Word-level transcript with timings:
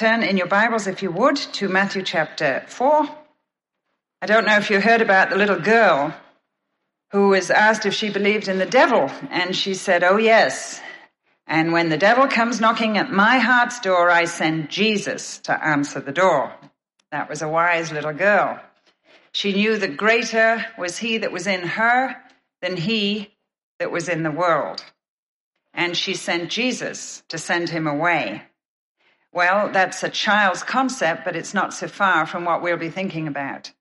turn 0.00 0.22
in 0.22 0.38
your 0.38 0.46
Bibles, 0.46 0.86
if 0.86 1.02
you 1.02 1.10
would, 1.10 1.36
to 1.36 1.68
Matthew 1.68 2.02
chapter 2.02 2.64
4. 2.68 3.06
I 4.22 4.26
don't 4.26 4.46
know 4.46 4.56
if 4.56 4.70
you 4.70 4.80
heard 4.80 5.02
about 5.02 5.28
the 5.28 5.36
little 5.36 5.60
girl 5.60 6.16
who 7.12 7.28
was 7.28 7.50
asked 7.50 7.84
if 7.84 7.92
she 7.92 8.08
believed 8.08 8.48
in 8.48 8.58
the 8.58 8.64
devil, 8.64 9.10
and 9.28 9.54
she 9.54 9.74
said, 9.74 10.02
Oh, 10.02 10.16
yes. 10.16 10.80
And 11.46 11.74
when 11.74 11.90
the 11.90 11.98
devil 11.98 12.28
comes 12.28 12.62
knocking 12.62 12.96
at 12.96 13.12
my 13.12 13.40
heart's 13.40 13.78
door, 13.80 14.08
I 14.08 14.24
send 14.24 14.70
Jesus 14.70 15.36
to 15.40 15.62
answer 15.62 16.00
the 16.00 16.12
door. 16.12 16.50
That 17.12 17.28
was 17.28 17.42
a 17.42 17.48
wise 17.48 17.92
little 17.92 18.14
girl. 18.14 18.58
She 19.32 19.52
knew 19.52 19.76
that 19.76 19.98
greater 19.98 20.64
was 20.78 20.96
he 20.96 21.18
that 21.18 21.30
was 21.30 21.46
in 21.46 21.60
her 21.60 22.16
than 22.62 22.78
he 22.78 23.34
that 23.78 23.92
was 23.92 24.08
in 24.08 24.22
the 24.22 24.30
world. 24.30 24.82
And 25.74 25.94
she 25.94 26.14
sent 26.14 26.50
Jesus 26.50 27.22
to 27.28 27.36
send 27.36 27.68
him 27.68 27.86
away. 27.86 28.44
Well, 29.32 29.70
that's 29.70 30.02
a 30.02 30.08
child's 30.08 30.62
concept, 30.62 31.24
but 31.24 31.36
it's 31.36 31.54
not 31.54 31.72
so 31.72 31.86
far 31.86 32.26
from 32.26 32.44
what 32.44 32.62
we'll 32.62 32.76
be 32.76 32.90
thinking 32.90 33.28
about. 33.28 33.72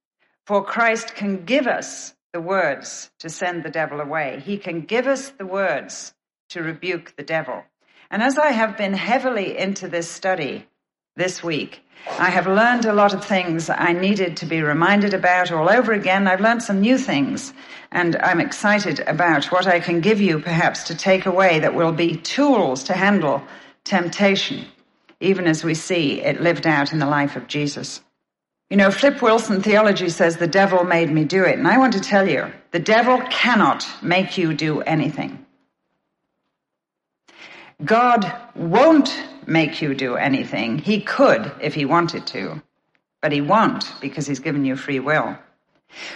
For 0.46 0.64
Christ 0.64 1.16
can 1.16 1.46
give 1.46 1.68
us 1.68 2.14
the 2.34 2.42
words 2.42 3.10
to 3.20 3.30
send 3.30 3.64
the 3.64 3.70
devil 3.70 4.00
away. 4.00 4.42
He 4.46 4.58
can 4.58 4.82
give 4.82 5.08
us 5.08 5.30
the 5.30 5.46
words 5.46 6.14
to 6.50 6.62
rebuke 6.62 7.16
the 7.16 7.24
devil. 7.24 7.64
And 8.12 8.22
as 8.22 8.38
I 8.38 8.52
have 8.52 8.78
been 8.78 8.94
heavily 8.94 9.58
into 9.58 9.88
this 9.88 10.10
study 10.10 10.68
this 11.16 11.44
week, 11.44 11.82
I 12.18 12.30
have 12.30 12.48
learned 12.48 12.86
a 12.86 12.94
lot 12.94 13.14
of 13.14 13.26
things 13.26 13.70
I 13.70 13.94
needed 13.94 14.38
to 14.38 14.46
be 14.46 14.62
reminded 14.62 15.14
about 15.14 15.52
all 15.52 15.70
over 15.70 15.92
again. 15.92 16.28
I've 16.28 16.42
learned 16.42 16.64
some 16.64 16.82
new 16.82 16.98
things, 16.98 17.54
and 17.92 18.16
I'm 18.18 18.40
excited 18.40 19.02
about 19.02 19.46
what 19.52 19.68
I 19.68 19.80
can 19.80 20.00
give 20.00 20.22
you 20.22 20.40
perhaps 20.40 20.86
to 20.86 20.96
take 20.96 21.26
away 21.26 21.60
that 21.60 21.76
will 21.76 21.92
be 21.92 22.16
tools 22.16 22.84
to 22.86 22.94
handle 22.94 23.44
temptation, 23.84 24.66
even 25.20 25.48
as 25.48 25.64
we 25.64 25.74
see 25.74 26.22
it 26.22 26.42
lived 26.42 26.66
out 26.66 26.94
in 26.94 27.00
the 27.00 27.06
life 27.06 27.36
of 27.36 27.48
Jesus. 27.48 28.02
You 28.70 28.78
know, 28.78 28.92
Flip 28.92 29.22
Wilson 29.22 29.64
theology 29.64 30.10
says 30.10 30.38
the 30.38 30.48
devil 30.48 30.84
made 30.84 31.12
me 31.12 31.26
do 31.26 31.44
it. 31.44 31.58
And 31.58 31.68
I 31.68 31.80
want 31.80 31.94
to 31.94 32.00
tell 32.00 32.30
you, 32.30 32.52
the 32.72 32.80
devil 32.80 33.20
cannot 33.30 33.88
make 34.04 34.38
you 34.38 34.54
do 34.54 34.82
anything. 34.82 35.46
God 37.84 38.32
won't 38.56 39.24
make 39.48 39.82
you 39.82 39.96
do 39.96 40.16
anything. 40.16 40.78
He 40.78 41.02
could 41.02 41.52
if 41.62 41.74
he 41.74 41.86
wanted 41.86 42.28
to, 42.28 42.62
but 43.22 43.32
he 43.32 43.42
won't 43.42 43.92
because 44.02 44.28
he's 44.28 44.40
given 44.40 44.66
you 44.66 44.76
free 44.76 45.00
will. 45.00 45.38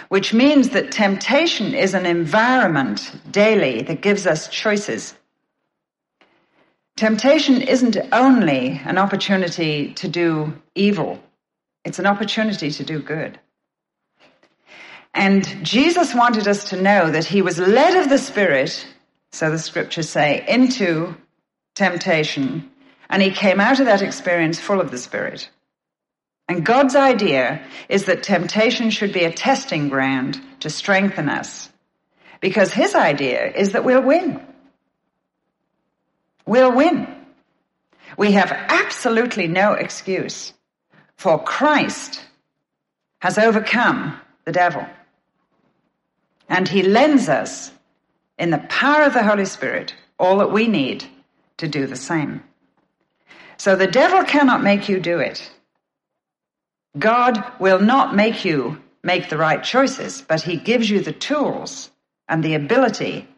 Which 0.08 0.32
means 0.32 0.68
that 0.70 0.92
temptation 0.92 1.74
is 1.74 1.94
an 1.94 2.06
environment 2.06 3.10
daily 3.30 3.82
that 3.82 4.02
gives 4.02 4.26
us 4.26 4.48
choices. 4.48 5.14
Temptation 7.04 7.60
isn't 7.60 7.98
only 8.12 8.80
an 8.82 8.96
opportunity 8.96 9.92
to 9.92 10.08
do 10.08 10.54
evil. 10.74 11.22
It's 11.84 11.98
an 11.98 12.06
opportunity 12.06 12.70
to 12.70 12.82
do 12.82 12.98
good. 12.98 13.38
And 15.12 15.44
Jesus 15.62 16.14
wanted 16.14 16.48
us 16.48 16.70
to 16.70 16.80
know 16.80 17.10
that 17.10 17.26
he 17.26 17.42
was 17.42 17.58
led 17.58 17.98
of 18.02 18.08
the 18.08 18.16
Spirit, 18.16 18.86
so 19.32 19.50
the 19.50 19.58
scriptures 19.58 20.08
say, 20.08 20.46
into 20.48 21.14
temptation, 21.74 22.70
and 23.10 23.20
he 23.20 23.32
came 23.32 23.60
out 23.60 23.80
of 23.80 23.84
that 23.84 24.00
experience 24.00 24.58
full 24.58 24.80
of 24.80 24.90
the 24.90 24.96
Spirit. 24.96 25.50
And 26.48 26.64
God's 26.64 26.96
idea 26.96 27.62
is 27.90 28.06
that 28.06 28.22
temptation 28.22 28.88
should 28.88 29.12
be 29.12 29.24
a 29.24 29.30
testing 29.30 29.90
ground 29.90 30.40
to 30.60 30.70
strengthen 30.70 31.28
us. 31.28 31.68
Because 32.40 32.72
his 32.72 32.94
idea 32.94 33.52
is 33.52 33.72
that 33.72 33.84
we'll 33.84 34.00
win. 34.00 34.40
We'll 36.46 36.72
win. 36.74 37.08
We 38.16 38.32
have 38.32 38.52
absolutely 38.52 39.48
no 39.48 39.72
excuse 39.72 40.52
for 41.16 41.42
Christ 41.42 42.24
has 43.20 43.38
overcome 43.38 44.20
the 44.44 44.52
devil. 44.52 44.86
And 46.48 46.68
he 46.68 46.82
lends 46.82 47.28
us, 47.28 47.72
in 48.38 48.50
the 48.50 48.58
power 48.58 49.04
of 49.04 49.14
the 49.14 49.22
Holy 49.22 49.46
Spirit, 49.46 49.94
all 50.18 50.38
that 50.38 50.52
we 50.52 50.68
need 50.68 51.04
to 51.56 51.68
do 51.68 51.86
the 51.86 51.96
same. 51.96 52.42
So 53.56 53.76
the 53.76 53.86
devil 53.86 54.24
cannot 54.24 54.62
make 54.62 54.88
you 54.88 55.00
do 55.00 55.18
it. 55.18 55.50
God 56.98 57.42
will 57.58 57.80
not 57.80 58.14
make 58.14 58.44
you 58.44 58.82
make 59.02 59.28
the 59.28 59.38
right 59.38 59.62
choices, 59.62 60.22
but 60.22 60.42
he 60.42 60.56
gives 60.56 60.90
you 60.90 61.00
the 61.00 61.12
tools 61.12 61.90
and 62.28 62.42
the 62.42 62.54
ability 62.54 63.28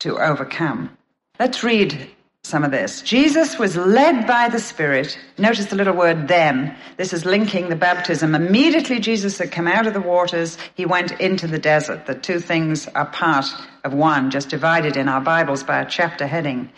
to 0.00 0.18
overcome. 0.18 0.96
Let's 1.38 1.64
read 1.64 2.10
some 2.50 2.64
of 2.64 2.72
this. 2.72 3.00
Jesus 3.02 3.58
was 3.58 3.76
led 3.76 4.26
by 4.26 4.48
the 4.48 4.58
Spirit. 4.58 5.16
Notice 5.38 5.66
the 5.66 5.76
little 5.76 5.94
word 5.94 6.26
then. 6.26 6.76
This 6.96 7.12
is 7.12 7.24
linking 7.24 7.68
the 7.68 7.76
baptism. 7.76 8.34
Immediately 8.34 8.98
Jesus 8.98 9.38
had 9.38 9.52
come 9.52 9.68
out 9.68 9.86
of 9.86 9.94
the 9.94 10.00
waters, 10.00 10.58
he 10.74 10.84
went 10.84 11.12
into 11.20 11.46
the 11.46 11.58
desert. 11.58 12.06
The 12.06 12.14
two 12.16 12.40
things 12.40 12.88
are 12.88 13.06
part 13.06 13.46
of 13.84 13.94
one, 13.94 14.30
just 14.30 14.48
divided 14.48 14.96
in 14.96 15.08
our 15.08 15.20
Bibles 15.20 15.62
by 15.62 15.80
a 15.80 15.88
chapter 15.88 16.26
heading. 16.26 16.70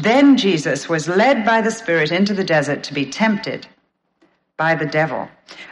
Then 0.00 0.36
Jesus 0.36 0.88
was 0.88 1.08
led 1.08 1.46
by 1.46 1.62
the 1.62 1.70
Spirit 1.70 2.12
into 2.12 2.34
the 2.34 2.44
desert 2.44 2.84
to 2.84 2.94
be 2.94 3.06
tempted 3.06 3.66
by 4.58 4.74
the 4.74 4.86
devil. 4.86 5.28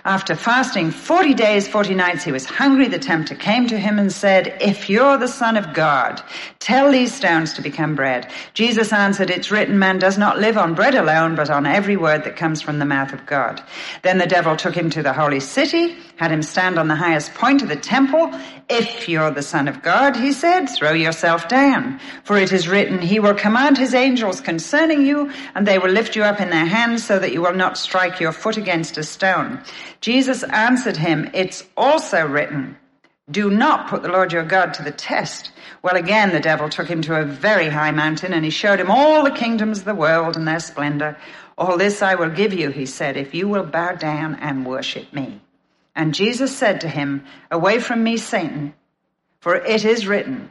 After 0.06 0.36
fasting 0.36 0.90
40 0.90 1.32
days, 1.32 1.66
40 1.66 1.94
nights, 1.94 2.24
he 2.24 2.30
was 2.30 2.44
hungry. 2.44 2.88
The 2.88 2.98
tempter 2.98 3.34
came 3.34 3.66
to 3.68 3.78
him 3.78 3.98
and 3.98 4.12
said, 4.12 4.58
If 4.60 4.90
you're 4.90 5.16
the 5.16 5.28
son 5.28 5.56
of 5.56 5.72
God, 5.72 6.22
tell 6.58 6.92
these 6.92 7.14
stones 7.14 7.54
to 7.54 7.62
become 7.62 7.94
bread. 7.94 8.30
Jesus 8.52 8.92
answered, 8.92 9.30
It's 9.30 9.50
written, 9.50 9.78
man 9.78 9.98
does 9.98 10.18
not 10.18 10.38
live 10.38 10.58
on 10.58 10.74
bread 10.74 10.94
alone, 10.94 11.36
but 11.36 11.48
on 11.48 11.64
every 11.64 11.96
word 11.96 12.24
that 12.24 12.36
comes 12.36 12.60
from 12.60 12.78
the 12.78 12.84
mouth 12.84 13.14
of 13.14 13.24
God. 13.24 13.62
Then 14.02 14.18
the 14.18 14.26
devil 14.26 14.56
took 14.56 14.74
him 14.74 14.90
to 14.90 15.02
the 15.02 15.14
holy 15.14 15.40
city, 15.40 15.96
had 16.16 16.30
him 16.30 16.42
stand 16.42 16.78
on 16.78 16.88
the 16.88 16.94
highest 16.94 17.32
point 17.32 17.62
of 17.62 17.68
the 17.70 17.76
temple. 17.76 18.30
If 18.68 19.08
you're 19.08 19.30
the 19.30 19.42
son 19.42 19.68
of 19.68 19.82
God, 19.82 20.16
he 20.16 20.32
said, 20.32 20.66
throw 20.66 20.92
yourself 20.92 21.48
down. 21.48 21.98
For 22.24 22.36
it 22.36 22.52
is 22.52 22.68
written, 22.68 23.00
he 23.00 23.20
will 23.20 23.34
command 23.34 23.78
his 23.78 23.94
angels 23.94 24.40
concerning 24.42 25.06
you, 25.06 25.32
and 25.54 25.66
they 25.66 25.78
will 25.78 25.90
lift 25.90 26.14
you 26.14 26.24
up 26.24 26.40
in 26.40 26.50
their 26.50 26.66
hands 26.66 27.04
so 27.04 27.18
that 27.18 27.32
you 27.32 27.40
will 27.40 27.54
not 27.54 27.78
strike 27.78 28.20
your 28.20 28.32
foot 28.32 28.58
against 28.58 28.98
a 28.98 29.02
stone. 29.02 29.63
Jesus 30.00 30.42
answered 30.44 30.96
him, 30.96 31.30
It's 31.34 31.64
also 31.76 32.26
written, 32.26 32.76
do 33.30 33.50
not 33.50 33.88
put 33.88 34.02
the 34.02 34.10
Lord 34.10 34.32
your 34.32 34.44
God 34.44 34.74
to 34.74 34.82
the 34.82 34.90
test. 34.90 35.50
Well, 35.82 35.96
again, 35.96 36.30
the 36.30 36.40
devil 36.40 36.68
took 36.68 36.88
him 36.88 37.00
to 37.02 37.20
a 37.20 37.24
very 37.24 37.70
high 37.70 37.90
mountain 37.90 38.34
and 38.34 38.44
he 38.44 38.50
showed 38.50 38.78
him 38.78 38.90
all 38.90 39.24
the 39.24 39.30
kingdoms 39.30 39.78
of 39.78 39.86
the 39.86 39.94
world 39.94 40.36
and 40.36 40.46
their 40.46 40.60
splendor. 40.60 41.16
All 41.56 41.78
this 41.78 42.02
I 42.02 42.16
will 42.16 42.28
give 42.28 42.52
you, 42.52 42.70
he 42.70 42.84
said, 42.84 43.16
if 43.16 43.32
you 43.34 43.48
will 43.48 43.64
bow 43.64 43.92
down 43.94 44.34
and 44.36 44.66
worship 44.66 45.10
me. 45.12 45.40
And 45.96 46.14
Jesus 46.14 46.54
said 46.54 46.82
to 46.82 46.88
him, 46.88 47.24
Away 47.50 47.78
from 47.78 48.04
me, 48.04 48.18
Satan, 48.18 48.74
for 49.40 49.54
it 49.54 49.84
is 49.84 50.06
written, 50.06 50.50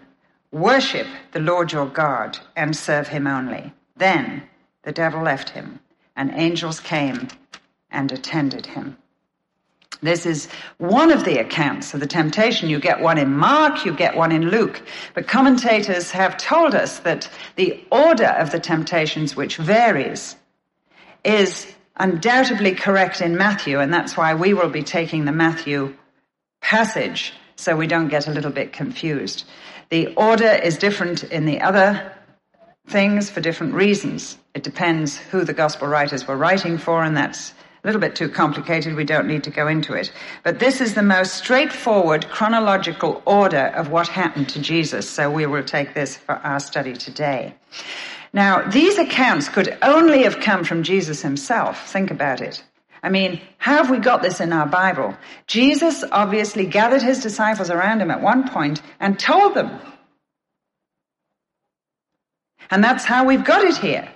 Worship 0.52 1.08
the 1.32 1.40
Lord 1.40 1.72
your 1.72 1.88
God 1.88 2.40
and 2.56 2.76
serve 2.76 3.08
him 3.08 3.28
only. 3.28 3.74
Then 3.98 4.44
the 4.84 4.92
devil 4.92 5.22
left 5.22 5.50
him, 5.50 5.80
and 6.16 6.32
angels 6.34 6.80
came 6.80 7.28
and 7.92 8.12
attended 8.12 8.68
him. 8.68 8.98
This 10.02 10.26
is 10.26 10.48
one 10.78 11.12
of 11.12 11.24
the 11.24 11.40
accounts 11.40 11.94
of 11.94 12.00
the 12.00 12.08
temptation. 12.08 12.70
You 12.70 12.80
get 12.80 13.00
one 13.00 13.18
in 13.18 13.34
Mark, 13.34 13.86
you 13.86 13.94
get 13.94 14.16
one 14.16 14.32
in 14.32 14.50
Luke. 14.50 14.82
But 15.14 15.28
commentators 15.28 16.12
have 16.12 16.38
told 16.38 16.76
us 16.76 17.00
that 17.00 17.30
the 17.56 17.84
order 17.92 18.28
of 18.28 18.52
the 18.52 18.60
temptations, 18.60 19.36
which 19.36 19.58
varies, 19.58 20.36
is 21.24 21.74
undoubtedly 21.98 22.76
correct 22.76 23.22
in 23.22 23.38
Matthew, 23.38 23.80
and 23.80 23.94
that's 23.94 24.18
why 24.18 24.34
we 24.34 24.54
will 24.54 24.70
be 24.70 24.84
taking 24.84 25.26
the 25.26 25.32
Matthew 25.32 25.96
passage 26.62 27.34
so 27.56 27.76
we 27.76 27.88
don't 27.88 28.08
get 28.08 28.28
a 28.28 28.32
little 28.32 28.52
bit 28.52 28.74
confused. 28.74 29.46
The 29.90 30.08
order 30.16 30.48
is 30.48 30.78
different 30.78 31.24
in 31.24 31.46
the 31.46 31.62
other 31.62 32.12
things 32.88 33.30
for 33.30 33.42
different 33.42 33.74
reasons. 33.74 34.38
It 34.54 34.64
depends 34.64 35.18
who 35.18 35.44
the 35.44 35.54
gospel 35.54 35.88
writers 35.88 36.28
were 36.28 36.38
writing 36.38 36.78
for, 36.78 37.04
and 37.04 37.16
that's 37.16 37.54
a 37.84 37.88
little 37.88 38.00
bit 38.00 38.16
too 38.16 38.30
complicated. 38.30 38.96
We 38.96 39.04
don't 39.04 39.28
need 39.28 39.44
to 39.44 39.50
go 39.50 39.68
into 39.68 39.94
it. 39.94 40.12
But 40.44 40.60
this 40.60 40.80
is 40.80 40.94
the 40.94 41.04
most 41.04 41.36
straightforward 41.36 42.30
chronological 42.30 43.22
order 43.26 43.74
of 43.76 43.90
what 43.90 44.08
happened 44.08 44.48
to 44.50 44.62
Jesus. 44.62 45.10
So 45.10 45.30
we 45.30 45.46
will 45.46 45.64
take 45.64 45.94
this 45.94 46.16
for 46.16 46.36
our 46.36 46.62
study 46.62 46.94
today. 46.94 47.54
Now, 48.32 48.62
these 48.70 48.98
accounts 48.98 49.50
could 49.50 49.78
only 49.82 50.24
have 50.24 50.40
come 50.40 50.64
from 50.64 50.84
Jesus 50.84 51.22
himself. 51.22 51.90
Think 51.90 52.10
about 52.10 52.40
it. 52.40 52.64
I 53.04 53.10
mean, 53.10 53.42
how 53.58 53.76
have 53.76 53.90
we 53.90 54.00
got 54.00 54.22
this 54.22 54.40
in 54.40 54.54
our 54.54 54.66
Bible? 54.66 55.16
Jesus 55.48 56.06
obviously 56.10 56.66
gathered 56.66 57.02
his 57.02 57.22
disciples 57.22 57.70
around 57.70 58.02
him 58.02 58.12
at 58.12 58.22
one 58.22 58.48
point 58.48 58.82
and 59.02 59.20
told 59.20 59.56
them. 59.56 59.78
And 62.72 62.82
that's 62.82 63.04
how 63.04 63.26
we've 63.26 63.44
got 63.44 63.66
it 63.66 63.76
here. 63.76 64.08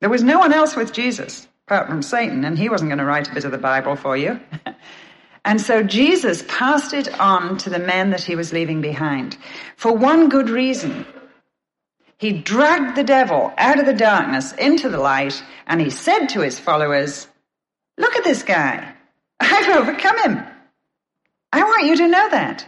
There 0.00 0.10
was 0.10 0.24
no 0.24 0.40
one 0.40 0.52
else 0.52 0.74
with 0.74 0.92
Jesus 0.92 1.46
apart 1.68 1.86
from 1.86 2.00
Satan, 2.00 2.46
and 2.46 2.58
he 2.58 2.70
wasn't 2.70 2.88
going 2.88 2.98
to 2.98 3.04
write 3.04 3.28
a 3.28 3.34
bit 3.34 3.44
of 3.44 3.50
the 3.50 3.58
Bible 3.58 3.94
for 3.94 4.16
you. 4.16 4.40
and 5.44 5.60
so 5.60 5.82
Jesus 5.82 6.42
passed 6.48 6.94
it 6.94 7.20
on 7.20 7.58
to 7.58 7.68
the 7.68 7.78
men 7.78 8.08
that 8.08 8.22
he 8.22 8.36
was 8.36 8.54
leaving 8.54 8.80
behind 8.80 9.36
for 9.76 9.92
one 9.92 10.30
good 10.30 10.48
reason. 10.48 11.04
He 12.16 12.32
dragged 12.32 12.96
the 12.96 13.04
devil 13.04 13.52
out 13.58 13.78
of 13.78 13.84
the 13.84 13.92
darkness 13.92 14.52
into 14.52 14.88
the 14.88 14.98
light, 14.98 15.44
and 15.66 15.78
he 15.78 15.90
said 15.90 16.28
to 16.28 16.40
his 16.40 16.58
followers, 16.58 17.28
Look 17.98 18.16
at 18.16 18.24
this 18.24 18.42
guy. 18.42 18.94
I've 19.38 19.76
overcome 19.76 20.18
him. 20.20 20.42
I 21.52 21.64
want 21.64 21.84
you 21.84 21.96
to 21.96 22.08
know 22.08 22.30
that. 22.30 22.66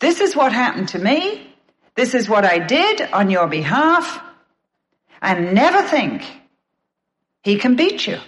This 0.00 0.20
is 0.20 0.34
what 0.34 0.52
happened 0.52 0.88
to 0.88 0.98
me. 0.98 1.54
This 1.94 2.14
is 2.14 2.28
what 2.28 2.44
I 2.44 2.58
did 2.58 3.02
on 3.12 3.30
your 3.30 3.46
behalf. 3.46 4.20
And 5.22 5.54
never 5.54 5.80
think 5.80 6.24
he 7.44 7.58
can 7.58 7.76
beat 7.76 8.06
you. 8.06 8.18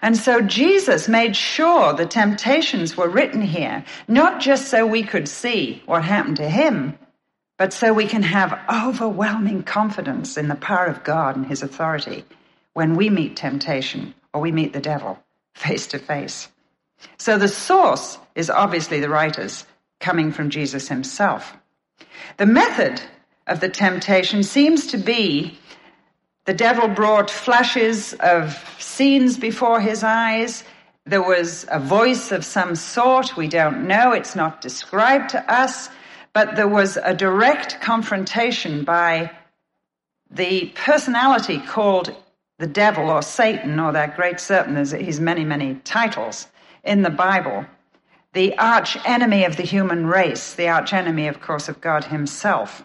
And 0.00 0.16
so 0.16 0.40
Jesus 0.40 1.08
made 1.08 1.36
sure 1.36 1.92
the 1.92 2.06
temptations 2.06 2.96
were 2.96 3.08
written 3.08 3.42
here, 3.42 3.84
not 4.08 4.40
just 4.40 4.68
so 4.68 4.86
we 4.86 5.02
could 5.02 5.28
see 5.28 5.82
what 5.86 6.04
happened 6.04 6.36
to 6.36 6.48
him, 6.48 6.98
but 7.58 7.72
so 7.72 7.92
we 7.92 8.06
can 8.06 8.22
have 8.22 8.58
overwhelming 8.72 9.62
confidence 9.62 10.36
in 10.36 10.48
the 10.48 10.54
power 10.54 10.86
of 10.86 11.04
God 11.04 11.36
and 11.36 11.46
his 11.46 11.62
authority 11.62 12.24
when 12.74 12.96
we 12.96 13.10
meet 13.10 13.36
temptation 13.36 14.14
or 14.32 14.40
we 14.40 14.52
meet 14.52 14.72
the 14.72 14.80
devil 14.80 15.22
face 15.54 15.86
to 15.88 15.98
face. 15.98 16.48
So 17.18 17.38
the 17.38 17.48
source 17.48 18.18
is 18.34 18.50
obviously 18.50 19.00
the 19.00 19.08
writers 19.08 19.64
coming 20.00 20.32
from 20.32 20.50
Jesus 20.50 20.88
himself. 20.88 21.56
The 22.38 22.46
method 22.46 23.00
of 23.46 23.60
the 23.60 23.68
temptation 23.68 24.42
seems 24.42 24.88
to 24.88 24.98
be 24.98 25.58
the 26.44 26.54
devil 26.54 26.88
brought 26.88 27.30
flashes 27.30 28.14
of 28.14 28.58
scenes 28.78 29.38
before 29.38 29.80
his 29.80 30.02
eyes. 30.02 30.64
There 31.06 31.22
was 31.22 31.66
a 31.70 31.78
voice 31.78 32.32
of 32.32 32.44
some 32.44 32.74
sort. 32.74 33.36
We 33.36 33.48
don't 33.48 33.86
know. 33.86 34.12
It's 34.12 34.34
not 34.34 34.60
described 34.60 35.30
to 35.30 35.52
us. 35.52 35.88
But 36.32 36.56
there 36.56 36.68
was 36.68 36.96
a 36.96 37.14
direct 37.14 37.80
confrontation 37.80 38.84
by 38.84 39.30
the 40.30 40.72
personality 40.74 41.60
called 41.60 42.16
the 42.58 42.66
devil 42.66 43.10
or 43.10 43.22
Satan 43.22 43.78
or 43.78 43.92
that 43.92 44.16
great 44.16 44.40
serpent. 44.40 44.74
There's 44.74 44.92
his 44.92 45.20
many, 45.20 45.44
many 45.44 45.76
titles 45.84 46.48
in 46.82 47.02
the 47.02 47.10
Bible. 47.10 47.66
The 48.32 48.56
arch 48.56 48.96
enemy 49.04 49.44
of 49.44 49.56
the 49.56 49.62
human 49.62 50.06
race, 50.06 50.54
the 50.54 50.68
arch 50.68 50.92
enemy, 50.92 51.28
of 51.28 51.40
course, 51.40 51.68
of 51.68 51.80
God 51.80 52.04
himself. 52.04 52.84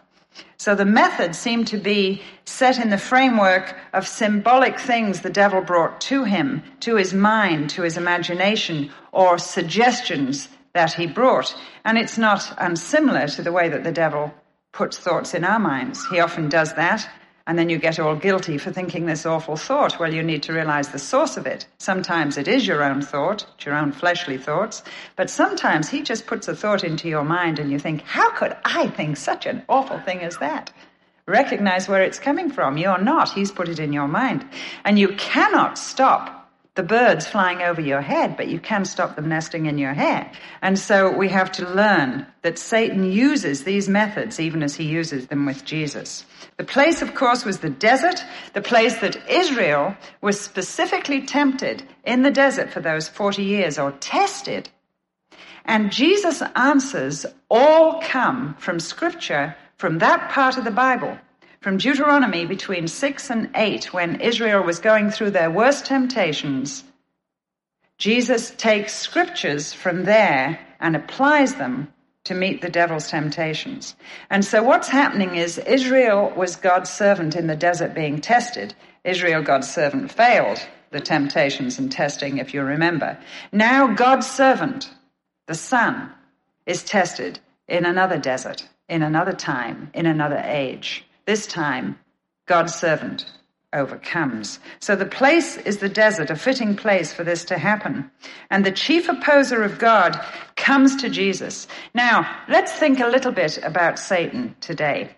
So 0.57 0.75
the 0.75 0.85
method 0.85 1.35
seemed 1.35 1.67
to 1.67 1.77
be 1.77 2.21
set 2.45 2.79
in 2.79 2.89
the 2.89 2.97
framework 2.97 3.75
of 3.93 4.07
symbolic 4.07 4.79
things 4.79 5.21
the 5.21 5.29
devil 5.29 5.61
brought 5.61 6.01
to 6.01 6.23
him, 6.23 6.63
to 6.81 6.95
his 6.95 7.13
mind, 7.13 7.69
to 7.71 7.83
his 7.83 7.97
imagination, 7.97 8.91
or 9.11 9.37
suggestions 9.37 10.49
that 10.73 10.93
he 10.93 11.07
brought. 11.07 11.55
And 11.85 11.97
it's 11.97 12.17
not 12.17 12.53
unsimilar 12.57 13.27
to 13.27 13.41
the 13.41 13.51
way 13.51 13.69
that 13.69 13.83
the 13.83 13.91
devil 13.91 14.33
puts 14.71 14.97
thoughts 14.97 15.33
in 15.33 15.43
our 15.43 15.59
minds. 15.59 16.05
He 16.07 16.19
often 16.19 16.49
does 16.49 16.73
that 16.75 17.07
and 17.47 17.57
then 17.57 17.69
you 17.69 17.79
get 17.79 17.97
all 17.97 18.15
guilty 18.15 18.57
for 18.57 18.71
thinking 18.71 19.05
this 19.05 19.25
awful 19.25 19.55
thought. 19.55 19.99
Well, 19.99 20.13
you 20.13 20.21
need 20.21 20.43
to 20.43 20.53
realize 20.53 20.89
the 20.89 20.99
source 20.99 21.37
of 21.37 21.47
it. 21.47 21.65
Sometimes 21.79 22.37
it 22.37 22.47
is 22.47 22.67
your 22.67 22.83
own 22.83 23.01
thought, 23.01 23.47
it's 23.55 23.65
your 23.65 23.73
own 23.75 23.93
fleshly 23.93 24.37
thoughts, 24.37 24.83
but 25.15 25.29
sometimes 25.29 25.89
he 25.89 26.03
just 26.03 26.27
puts 26.27 26.47
a 26.49 26.55
thought 26.55 26.83
into 26.83 27.07
your 27.07 27.23
mind 27.23 27.57
and 27.57 27.71
you 27.71 27.79
think, 27.79 28.01
how 28.01 28.29
could 28.31 28.55
I 28.65 28.89
think 28.89 29.17
such 29.17 29.45
an 29.45 29.63
awful 29.69 29.99
thing 29.99 30.19
as 30.19 30.37
that? 30.37 30.71
Recognize 31.25 31.89
where 31.89 32.03
it's 32.03 32.19
coming 32.19 32.51
from. 32.51 32.77
You're 32.77 33.01
not. 33.01 33.31
He's 33.31 33.51
put 33.51 33.69
it 33.69 33.79
in 33.79 33.91
your 33.91 34.07
mind. 34.07 34.45
And 34.85 34.99
you 34.99 35.09
cannot 35.15 35.77
stop 35.77 36.36
the 36.77 36.83
birds 36.83 37.27
flying 37.27 37.61
over 37.61 37.81
your 37.81 38.01
head, 38.01 38.37
but 38.37 38.47
you 38.47 38.59
can 38.59 38.85
stop 38.85 39.15
them 39.15 39.27
nesting 39.27 39.65
in 39.65 39.77
your 39.77 39.93
hair. 39.93 40.31
And 40.61 40.79
so 40.79 41.11
we 41.11 41.27
have 41.27 41.51
to 41.53 41.67
learn 41.67 42.25
that 42.43 42.57
Satan 42.57 43.11
uses 43.11 43.63
these 43.63 43.89
methods 43.89 44.39
even 44.39 44.63
as 44.63 44.75
he 44.75 44.85
uses 44.85 45.27
them 45.27 45.45
with 45.45 45.65
Jesus. 45.65 46.23
The 46.57 46.63
place, 46.63 47.01
of 47.01 47.15
course, 47.15 47.43
was 47.43 47.59
the 47.59 47.69
desert, 47.69 48.23
the 48.53 48.61
place 48.61 48.95
that 48.97 49.29
Israel 49.29 49.97
was 50.21 50.39
specifically 50.39 51.25
tempted 51.25 51.83
in 52.05 52.21
the 52.21 52.31
desert 52.31 52.69
for 52.71 52.79
those 52.79 53.09
40 53.09 53.43
years 53.43 53.77
or 53.77 53.91
tested. 53.93 54.69
And 55.65 55.91
Jesus' 55.91 56.43
answers 56.55 57.25
all 57.49 58.01
come 58.01 58.55
from 58.59 58.79
scripture 58.79 59.55
from 59.77 59.97
that 59.97 60.29
part 60.29 60.57
of 60.57 60.63
the 60.63 60.71
Bible 60.71 61.17
from 61.61 61.77
Deuteronomy 61.77 62.45
between 62.45 62.87
6 62.87 63.29
and 63.29 63.49
8, 63.55 63.93
when 63.93 64.21
Israel 64.21 64.63
was 64.63 64.79
going 64.79 65.09
through 65.09 65.31
their 65.31 65.51
worst 65.51 65.85
temptations, 65.85 66.83
Jesus 67.97 68.51
takes 68.51 68.93
scriptures 68.93 69.73
from 69.73 70.03
there 70.03 70.59
and 70.79 70.95
applies 70.95 71.55
them 71.55 71.91
to 72.25 72.35
meet 72.35 72.61
the 72.61 72.69
devil's 72.69 73.09
temptations. 73.09 73.95
And 74.29 74.45
so 74.45 74.61
what's 74.61 74.89
happening 74.89 75.35
is 75.35 75.57
Israel 75.57 76.31
was 76.35 76.55
God's 76.57 76.89
servant 76.89 77.35
in 77.35 77.47
the 77.47 77.55
desert 77.55 77.95
being 77.95 78.21
tested. 78.21 78.75
Israel, 79.03 79.41
God's 79.41 79.71
servant, 79.71 80.11
failed 80.11 80.59
the 80.91 80.99
temptations 80.99 81.79
and 81.79 81.91
testing, 81.91 82.37
if 82.37 82.53
you 82.53 82.61
remember. 82.61 83.17
Now 83.51 83.87
God's 83.87 84.29
servant, 84.29 84.93
the 85.47 85.55
Son, 85.55 86.11
is 86.65 86.83
tested 86.83 87.39
in 87.67 87.85
another 87.85 88.17
desert, 88.17 88.67
in 88.87 89.01
another 89.01 89.33
time, 89.33 89.89
in 89.93 90.05
another 90.05 90.41
age. 90.45 91.06
This 91.27 91.45
time, 91.45 91.99
God's 92.47 92.73
servant 92.73 93.25
overcomes. 93.73 94.59
So 94.79 94.95
the 94.95 95.05
place 95.05 95.57
is 95.57 95.77
the 95.77 95.89
desert, 95.89 96.29
a 96.29 96.37
fitting 96.37 96.77
place 96.77 97.11
for 97.11 97.25
this 97.25 97.43
to 97.45 97.57
happen. 97.57 98.09
And 98.49 98.65
the 98.65 98.71
chief 98.71 99.09
opposer 99.09 99.61
of 99.61 99.77
God 99.77 100.17
comes 100.55 100.95
to 101.01 101.09
Jesus. 101.09 101.67
Now, 101.93 102.43
let's 102.47 102.71
think 102.71 103.01
a 103.01 103.07
little 103.07 103.33
bit 103.33 103.59
about 103.61 103.99
Satan 103.99 104.55
today. 104.61 105.17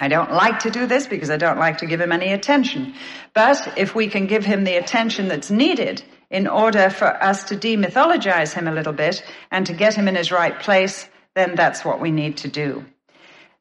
I 0.00 0.08
don't 0.08 0.32
like 0.32 0.58
to 0.60 0.70
do 0.70 0.86
this 0.86 1.06
because 1.06 1.30
I 1.30 1.36
don't 1.36 1.58
like 1.58 1.78
to 1.78 1.86
give 1.86 2.00
him 2.00 2.10
any 2.10 2.32
attention. 2.32 2.94
But 3.32 3.78
if 3.78 3.94
we 3.94 4.08
can 4.08 4.26
give 4.26 4.44
him 4.44 4.64
the 4.64 4.74
attention 4.74 5.28
that's 5.28 5.52
needed 5.52 6.02
in 6.30 6.48
order 6.48 6.90
for 6.90 7.06
us 7.22 7.44
to 7.44 7.56
demythologize 7.56 8.52
him 8.52 8.66
a 8.66 8.74
little 8.74 8.92
bit 8.92 9.22
and 9.52 9.64
to 9.66 9.72
get 9.72 9.94
him 9.94 10.08
in 10.08 10.16
his 10.16 10.32
right 10.32 10.58
place, 10.58 11.08
then 11.36 11.54
that's 11.54 11.84
what 11.84 12.00
we 12.00 12.10
need 12.10 12.38
to 12.38 12.48
do. 12.48 12.84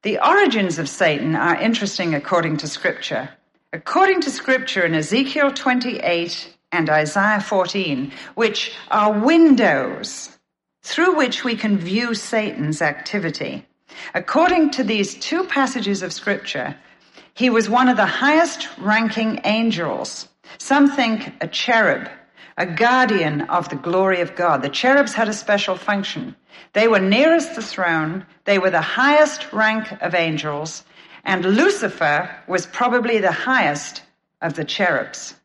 The 0.07 0.25
origins 0.25 0.79
of 0.79 0.87
Satan 0.87 1.35
are 1.35 1.59
interesting 1.59 2.15
according 2.15 2.55
to 2.59 2.67
Scripture. 2.69 3.27
According 3.73 4.21
to 4.21 4.31
Scripture 4.31 4.85
in 4.85 4.95
Ezekiel 4.95 5.51
28 5.51 6.55
and 6.71 6.89
Isaiah 6.89 7.41
14, 7.41 8.13
which 8.35 8.71
are 8.89 9.11
windows 9.11 10.29
through 10.81 11.17
which 11.17 11.43
we 11.43 11.57
can 11.57 11.77
view 11.77 12.13
Satan's 12.13 12.81
activity. 12.81 13.65
According 14.13 14.69
to 14.69 14.83
these 14.85 15.13
two 15.15 15.43
passages 15.43 16.01
of 16.01 16.13
Scripture, 16.13 16.77
he 17.33 17.49
was 17.49 17.69
one 17.69 17.89
of 17.89 17.97
the 17.97 18.05
highest 18.05 18.69
ranking 18.77 19.41
angels. 19.43 20.29
Some 20.57 20.89
think 20.89 21.33
a 21.41 21.49
cherub, 21.49 22.09
a 22.57 22.65
guardian 22.65 23.41
of 23.41 23.69
the 23.69 23.75
glory 23.75 24.21
of 24.21 24.35
God. 24.35 24.61
The 24.61 24.69
cherubs 24.69 25.13
had 25.13 25.29
a 25.29 25.33
special 25.33 25.75
function. 25.75 26.35
They 26.73 26.87
were 26.87 26.99
nearest 26.99 27.55
the 27.55 27.61
throne, 27.61 28.25
they 28.45 28.57
were 28.57 28.71
the 28.71 28.81
highest 28.81 29.53
rank 29.53 29.91
of 30.01 30.15
angels, 30.15 30.83
and 31.23 31.45
Lucifer 31.45 32.29
was 32.47 32.65
probably 32.65 33.19
the 33.19 33.31
highest 33.31 34.01
of 34.41 34.55
the 34.55 34.65
cherubs. 34.65 35.35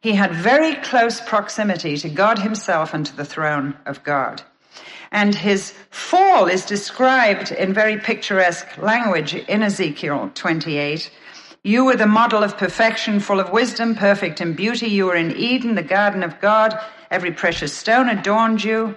He 0.00 0.12
had 0.12 0.34
very 0.34 0.74
close 0.76 1.20
proximity 1.20 1.96
to 1.96 2.08
God 2.08 2.38
himself 2.38 2.94
and 2.94 3.04
to 3.06 3.16
the 3.16 3.24
throne 3.24 3.76
of 3.86 4.04
God. 4.04 4.42
And 5.10 5.34
his 5.34 5.72
fall 5.90 6.46
is 6.46 6.66
described 6.66 7.52
in 7.52 7.72
very 7.72 7.98
picturesque 7.98 8.76
language 8.78 9.34
in 9.34 9.62
Ezekiel 9.62 10.30
28 10.34 11.10
you 11.66 11.86
were 11.86 11.96
the 11.96 12.06
model 12.06 12.42
of 12.42 12.58
perfection, 12.58 13.20
full 13.20 13.40
of 13.40 13.50
wisdom, 13.50 13.94
perfect 13.94 14.42
in 14.42 14.52
beauty. 14.52 14.86
You 14.86 15.06
were 15.06 15.16
in 15.16 15.34
Eden, 15.34 15.74
the 15.74 15.82
garden 15.82 16.22
of 16.22 16.38
God. 16.38 16.78
Every 17.10 17.32
precious 17.32 17.72
stone 17.72 18.10
adorned 18.10 18.62
you. 18.62 18.96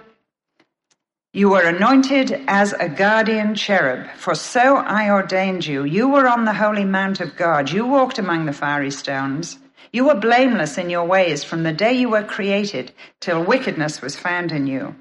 You 1.32 1.48
were 1.48 1.62
anointed 1.62 2.44
as 2.46 2.74
a 2.74 2.88
guardian 2.88 3.54
cherub, 3.54 4.10
for 4.16 4.34
so 4.34 4.76
I 4.76 5.10
ordained 5.10 5.64
you. 5.66 5.84
You 5.84 6.08
were 6.08 6.28
on 6.28 6.44
the 6.44 6.52
holy 6.52 6.84
mount 6.84 7.20
of 7.20 7.36
God. 7.36 7.70
You 7.70 7.86
walked 7.86 8.18
among 8.18 8.44
the 8.44 8.52
fiery 8.52 8.90
stones. 8.90 9.58
You 9.90 10.04
were 10.04 10.14
blameless 10.14 10.76
in 10.76 10.90
your 10.90 11.06
ways 11.06 11.44
from 11.44 11.62
the 11.62 11.72
day 11.72 11.94
you 11.94 12.10
were 12.10 12.22
created 12.22 12.92
till 13.20 13.42
wickedness 13.42 14.02
was 14.02 14.14
found 14.14 14.52
in 14.52 14.66
you. 14.66 14.94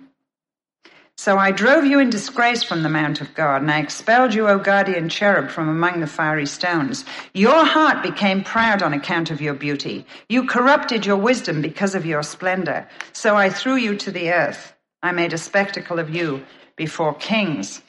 So 1.20 1.40
I 1.40 1.52
drove 1.52 1.84
you 1.84 2.00
in 2.00 2.12
disgrace 2.12 2.62
from 2.62 2.84
the 2.84 2.90
mount 2.90 3.22
of 3.22 3.34
God, 3.34 3.64
and 3.64 3.72
I 3.72 3.80
expelled 3.80 4.36
you, 4.36 4.48
O 4.48 4.60
guardian 4.60 5.10
cherub, 5.10 5.50
from 5.50 5.68
among 5.68 6.00
the 6.00 6.06
fiery 6.06 6.46
stones. 6.46 7.06
Your 7.34 7.66
heart 7.66 8.04
became 8.04 8.44
proud 8.44 8.84
on 8.84 8.94
account 8.94 9.32
of 9.32 9.42
your 9.42 9.56
beauty. 9.56 10.06
You 10.30 10.46
corrupted 10.46 11.08
your 11.08 11.18
wisdom 11.18 11.60
because 11.64 11.96
of 11.96 12.06
your 12.06 12.22
splendor. 12.22 12.88
So 13.14 13.36
I 13.36 13.50
threw 13.50 13.78
you 13.78 13.96
to 13.98 14.12
the 14.12 14.32
earth. 14.32 14.76
I 15.02 15.12
made 15.12 15.34
a 15.34 15.40
spectacle 15.40 15.98
of 15.98 16.12
you 16.12 16.46
before 16.76 17.16
kings. 17.16 17.82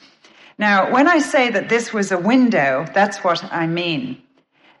Now, 0.57 0.91
when 0.91 1.07
I 1.07 1.19
say 1.19 1.51
that 1.51 1.69
this 1.69 1.93
was 1.93 2.11
a 2.11 2.17
window, 2.17 2.87
that's 2.95 3.19
what 3.19 3.43
I 3.53 3.67
mean. 3.67 4.23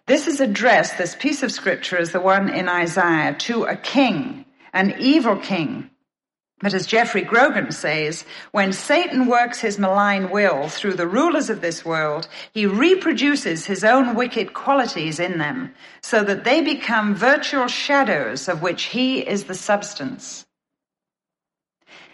This 0.07 0.25
is 0.25 0.41
addressed, 0.41 0.97
this 0.97 1.15
piece 1.15 1.43
of 1.43 1.51
scripture 1.51 1.99
is 1.99 2.13
the 2.13 2.19
one 2.19 2.49
in 2.49 2.67
Isaiah, 2.67 3.35
to 3.41 3.65
a 3.65 3.75
king, 3.75 4.43
an 4.73 4.95
evil 4.99 5.35
king 5.35 5.91
But 6.61 6.73
as 6.73 6.85
Geoffrey 6.85 7.21
Grogan 7.21 7.71
says, 7.71 8.25
when 8.51 8.73
Satan 8.73 9.27
works 9.27 9.61
his 9.61 9.79
malign 9.79 10.29
will 10.29 10.67
through 10.67 10.95
the 10.95 11.07
rulers 11.07 11.49
of 11.49 11.61
this 11.61 11.85
world, 11.85 12.27
he 12.53 12.65
reproduces 12.65 13.65
his 13.65 13.85
own 13.85 14.13
wicked 14.13 14.53
qualities 14.53 15.19
in 15.21 15.37
them 15.37 15.73
so 16.01 16.21
that 16.23 16.43
they 16.43 16.61
become 16.61 17.15
virtual 17.15 17.67
shadows 17.67 18.49
of 18.49 18.61
which 18.61 18.83
he 18.83 19.19
is 19.19 19.45
the 19.45 19.55
substance. 19.55 20.45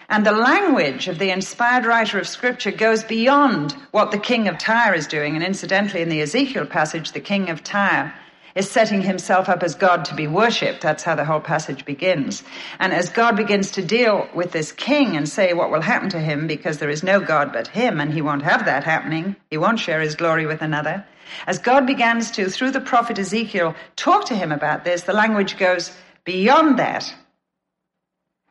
And 0.09 0.23
the 0.23 0.31
language 0.31 1.07
of 1.07 1.17
the 1.17 1.31
inspired 1.31 1.85
writer 1.85 2.19
of 2.19 2.27
scripture 2.27 2.71
goes 2.71 3.03
beyond 3.03 3.71
what 3.89 4.11
the 4.11 4.19
king 4.19 4.47
of 4.47 4.59
Tyre 4.59 4.93
is 4.93 5.07
doing. 5.07 5.33
And 5.35 5.43
incidentally, 5.43 6.03
in 6.03 6.09
the 6.09 6.21
Ezekiel 6.21 6.67
passage, 6.67 7.11
the 7.13 7.19
king 7.19 7.49
of 7.49 7.63
Tyre 7.63 8.13
is 8.55 8.71
setting 8.71 9.01
himself 9.01 9.49
up 9.49 9.61
as 9.61 9.75
God 9.75 10.05
to 10.05 10.15
be 10.15 10.27
worshipped. 10.27 10.81
That's 10.81 11.03
how 11.03 11.15
the 11.15 11.25
whole 11.25 11.41
passage 11.41 11.83
begins. 11.83 12.41
And 12.79 12.93
as 12.93 13.09
God 13.09 13.35
begins 13.35 13.71
to 13.71 13.85
deal 13.85 14.29
with 14.33 14.53
this 14.53 14.71
king 14.71 15.17
and 15.17 15.27
say 15.27 15.53
what 15.53 15.71
will 15.71 15.81
happen 15.81 16.09
to 16.11 16.19
him 16.19 16.47
because 16.47 16.77
there 16.77 16.89
is 16.89 17.03
no 17.03 17.19
God 17.19 17.51
but 17.51 17.67
him 17.67 17.99
and 17.99 18.13
he 18.13 18.21
won't 18.21 18.43
have 18.43 18.65
that 18.65 18.85
happening, 18.85 19.35
he 19.49 19.57
won't 19.57 19.79
share 19.79 19.99
his 19.99 20.15
glory 20.15 20.45
with 20.45 20.61
another. 20.61 21.05
As 21.47 21.59
God 21.59 21.85
begins 21.85 22.31
to, 22.31 22.49
through 22.49 22.71
the 22.71 22.79
prophet 22.79 23.19
Ezekiel, 23.19 23.75
talk 23.97 24.25
to 24.25 24.35
him 24.35 24.51
about 24.51 24.85
this, 24.85 25.03
the 25.03 25.13
language 25.13 25.57
goes 25.57 25.91
beyond 26.23 26.79
that 26.79 27.13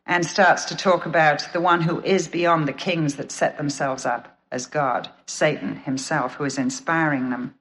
and 0.07 0.27
starts 0.27 0.67
to 0.67 0.77
talk 0.77 1.07
about 1.07 1.49
the 1.53 1.61
one 1.61 1.81
who 1.81 2.03
is 2.03 2.29
beyond 2.29 2.69
the 2.69 2.73
kings 2.73 3.15
that 3.15 3.33
set 3.33 3.57
themselves 3.57 4.05
up 4.05 4.39
as 4.53 4.67
God, 4.67 5.11
Satan 5.27 5.77
himself, 5.77 6.35
who 6.35 6.45
is 6.45 6.59
inspiring 6.59 7.31
them. 7.31 7.55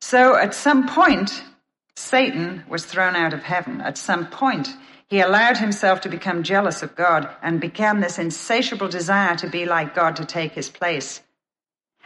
So 0.00 0.36
at 0.36 0.54
some 0.54 0.88
point, 0.88 1.44
Satan 1.96 2.64
was 2.68 2.84
thrown 2.84 3.16
out 3.16 3.34
of 3.34 3.42
heaven. 3.42 3.80
At 3.80 3.98
some 3.98 4.26
point, 4.26 4.68
he 5.08 5.20
allowed 5.20 5.58
himself 5.58 6.02
to 6.02 6.08
become 6.08 6.42
jealous 6.42 6.82
of 6.82 6.94
God 6.94 7.28
and 7.42 7.60
began 7.60 8.00
this 8.00 8.18
insatiable 8.18 8.88
desire 8.88 9.36
to 9.36 9.48
be 9.48 9.66
like 9.66 9.94
God, 9.94 10.16
to 10.16 10.24
take 10.24 10.52
his 10.52 10.70
place. 10.70 11.20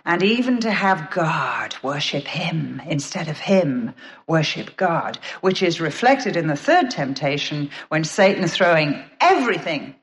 And 0.07 0.23
even 0.23 0.61
to 0.61 0.71
have 0.71 1.11
God 1.11 1.77
worship 1.83 2.27
him 2.27 2.83
instead 2.87 3.29
of 3.29 3.39
him 3.39 3.95
worship 4.27 4.77
God, 4.77 5.19
which 5.41 5.63
is 5.63 5.81
reflected 5.81 6.37
in 6.37 6.47
the 6.47 6.57
third 6.57 6.91
temptation 6.91 7.71
when 7.89 8.05
Satan, 8.05 8.47
throwing 8.47 9.03
everything 9.21 9.95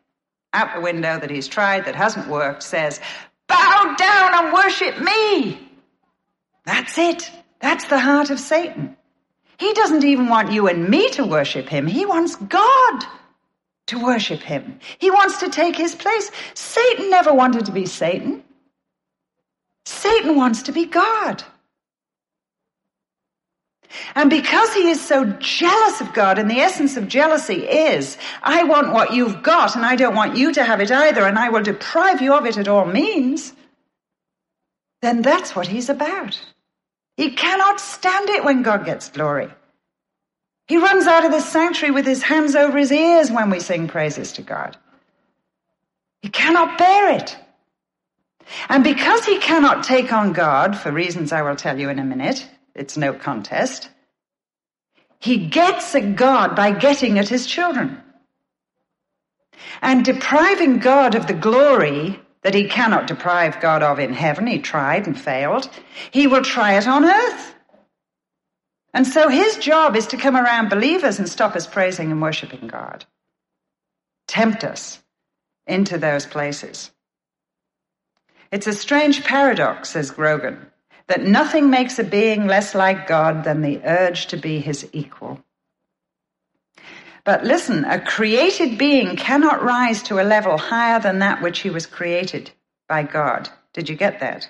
out 0.54 0.74
the 0.74 0.82
window 0.82 1.20
that 1.20 1.30
he's 1.30 1.48
tried 1.48 1.86
that 1.86 1.96
hasn't 1.96 2.28
worked, 2.28 2.64
says, 2.64 3.00
Bow 3.48 3.96
down 3.98 4.46
and 4.46 4.54
worship 4.54 5.00
me. 5.02 5.70
That's 6.66 6.98
it. 6.98 7.32
That's 7.62 7.86
the 7.86 8.00
heart 8.00 8.30
of 8.30 8.40
Satan. 8.40 8.98
He 9.58 9.74
doesn't 9.74 10.04
even 10.04 10.28
want 10.28 10.52
you 10.52 10.68
and 10.68 10.90
me 10.90 11.10
to 11.12 11.26
worship 11.26 11.70
him. 11.70 11.86
He 11.86 12.06
wants 12.06 12.36
God 12.36 13.06
to 13.88 14.04
worship 14.04 14.42
him. 14.42 14.80
He 14.98 15.12
wants 15.12 15.40
to 15.40 15.50
take 15.50 15.76
his 15.76 15.94
place. 15.94 16.32
Satan 16.54 17.10
never 17.10 17.34
wanted 17.34 17.66
to 17.66 17.72
be 17.72 17.86
Satan. 17.86 18.44
Satan 19.86 20.36
wants 20.36 20.64
to 20.64 20.72
be 20.72 20.86
God. 20.86 21.44
And 24.16 24.30
because 24.30 24.74
he 24.74 24.90
is 24.90 25.02
so 25.02 25.26
jealous 25.26 26.02
of 26.02 26.14
God, 26.14 26.40
and 26.40 26.50
the 26.50 26.60
essence 26.60 26.98
of 26.98 27.08
jealousy 27.08 27.68
is, 27.68 28.18
I 28.42 28.64
want 28.64 28.94
what 28.94 29.14
you've 29.14 29.44
got, 29.44 29.76
and 29.76 29.86
I 29.86 29.96
don't 29.96 30.16
want 30.16 30.38
you 30.38 30.54
to 30.54 30.64
have 30.64 30.80
it 30.80 30.92
either, 30.92 31.26
and 31.26 31.38
I 31.38 31.50
will 31.50 31.62
deprive 31.62 32.22
you 32.22 32.34
of 32.34 32.46
it 32.46 32.58
at 32.58 32.68
all 32.68 32.86
means, 32.86 33.54
then 35.02 35.22
that's 35.22 35.56
what 35.56 35.68
he's 35.68 35.90
about. 35.90 36.40
He 37.18 37.32
cannot 37.32 37.80
stand 37.80 38.30
it 38.30 38.44
when 38.44 38.64
God 38.64 38.86
gets 38.86 39.10
glory. 39.10 39.50
He 40.68 40.78
runs 40.78 41.06
out 41.06 41.26
of 41.26 41.32
the 41.32 41.42
sanctuary 41.42 41.94
with 41.94 42.06
his 42.06 42.24
hands 42.24 42.56
over 42.56 42.78
his 42.78 42.92
ears 42.92 43.30
when 43.30 43.50
we 43.50 43.60
sing 43.60 43.88
praises 43.88 44.32
to 44.34 44.42
God. 44.42 44.78
He 46.22 46.30
cannot 46.30 46.78
bear 46.78 47.14
it. 47.14 47.38
And 48.70 48.84
because 48.84 49.26
he 49.26 49.40
cannot 49.40 49.84
take 49.84 50.14
on 50.14 50.34
God, 50.34 50.78
for 50.78 50.92
reasons 50.92 51.32
I 51.32 51.42
will 51.42 51.56
tell 51.56 51.80
you 51.80 51.90
in 51.90 52.00
a 52.00 52.04
minute, 52.04 52.48
it's 52.76 52.98
no 52.98 53.14
contest, 53.14 53.90
he 55.20 55.48
gets 55.48 55.94
at 55.94 56.16
God 56.16 56.56
by 56.56 56.72
getting 56.72 57.20
at 57.20 57.30
his 57.30 57.46
children. 57.46 58.02
And 59.82 60.04
depriving 60.06 60.80
God 60.80 61.16
of 61.16 61.28
the 61.28 61.34
glory 61.34 62.20
that 62.44 62.56
he 62.56 62.68
cannot 62.68 63.08
deprive 63.08 63.62
God 63.62 63.84
of 63.84 64.00
in 64.00 64.14
heaven. 64.14 64.48
He 64.48 64.60
tried 64.60 65.08
and 65.08 65.20
failed. 65.20 65.70
He 66.12 66.28
will 66.28 66.44
try 66.44 66.78
it 66.78 66.88
on 66.88 67.06
earth. 67.06 67.56
And 68.94 69.08
so 69.08 69.30
his 69.30 69.58
job 69.58 69.96
is 69.96 70.08
to 70.08 70.18
come 70.18 70.36
around 70.36 70.70
believers 70.70 71.20
and 71.20 71.30
stop 71.30 71.56
us 71.56 71.68
praising 71.68 72.12
and 72.12 72.22
worshiping 72.22 72.68
God. 72.68 73.06
Tempt 74.28 74.64
us 74.64 75.02
into 75.68 75.98
those 75.98 76.26
places. 76.26 76.92
It's 78.52 78.68
a 78.68 78.74
strange 78.74 79.24
paradox, 79.24 79.92
says 79.92 80.12
Grogan, 80.12 80.66
that 81.08 81.24
nothing 81.24 81.70
makes 81.70 82.00
a 82.00 82.04
being 82.04 82.48
less 82.48 82.76
like 82.76 83.08
God 83.08 83.44
than 83.44 83.62
the 83.62 83.82
urge 83.86 84.28
to 84.28 84.38
be 84.38 84.60
his 84.60 84.90
equal. 84.92 85.42
But 87.24 87.44
listen, 87.44 87.86
a 87.86 88.00
created 88.00 88.78
being 88.78 89.16
cannot 89.16 89.64
rise 89.64 90.02
to 90.04 90.20
a 90.20 90.26
level 90.26 90.58
higher 90.58 91.00
than 91.00 91.20
that 91.20 91.42
which 91.42 91.60
he 91.60 91.70
was 91.70 91.86
created 91.86 92.52
by 92.88 93.04
God. 93.04 93.50
Did 93.74 93.90
you 93.90 93.96
get 93.96 94.20
that? 94.20 94.50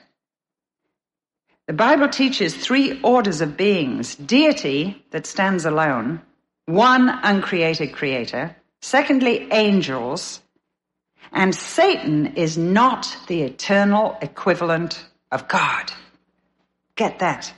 The 1.68 1.74
Bible 1.74 2.10
teaches 2.10 2.56
three 2.56 3.00
orders 3.02 3.42
of 3.42 3.58
beings 3.58 4.16
deity 4.16 5.06
that 5.12 5.26
stands 5.26 5.66
alone, 5.66 6.22
one 6.66 7.10
uncreated 7.10 7.94
creator, 7.94 8.56
secondly, 8.82 9.48
angels, 9.52 10.42
and 11.32 11.54
Satan 11.54 12.36
is 12.36 12.58
not 12.58 13.16
the 13.28 13.44
eternal 13.44 14.18
equivalent 14.22 15.06
of 15.32 15.48
God. 15.48 15.92
Get 16.96 17.20
that. 17.20 17.54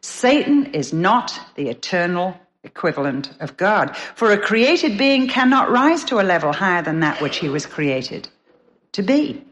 Satan 0.00 0.66
is 0.74 0.92
not 0.92 1.38
the 1.56 1.68
eternal 1.68 2.38
equivalent 2.68 3.32
of 3.40 3.56
God. 3.56 3.96
For 4.14 4.30
a 4.30 4.38
created 4.38 4.96
being 4.98 5.28
cannot 5.28 5.70
rise 5.70 6.04
to 6.04 6.20
a 6.20 6.28
level 6.34 6.52
higher 6.52 6.82
than 6.82 7.00
that 7.00 7.20
which 7.20 7.38
he 7.38 7.48
was 7.48 7.66
created 7.66 8.28
to 8.92 9.02
be. 9.02 9.44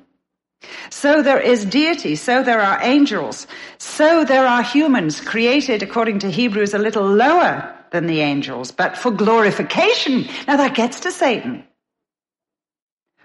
So 0.91 1.23
there 1.23 1.41
is 1.41 1.65
deity, 1.65 2.17
so 2.17 2.43
there 2.43 2.61
are 2.61 2.83
angels, 2.83 3.47
so 3.79 4.25
there 4.25 4.47
are 4.47 4.63
humans 4.63 5.21
created, 5.21 5.83
according 5.83 6.21
to 6.21 6.31
Hebrews, 6.31 6.75
a 6.75 6.79
little 6.79 7.07
lower 7.07 7.73
than 7.91 8.07
the 8.07 8.21
angels, 8.21 8.73
but 8.73 8.97
for 8.97 9.11
glorification. 9.11 10.27
Now 10.49 10.57
that 10.57 10.75
gets 10.75 11.01
to 11.01 11.13
Satan. 11.13 11.65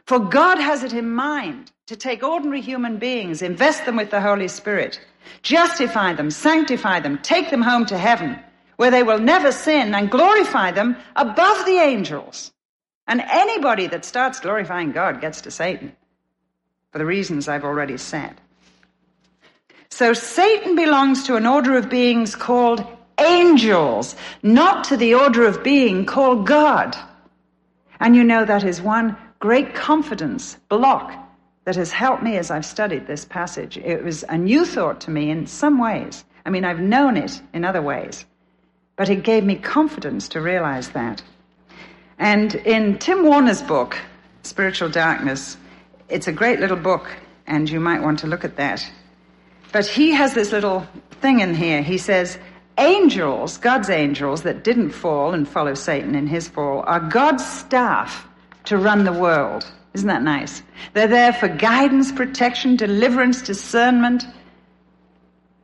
For 0.06 0.20
God 0.20 0.58
has 0.60 0.84
it 0.84 0.94
in 0.94 1.10
mind 1.10 1.72
to 1.88 1.96
take 1.96 2.24
ordinary 2.24 2.62
human 2.62 2.98
beings, 2.98 3.42
invest 3.42 3.86
them 3.86 3.96
with 3.96 4.12
the 4.12 4.22
Holy 4.22 4.48
Spirit, 4.48 5.00
justify 5.42 6.14
them, 6.14 6.32
sanctify 6.32 7.00
them, 7.00 7.18
take 7.20 7.50
them 7.50 7.62
home 7.62 7.86
to 7.86 7.98
heaven, 7.98 8.40
where 8.82 8.90
they 8.90 9.04
will 9.04 9.20
never 9.20 9.52
sin 9.52 9.94
and 9.94 10.10
glorify 10.10 10.72
them 10.72 10.98
above 11.16 11.68
the 11.68 11.78
angels. 11.78 12.52
And 13.06 13.22
anybody 13.22 13.86
that 13.86 14.04
starts 14.04 14.40
glorifying 14.40 14.92
God 14.92 15.22
gets 15.22 15.42
to 15.42 15.52
Satan 15.52 15.96
for 16.92 16.98
the 16.98 17.06
reasons 17.06 17.48
I've 17.48 17.64
already 17.64 17.98
said. 17.98 18.42
So 19.90 20.14
Satan 20.14 20.76
belongs 20.76 21.26
to 21.26 21.36
an 21.36 21.46
order 21.46 21.78
of 21.78 21.92
beings 21.92 22.36
called 22.36 22.84
angels, 23.20 24.16
not 24.42 24.86
to 24.86 24.98
the 24.98 25.14
order 25.14 25.46
of 25.46 25.64
being 25.64 26.08
called 26.08 26.48
God. 26.48 26.98
And 28.00 28.16
you 28.16 28.24
know 28.24 28.46
that 28.46 28.64
is 28.64 28.82
one 28.82 29.16
great 29.38 29.76
confidence 29.76 30.58
block 30.70 31.14
that 31.66 31.76
has 31.76 31.92
helped 31.92 32.24
me 32.24 32.36
as 32.38 32.50
I've 32.50 32.66
studied 32.66 33.06
this 33.06 33.26
passage. 33.26 33.78
It 33.78 34.04
was 34.04 34.24
a 34.28 34.40
new 34.40 34.66
thought 34.66 35.02
to 35.02 35.12
me 35.12 35.30
in 35.30 35.46
some 35.46 35.78
ways. 35.78 36.26
I 36.48 36.50
mean, 36.50 36.66
I've 36.66 36.80
known 36.80 37.16
it 37.16 37.40
in 37.54 37.64
other 37.64 37.84
ways. 37.84 38.26
But 39.02 39.10
it 39.10 39.24
gave 39.24 39.44
me 39.44 39.56
confidence 39.56 40.30
to 40.30 40.42
realize 40.42 40.90
that. 40.90 41.24
And 42.20 42.54
in 42.54 43.00
Tim 43.00 43.24
Warner's 43.24 43.64
book, 43.64 43.98
Spiritual 44.44 44.90
Darkness, 44.90 45.58
it's 46.08 46.28
a 46.28 46.32
great 46.32 46.60
little 46.60 46.78
book, 46.78 47.10
and 47.48 47.68
you 47.68 47.80
might 47.80 48.04
want 48.04 48.20
to 48.20 48.28
look 48.28 48.46
at 48.46 48.58
that. 48.58 48.88
But 49.72 49.88
he 49.88 50.12
has 50.12 50.36
this 50.36 50.52
little 50.52 50.86
thing 51.20 51.40
in 51.40 51.56
here. 51.56 51.82
He 51.82 51.98
says, 51.98 52.38
Angels, 52.78 53.58
God's 53.58 53.90
angels 53.90 54.44
that 54.44 54.64
didn't 54.64 54.92
fall 54.92 55.34
and 55.34 55.48
follow 55.48 55.74
Satan 55.74 56.14
in 56.14 56.28
his 56.28 56.48
fall, 56.48 56.84
are 56.86 57.00
God's 57.00 57.44
staff 57.44 58.28
to 58.66 58.78
run 58.78 59.04
the 59.04 59.14
world. 59.14 59.66
Isn't 59.96 60.10
that 60.10 60.22
nice? 60.22 60.62
They're 60.94 61.08
there 61.08 61.34
for 61.34 61.48
guidance, 61.48 62.12
protection, 62.12 62.76
deliverance, 62.76 63.42
discernment. 63.42 64.28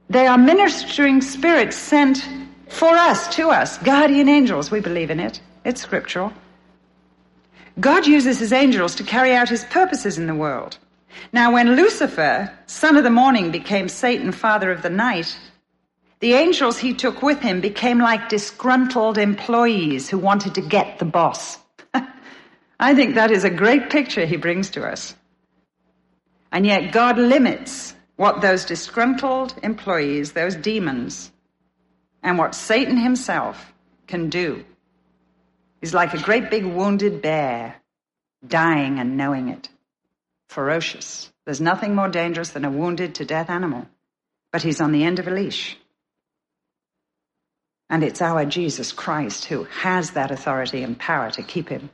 They 0.09 0.25
are 0.25 0.39
ministering 0.39 1.21
spirits 1.21 1.77
sent 1.77 2.27
for 2.69 2.89
us, 2.89 3.35
to 3.35 3.49
us, 3.49 3.77
guardian 3.79 4.29
angels, 4.29 4.71
we 4.71 4.79
believe 4.79 5.09
in 5.09 5.19
it. 5.19 5.41
It's 5.63 5.81
scriptural. 5.81 6.33
God 7.79 8.07
uses 8.07 8.39
his 8.39 8.53
angels 8.53 8.95
to 8.95 9.03
carry 9.03 9.33
out 9.33 9.49
his 9.49 9.63
purposes 9.65 10.17
in 10.17 10.27
the 10.27 10.35
world. 10.35 10.77
Now, 11.31 11.53
when 11.53 11.75
Lucifer, 11.75 12.51
son 12.65 12.97
of 12.97 13.03
the 13.03 13.09
morning, 13.09 13.51
became 13.51 13.89
Satan, 13.89 14.31
father 14.31 14.71
of 14.71 14.81
the 14.81 14.89
night, 14.89 15.37
the 16.19 16.33
angels 16.33 16.77
he 16.77 16.93
took 16.93 17.21
with 17.21 17.39
him 17.39 17.61
became 17.61 17.99
like 17.99 18.29
disgruntled 18.29 19.17
employees 19.17 20.09
who 20.09 20.17
wanted 20.17 20.55
to 20.55 20.61
get 20.61 20.97
the 20.97 21.05
boss. 21.05 21.59
I 22.79 22.95
think 22.95 23.15
that 23.15 23.31
is 23.31 23.43
a 23.43 23.49
great 23.49 23.89
picture 23.89 24.25
he 24.25 24.37
brings 24.37 24.71
to 24.71 24.87
us. 24.87 25.15
And 26.51 26.65
yet 26.65 26.91
God 26.91 27.17
limits 27.19 27.93
what 28.15 28.41
those 28.41 28.65
disgruntled 28.65 29.53
employees, 29.61 30.31
those 30.31 30.55
demons, 30.55 31.31
and 32.23 32.37
what 32.37 32.55
Satan 32.55 32.97
himself 32.97 33.73
can 34.07 34.29
do. 34.29 34.63
He's 35.81 35.93
like 35.93 36.13
a 36.13 36.21
great 36.21 36.49
big 36.49 36.65
wounded 36.65 37.21
bear, 37.21 37.75
dying 38.45 38.99
and 38.99 39.17
knowing 39.17 39.49
it. 39.49 39.69
Ferocious. 40.49 41.31
There's 41.45 41.61
nothing 41.61 41.93
more 41.95 42.09
dangerous 42.09 42.49
than 42.49 42.65
a 42.65 42.71
wounded 42.71 43.15
to 43.15 43.25
death 43.25 43.49
animal. 43.49 43.87
But 44.51 44.63
he's 44.63 44.81
on 44.81 44.91
the 44.91 45.03
end 45.03 45.19
of 45.19 45.27
a 45.27 45.31
leash. 45.31 45.77
And 47.89 48.03
it's 48.03 48.21
our 48.21 48.45
Jesus 48.45 48.91
Christ 48.91 49.45
who 49.45 49.63
has 49.65 50.11
that 50.11 50.31
authority 50.31 50.83
and 50.83 50.97
power 50.97 51.31
to 51.31 51.43
keep 51.43 51.69
him 51.69 51.89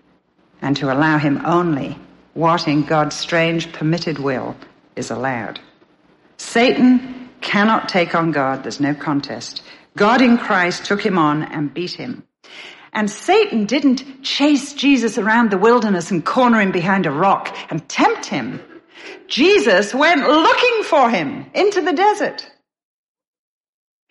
and 0.61 0.75
to 0.77 0.91
allow 0.91 1.17
him 1.17 1.45
only 1.45 1.97
what 2.33 2.67
in 2.67 2.83
God's 2.83 3.15
strange 3.15 3.71
permitted 3.73 4.17
will 4.17 4.55
is 4.95 5.11
allowed. 5.11 5.59
Satan 6.37 7.29
cannot 7.41 7.89
take 7.89 8.15
on 8.15 8.31
God. 8.31 8.63
There's 8.63 8.79
no 8.79 8.95
contest. 8.95 9.61
God 9.95 10.21
in 10.21 10.37
Christ 10.37 10.85
took 10.85 11.01
him 11.01 11.17
on 11.17 11.43
and 11.43 11.73
beat 11.73 11.93
him. 11.93 12.23
And 12.91 13.09
Satan 13.09 13.65
didn't 13.65 14.23
chase 14.23 14.73
Jesus 14.73 15.17
around 15.17 15.49
the 15.49 15.57
wilderness 15.57 16.11
and 16.11 16.23
corner 16.23 16.61
him 16.61 16.71
behind 16.71 17.05
a 17.05 17.11
rock 17.11 17.55
and 17.69 17.87
tempt 17.89 18.25
him. 18.25 18.61
Jesus 19.27 19.93
went 19.93 20.21
looking 20.21 20.83
for 20.83 21.09
him 21.09 21.47
into 21.53 21.81
the 21.81 21.93
desert 21.93 22.47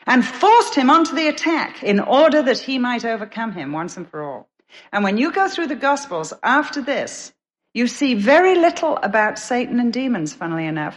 and 0.07 0.25
forced 0.25 0.75
him 0.75 0.91
onto 0.91 1.15
the 1.15 1.29
attack 1.29 1.83
in 1.83 2.01
order 2.01 2.43
that 2.43 2.59
he 2.59 2.79
might 2.79 3.05
overcome 3.05 3.53
him 3.53 3.73
once 3.73 3.97
and 3.97 4.09
for 4.09 4.23
all. 4.23 4.49
And 4.91 5.05
when 5.05 5.19
you 5.19 5.33
go 5.33 5.49
through 5.49 5.69
the 5.69 5.77
Gospels 5.77 6.33
after 6.43 6.83
this, 6.83 7.33
you 7.75 7.87
see 7.87 8.15
very 8.15 8.55
little 8.55 8.97
about 8.97 9.39
Satan 9.39 9.81
and 9.81 9.93
demons, 9.93 10.35
funnily 10.35 10.67
enough. 10.67 10.97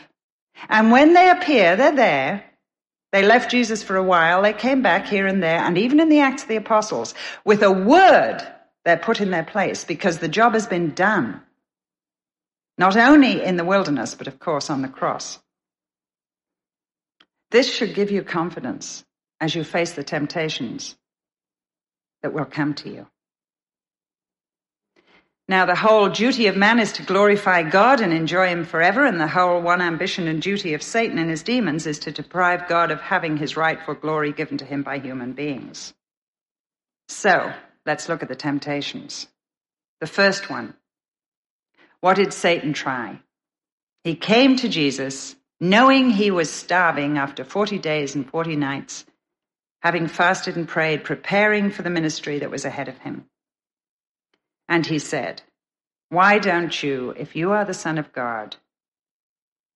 And 0.70 0.92
when 0.92 1.14
they 1.14 1.30
appear, 1.30 1.76
they're 1.76 1.96
there. 1.96 2.44
They 3.16 3.24
left 3.24 3.50
Jesus 3.50 3.82
for 3.82 3.96
a 3.96 4.04
while. 4.04 4.42
They 4.42 4.52
came 4.52 4.82
back 4.82 5.08
here 5.08 5.26
and 5.26 5.42
there. 5.42 5.60
And 5.60 5.78
even 5.78 6.02
in 6.02 6.10
the 6.10 6.20
Acts 6.20 6.42
of 6.42 6.50
the 6.50 6.58
Apostles, 6.58 7.14
with 7.46 7.64
a 7.64 7.72
word, 7.72 8.46
they're 8.84 8.98
put 8.98 9.22
in 9.22 9.32
their 9.32 9.46
place 9.46 9.86
because 9.86 10.20
the 10.20 10.28
job 10.28 10.52
has 10.52 10.68
been 10.68 10.94
done. 10.94 11.42
Not 12.78 12.98
only 12.98 13.42
in 13.42 13.56
the 13.56 13.64
wilderness, 13.64 14.16
but 14.16 14.28
of 14.28 14.38
course 14.38 14.70
on 14.70 14.82
the 14.82 14.90
cross. 14.90 15.40
This 17.52 17.74
should 17.74 17.96
give 17.96 18.12
you 18.12 18.22
confidence 18.22 19.06
as 19.40 19.56
you 19.56 19.64
face 19.64 19.94
the 19.94 20.04
temptations 20.04 20.98
that 22.22 22.34
will 22.34 22.44
come 22.44 22.74
to 22.74 22.90
you. 22.90 23.08
Now, 25.48 25.68
the 25.68 25.76
whole 25.76 26.10
duty 26.10 26.48
of 26.48 26.58
man 26.58 26.80
is 26.80 26.94
to 26.94 27.04
glorify 27.04 27.62
God 27.62 28.02
and 28.02 28.12
enjoy 28.12 28.48
Him 28.48 28.66
forever, 28.66 29.06
and 29.06 29.20
the 29.20 29.28
whole 29.28 29.62
one 29.62 29.82
ambition 29.82 30.28
and 30.28 30.42
duty 30.42 30.74
of 30.74 30.82
Satan 30.82 31.20
and 31.20 31.30
his 31.30 31.44
demons 31.44 31.86
is 31.86 32.00
to 32.00 32.12
deprive 32.12 32.68
God 32.68 32.90
of 32.90 33.00
having 33.00 33.38
his 33.38 33.56
rightful 33.56 33.94
glory 33.94 34.32
given 34.32 34.58
to 34.58 34.66
him 34.66 34.82
by 34.82 34.98
human 34.98 35.34
beings. 35.34 35.94
So, 37.10 37.54
let's 37.86 38.10
look 38.10 38.24
at 38.24 38.30
the 38.30 38.36
temptations. 38.36 39.28
The 40.02 40.08
first 40.08 40.50
one 40.50 40.74
what 42.02 42.18
did 42.18 42.34
Satan 42.34 42.74
try? 42.74 43.20
He 44.04 44.16
came 44.16 44.58
to 44.58 44.70
Jesus 44.70 45.36
knowing 45.60 46.10
he 46.10 46.30
was 46.30 46.52
starving 46.52 47.18
after 47.18 47.44
40 47.44 47.80
days 47.80 48.14
and 48.14 48.30
40 48.30 48.56
nights, 48.56 49.06
having 49.82 50.08
fasted 50.08 50.56
and 50.56 50.68
prayed, 50.68 51.04
preparing 51.04 51.72
for 51.72 51.82
the 51.82 51.90
ministry 51.90 52.40
that 52.40 52.52
was 52.52 52.66
ahead 52.66 52.88
of 52.88 52.98
him. 53.00 53.26
And 54.68 54.86
he 54.86 55.00
said, 55.00 55.42
Why 56.10 56.40
don't 56.40 56.82
you, 56.84 57.14
if 57.18 57.36
you 57.36 57.52
are 57.52 57.66
the 57.66 57.74
Son 57.74 57.98
of 57.98 58.14
God, 58.14 58.56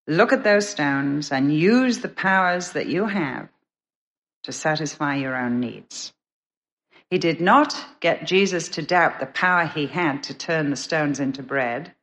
look 0.08 0.34
at 0.34 0.44
those 0.44 0.68
stones 0.68 1.32
and 1.32 1.56
use 1.56 2.00
the 2.00 2.10
powers 2.10 2.72
that 2.72 2.88
you 2.88 3.06
have 3.06 3.50
to 4.44 4.52
satisfy 4.52 5.16
your 5.16 5.36
own 5.36 5.60
needs? 5.60 6.14
He 7.10 7.18
did 7.18 7.42
not 7.42 7.76
get 8.00 8.28
Jesus 8.28 8.70
to 8.70 8.82
doubt 8.82 9.20
the 9.20 9.26
power 9.26 9.66
he 9.66 9.88
had 9.88 10.24
to 10.24 10.34
turn 10.34 10.70
the 10.70 10.76
stones 10.76 11.20
into 11.20 11.42
bread. 11.42 11.94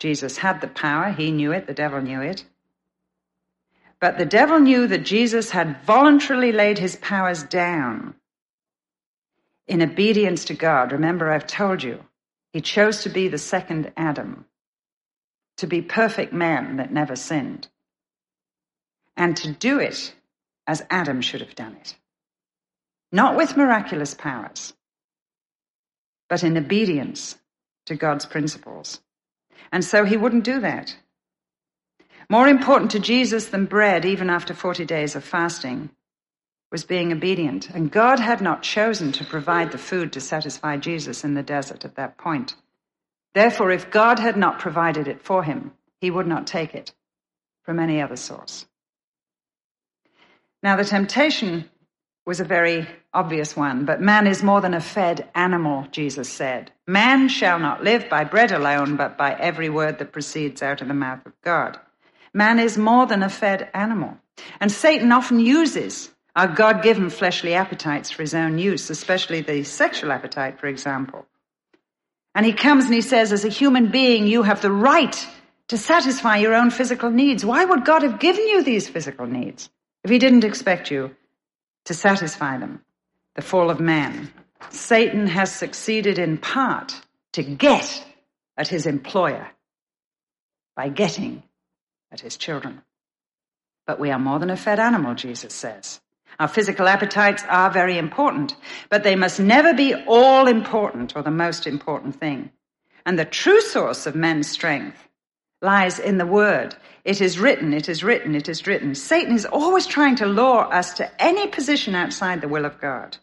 Jesus 0.00 0.38
had 0.38 0.60
the 0.60 0.68
power, 0.68 1.12
he 1.12 1.30
knew 1.30 1.52
it, 1.52 1.68
the 1.68 1.74
devil 1.74 2.00
knew 2.00 2.20
it. 2.20 2.44
But 4.00 4.18
the 4.18 4.26
devil 4.26 4.58
knew 4.58 4.88
that 4.88 5.04
Jesus 5.04 5.50
had 5.50 5.84
voluntarily 5.84 6.50
laid 6.50 6.78
his 6.78 6.96
powers 6.96 7.44
down 7.44 8.14
in 9.66 9.82
obedience 9.82 10.46
to 10.46 10.54
God. 10.54 10.92
Remember, 10.92 11.30
I've 11.30 11.46
told 11.46 11.82
you, 11.82 12.04
he 12.52 12.60
chose 12.60 13.02
to 13.02 13.08
be 13.08 13.28
the 13.28 13.38
second 13.38 13.92
Adam, 13.96 14.44
to 15.58 15.66
be 15.66 15.82
perfect 15.82 16.32
man 16.32 16.76
that 16.76 16.92
never 16.92 17.16
sinned, 17.16 17.68
and 19.16 19.36
to 19.38 19.52
do 19.52 19.78
it 19.78 20.14
as 20.66 20.84
Adam 20.90 21.20
should 21.20 21.40
have 21.40 21.54
done 21.54 21.76
it. 21.80 21.96
Not 23.10 23.36
with 23.36 23.56
miraculous 23.56 24.14
powers, 24.14 24.74
but 26.28 26.42
in 26.42 26.56
obedience 26.56 27.36
to 27.86 27.94
God's 27.94 28.26
principles. 28.26 29.00
And 29.70 29.84
so 29.84 30.04
he 30.04 30.16
wouldn't 30.16 30.44
do 30.44 30.60
that. 30.60 30.96
More 32.28 32.48
important 32.48 32.90
to 32.92 32.98
Jesus 32.98 33.46
than 33.46 33.66
bread, 33.66 34.04
even 34.04 34.30
after 34.30 34.54
40 34.54 34.84
days 34.86 35.14
of 35.14 35.24
fasting, 35.24 35.90
was 36.72 36.84
being 36.84 37.12
obedient. 37.12 37.68
And 37.70 37.92
God 37.92 38.18
had 38.18 38.40
not 38.40 38.62
chosen 38.62 39.12
to 39.12 39.24
provide 39.24 39.70
the 39.70 39.78
food 39.78 40.12
to 40.14 40.20
satisfy 40.20 40.78
Jesus 40.78 41.22
in 41.22 41.34
the 41.34 41.42
desert 41.42 41.84
at 41.84 41.96
that 41.96 42.16
point. 42.16 42.56
Therefore, 43.34 43.70
if 43.70 43.90
God 43.90 44.18
had 44.18 44.36
not 44.36 44.58
provided 44.58 45.06
it 45.06 45.22
for 45.22 45.44
him, 45.44 45.72
he 46.00 46.10
would 46.10 46.26
not 46.26 46.46
take 46.46 46.74
it 46.74 46.92
from 47.62 47.78
any 47.78 48.00
other 48.00 48.16
source. 48.16 48.66
Now, 50.62 50.76
the 50.76 50.84
temptation 50.84 51.68
was 52.24 52.40
a 52.40 52.44
very 52.44 52.86
obvious 53.12 53.56
one, 53.56 53.84
but 53.84 54.00
man 54.00 54.26
is 54.26 54.42
more 54.42 54.60
than 54.60 54.74
a 54.74 54.80
fed 54.80 55.28
animal, 55.34 55.86
Jesus 55.90 56.28
said. 56.28 56.70
Man 56.86 57.28
shall 57.28 57.58
not 57.58 57.84
live 57.84 58.08
by 58.08 58.24
bread 58.24 58.52
alone, 58.52 58.96
but 58.96 59.18
by 59.18 59.34
every 59.34 59.68
word 59.68 59.98
that 59.98 60.12
proceeds 60.12 60.62
out 60.62 60.80
of 60.80 60.88
the 60.88 60.94
mouth 60.94 61.26
of 61.26 61.32
God. 61.42 61.78
Man 62.32 62.58
is 62.58 62.78
more 62.78 63.06
than 63.06 63.22
a 63.22 63.28
fed 63.28 63.68
animal. 63.74 64.16
And 64.60 64.72
Satan 64.72 65.12
often 65.12 65.40
uses 65.40 66.11
our 66.34 66.48
God 66.48 66.82
given 66.82 67.10
fleshly 67.10 67.54
appetites 67.54 68.10
for 68.10 68.22
his 68.22 68.34
own 68.34 68.58
use, 68.58 68.88
especially 68.90 69.42
the 69.42 69.64
sexual 69.64 70.12
appetite, 70.12 70.58
for 70.58 70.66
example. 70.66 71.26
And 72.34 72.46
he 72.46 72.52
comes 72.52 72.86
and 72.86 72.94
he 72.94 73.02
says, 73.02 73.32
as 73.32 73.44
a 73.44 73.50
human 73.50 73.90
being, 73.90 74.26
you 74.26 74.42
have 74.42 74.62
the 74.62 74.72
right 74.72 75.26
to 75.68 75.76
satisfy 75.76 76.38
your 76.38 76.54
own 76.54 76.70
physical 76.70 77.10
needs. 77.10 77.44
Why 77.44 77.64
would 77.64 77.84
God 77.84 78.02
have 78.02 78.18
given 78.18 78.46
you 78.46 78.62
these 78.62 78.88
physical 78.88 79.26
needs 79.26 79.68
if 80.04 80.10
he 80.10 80.18
didn't 80.18 80.44
expect 80.44 80.90
you 80.90 81.14
to 81.86 81.94
satisfy 81.94 82.58
them. 82.58 82.82
The 83.34 83.42
fall 83.42 83.70
of 83.70 83.80
man. 83.80 84.30
Satan 84.70 85.26
has 85.26 85.52
succeeded 85.52 86.18
in 86.18 86.38
part 86.38 86.94
to 87.32 87.42
get 87.42 88.04
at 88.56 88.68
his 88.68 88.86
employer 88.86 89.48
by 90.76 90.88
getting 90.88 91.42
at 92.10 92.20
his 92.20 92.36
children. 92.36 92.82
But 93.86 93.98
we 93.98 94.10
are 94.10 94.18
more 94.18 94.38
than 94.38 94.50
a 94.50 94.56
fed 94.56 94.78
animal, 94.78 95.14
Jesus 95.14 95.54
says. 95.54 96.00
Our 96.40 96.48
physical 96.48 96.88
appetites 96.88 97.44
are 97.48 97.70
very 97.70 97.98
important, 97.98 98.56
but 98.88 99.04
they 99.04 99.16
must 99.16 99.40
never 99.40 99.74
be 99.74 99.94
all 99.94 100.46
important 100.46 101.14
or 101.16 101.22
the 101.22 101.30
most 101.30 101.66
important 101.66 102.18
thing. 102.18 102.50
And 103.04 103.18
the 103.18 103.24
true 103.24 103.60
source 103.60 104.06
of 104.06 104.14
men's 104.14 104.48
strength 104.48 105.08
lies 105.60 105.98
in 105.98 106.18
the 106.18 106.26
word. 106.26 106.74
It 107.04 107.20
is 107.20 107.38
written, 107.38 107.72
it 107.72 107.88
is 107.88 108.04
written, 108.04 108.34
it 108.34 108.48
is 108.48 108.66
written. 108.66 108.94
Satan 108.94 109.34
is 109.34 109.44
always 109.46 109.86
trying 109.86 110.16
to 110.16 110.26
lure 110.26 110.72
us 110.72 110.94
to 110.94 111.22
any 111.22 111.48
position 111.48 111.94
outside 111.94 112.40
the 112.40 112.48
will 112.48 112.64
of 112.64 112.80
God. 112.80 113.16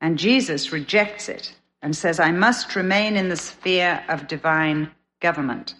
And 0.00 0.18
Jesus 0.18 0.72
rejects 0.72 1.28
it 1.28 1.54
and 1.80 1.96
says, 1.96 2.18
I 2.18 2.32
must 2.32 2.74
remain 2.74 3.16
in 3.16 3.28
the 3.28 3.36
sphere 3.36 4.04
of 4.08 4.26
divine 4.26 4.90
government. 5.20 5.74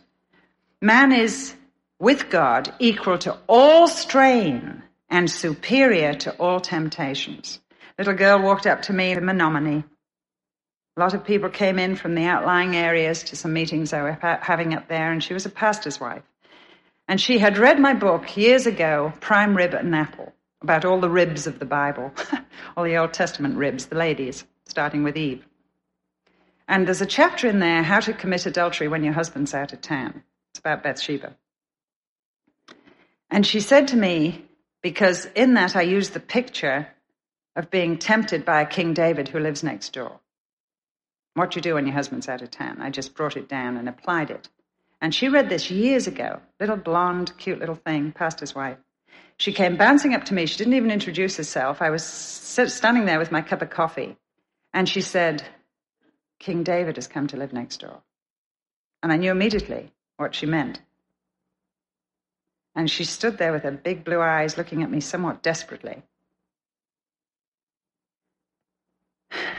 Man 0.81 1.13
is 1.13 1.55
with 1.99 2.31
God 2.31 2.73
equal 2.79 3.19
to 3.19 3.37
all 3.49 3.89
strain 3.89 4.83
and 5.13 5.31
superior 5.31 6.15
to 6.15 6.33
all 6.39 6.59
temptations. 6.59 7.61
Little 7.99 8.15
girl 8.15 8.43
walked 8.43 8.67
up 8.67 8.83
to 8.83 8.93
me 8.93 9.13
in 9.13 9.25
Menominee 9.25 9.85
a 10.97 11.01
lot 11.01 11.15
of 11.15 11.25
people 11.25 11.49
came 11.49 11.79
in 11.79 11.97
from 11.97 12.15
the 12.15 12.25
outlying 12.25 12.77
areas 12.77 13.23
to 13.25 13.37
some 13.37 13.55
meetings 13.55 13.95
I 13.95 14.03
was 14.03 14.17
having 14.21 14.75
up 14.75 14.89
there, 14.89 15.11
and 15.11 15.25
she 15.25 15.33
was 15.33 15.47
a 15.47 15.51
pastor's 15.51 15.99
wife. 15.99 16.23
And 17.09 17.19
she 17.19 17.39
had 17.39 17.57
read 17.57 17.81
my 17.81 17.95
book 17.95 18.37
years 18.37 18.67
ago, 18.67 19.13
Prime 19.21 19.57
Rib 19.57 19.73
and 19.73 19.95
Apple, 19.95 20.35
about 20.61 20.85
all 20.85 21.01
the 21.01 21.09
ribs 21.09 21.47
of 21.47 21.59
the 21.59 21.65
Bible, 21.65 22.13
all 22.77 22.85
the 22.85 22.99
Old 22.99 23.15
Testament 23.15 23.57
ribs, 23.57 23.87
the 23.87 23.97
ladies, 23.97 24.45
starting 24.67 25.03
with 25.03 25.17
Eve. 25.17 25.43
And 26.69 26.87
there's 26.87 27.01
a 27.01 27.07
chapter 27.07 27.49
in 27.49 27.59
there, 27.59 27.83
How 27.83 28.01
to 28.01 28.13
Commit 28.13 28.45
Adultery 28.45 28.87
When 28.89 29.03
Your 29.03 29.15
Husband's 29.15 29.55
Out 29.55 29.73
of 29.73 29.81
Town. 29.81 30.23
It's 30.51 30.61
about 30.61 30.83
Bathsheba. 30.83 31.35
And 33.31 33.47
she 33.47 33.61
said 33.61 33.89
to 33.89 33.97
me, 33.97 34.45
because 34.83 35.27
in 35.35 35.55
that 35.55 35.77
I 35.77 35.83
use 35.83 36.11
the 36.11 36.21
picture 36.21 36.89
of 37.55 37.71
being 37.71 37.99
tempted 37.99 38.45
by 38.45 38.63
a 38.63 38.67
King 38.67 38.95
David 38.95 39.29
who 39.29 39.39
lives 39.39 39.63
next 39.63 39.93
door. 39.93 40.21
What 41.35 41.57
you 41.57 41.63
do 41.63 41.75
when 41.75 41.87
your 41.87 41.95
husband's 41.95 42.29
out 42.29 42.43
of 42.43 42.51
town. 42.51 42.81
I 42.81 42.91
just 42.91 43.15
brought 43.15 43.37
it 43.37 43.49
down 43.49 43.77
and 43.77 43.89
applied 43.89 44.31
it. 44.31 44.49
And 45.01 45.15
she 45.15 45.29
read 45.29 45.49
this 45.49 45.71
years 45.71 46.07
ago. 46.07 46.41
Little 46.61 46.77
blonde, 46.77 47.33
cute 47.39 47.59
little 47.59 47.75
thing, 47.75 48.13
pastor's 48.13 48.55
wife. 48.55 48.79
She 49.37 49.53
came 49.53 49.77
bouncing 49.77 50.15
up 50.15 50.25
to 50.27 50.35
me. 50.35 50.47
She 50.47 50.59
didn't 50.59 50.75
even 50.75 50.91
introduce 50.91 51.37
herself. 51.37 51.83
I 51.83 51.91
was 51.91 52.05
standing 52.05 53.07
there 53.07 53.19
with 53.19 53.33
my 53.33 53.43
cup 53.43 53.63
of 53.63 53.71
coffee. 53.71 54.17
And 54.73 54.89
she 54.89 55.01
said, 55.01 55.43
King 56.39 56.63
David 56.63 56.97
has 56.97 57.09
come 57.09 57.27
to 57.29 57.37
live 57.37 57.53
next 57.53 57.79
door. 57.81 58.03
And 59.03 59.13
I 59.13 59.17
knew 59.17 59.31
immediately 59.31 59.93
what 60.17 60.35
she 60.35 60.47
meant. 60.47 60.81
And 62.75 62.91
she 62.91 63.05
stood 63.05 63.39
there 63.39 63.53
with 63.53 63.65
her 63.65 63.71
big 63.71 64.05
blue 64.05 64.21
eyes 64.21 64.57
looking 64.57 64.83
at 64.83 64.91
me 64.91 65.01
somewhat 65.01 65.43
desperately. 65.43 66.03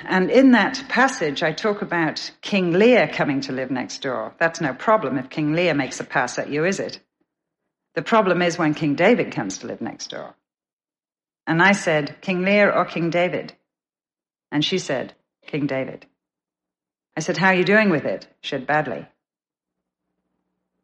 And 0.05 0.29
in 0.29 0.51
that 0.51 0.83
passage, 0.89 1.43
I 1.43 1.53
talk 1.53 1.81
about 1.81 2.31
King 2.41 2.73
Lear 2.73 3.07
coming 3.07 3.41
to 3.41 3.51
live 3.51 3.71
next 3.71 4.01
door. 4.01 4.33
That's 4.37 4.61
no 4.61 4.73
problem 4.73 5.17
if 5.17 5.29
King 5.29 5.53
Lear 5.53 5.73
makes 5.73 5.99
a 5.99 6.03
pass 6.03 6.37
at 6.37 6.49
you, 6.49 6.65
is 6.65 6.79
it? 6.79 6.99
The 7.95 8.01
problem 8.01 8.41
is 8.41 8.57
when 8.57 8.73
King 8.73 8.95
David 8.95 9.31
comes 9.31 9.59
to 9.59 9.67
live 9.67 9.81
next 9.81 10.09
door. 10.09 10.35
And 11.45 11.61
I 11.61 11.73
said, 11.73 12.21
King 12.21 12.43
Lear 12.43 12.71
or 12.71 12.85
King 12.85 13.09
David? 13.09 13.53
And 14.51 14.63
she 14.63 14.77
said, 14.77 15.13
King 15.45 15.67
David. 15.67 16.05
I 17.15 17.19
said, 17.19 17.37
How 17.37 17.47
are 17.47 17.55
you 17.55 17.63
doing 17.63 17.89
with 17.89 18.05
it? 18.05 18.27
She 18.41 18.51
said, 18.51 18.67
Badly. 18.67 19.05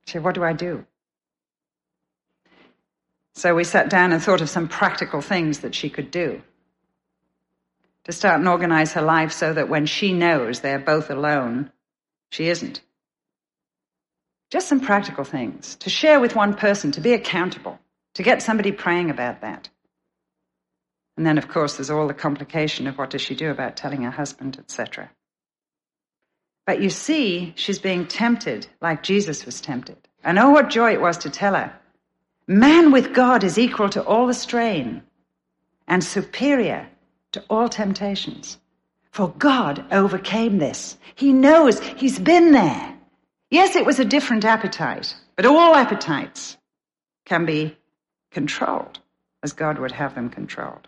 She 0.05 0.13
said, 0.13 0.23
What 0.23 0.35
do 0.35 0.43
I 0.43 0.53
do? 0.53 0.85
So 3.39 3.55
we 3.55 3.63
sat 3.63 3.89
down 3.89 4.11
and 4.11 4.21
thought 4.21 4.41
of 4.41 4.49
some 4.49 4.67
practical 4.67 5.21
things 5.21 5.59
that 5.59 5.73
she 5.73 5.89
could 5.89 6.11
do 6.11 6.41
to 8.03 8.11
start 8.11 8.37
and 8.39 8.49
organize 8.49 8.91
her 8.91 9.01
life 9.01 9.31
so 9.31 9.53
that 9.53 9.69
when 9.69 9.85
she 9.85 10.11
knows 10.11 10.59
they're 10.59 10.77
both 10.77 11.09
alone, 11.09 11.71
she 12.31 12.49
isn't. 12.49 12.81
Just 14.49 14.67
some 14.67 14.81
practical 14.81 15.23
things 15.23 15.75
to 15.75 15.89
share 15.89 16.19
with 16.19 16.35
one 16.35 16.53
person, 16.53 16.91
to 16.91 16.99
be 16.99 17.13
accountable, 17.13 17.79
to 18.15 18.23
get 18.23 18.41
somebody 18.41 18.73
praying 18.73 19.09
about 19.09 19.39
that. 19.39 19.69
And 21.15 21.25
then, 21.25 21.37
of 21.37 21.47
course, 21.47 21.77
there's 21.77 21.89
all 21.89 22.09
the 22.09 22.13
complication 22.13 22.87
of 22.87 22.97
what 22.97 23.11
does 23.11 23.21
she 23.21 23.35
do 23.35 23.51
about 23.51 23.77
telling 23.77 24.01
her 24.01 24.11
husband, 24.11 24.57
etc. 24.59 25.11
But 26.65 26.81
you 26.81 26.89
see, 26.89 27.53
she's 27.55 27.79
being 27.79 28.05
tempted 28.05 28.67
like 28.81 29.01
Jesus 29.01 29.45
was 29.45 29.61
tempted. 29.61 30.09
And 30.25 30.37
oh, 30.37 30.49
what 30.49 30.69
joy 30.69 30.91
it 30.91 30.99
was 30.99 31.19
to 31.19 31.29
tell 31.29 31.55
her 31.55 31.78
man 32.49 32.91
with 32.91 33.13
God 33.13 33.43
is 33.43 33.59
equal 33.59 33.89
to 33.89 34.03
all 34.03 34.25
the 34.25 34.33
strain 34.33 35.03
and 35.87 36.03
superior 36.03 36.87
to 37.31 37.43
all 37.49 37.69
temptations. 37.69 38.57
For 39.11 39.29
God 39.37 39.85
overcame 39.91 40.57
this. 40.57 40.97
He 41.15 41.31
knows 41.31 41.79
He's 41.79 42.17
been 42.17 42.51
there. 42.51 42.95
Yes, 43.51 43.75
it 43.75 43.85
was 43.85 43.99
a 43.99 44.05
different 44.05 44.45
appetite, 44.45 45.15
but 45.35 45.45
all 45.45 45.75
appetites 45.75 46.57
can 47.25 47.45
be 47.45 47.77
controlled 48.31 48.99
as 49.43 49.53
God 49.53 49.77
would 49.79 49.91
have 49.91 50.15
them 50.15 50.29
controlled. 50.29 50.87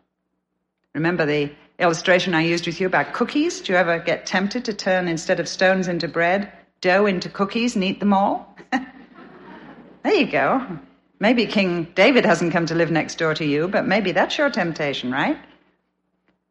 Remember 0.93 1.25
the 1.25 1.51
illustration 1.79 2.33
I 2.33 2.41
used 2.41 2.65
with 2.65 2.81
you 2.81 2.87
about 2.87 3.13
cookies? 3.13 3.61
Do 3.61 3.73
you 3.73 3.77
ever 3.77 3.99
get 3.99 4.25
tempted 4.25 4.65
to 4.65 4.73
turn, 4.73 5.07
instead 5.07 5.39
of 5.39 5.47
stones 5.47 5.87
into 5.87 6.07
bread, 6.07 6.51
dough 6.81 7.05
into 7.05 7.29
cookies 7.29 7.75
and 7.75 7.83
eat 7.83 7.99
them 7.99 8.13
all? 8.13 8.55
there 10.03 10.13
you 10.13 10.27
go. 10.27 10.79
Maybe 11.21 11.45
King 11.45 11.83
David 11.93 12.25
hasn't 12.25 12.51
come 12.51 12.65
to 12.65 12.73
live 12.73 12.89
next 12.89 13.19
door 13.19 13.35
to 13.35 13.45
you, 13.45 13.67
but 13.67 13.85
maybe 13.85 14.11
that's 14.11 14.39
your 14.39 14.49
temptation, 14.49 15.11
right? 15.11 15.37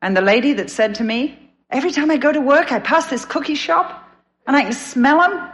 And 0.00 0.16
the 0.16 0.20
lady 0.20 0.52
that 0.52 0.70
said 0.70 0.94
to 0.94 1.04
me, 1.04 1.37
Every 1.70 1.90
time 1.90 2.09
I 2.11 2.16
go 2.16 2.30
to 2.33 2.40
work, 2.40 2.70
I 2.70 2.78
pass 2.78 3.09
this 3.09 3.24
cookie 3.24 3.56
shop 3.56 4.09
and 4.46 4.56
I 4.56 4.62
can 4.62 4.72
smell 4.72 5.18
them. 5.20 5.50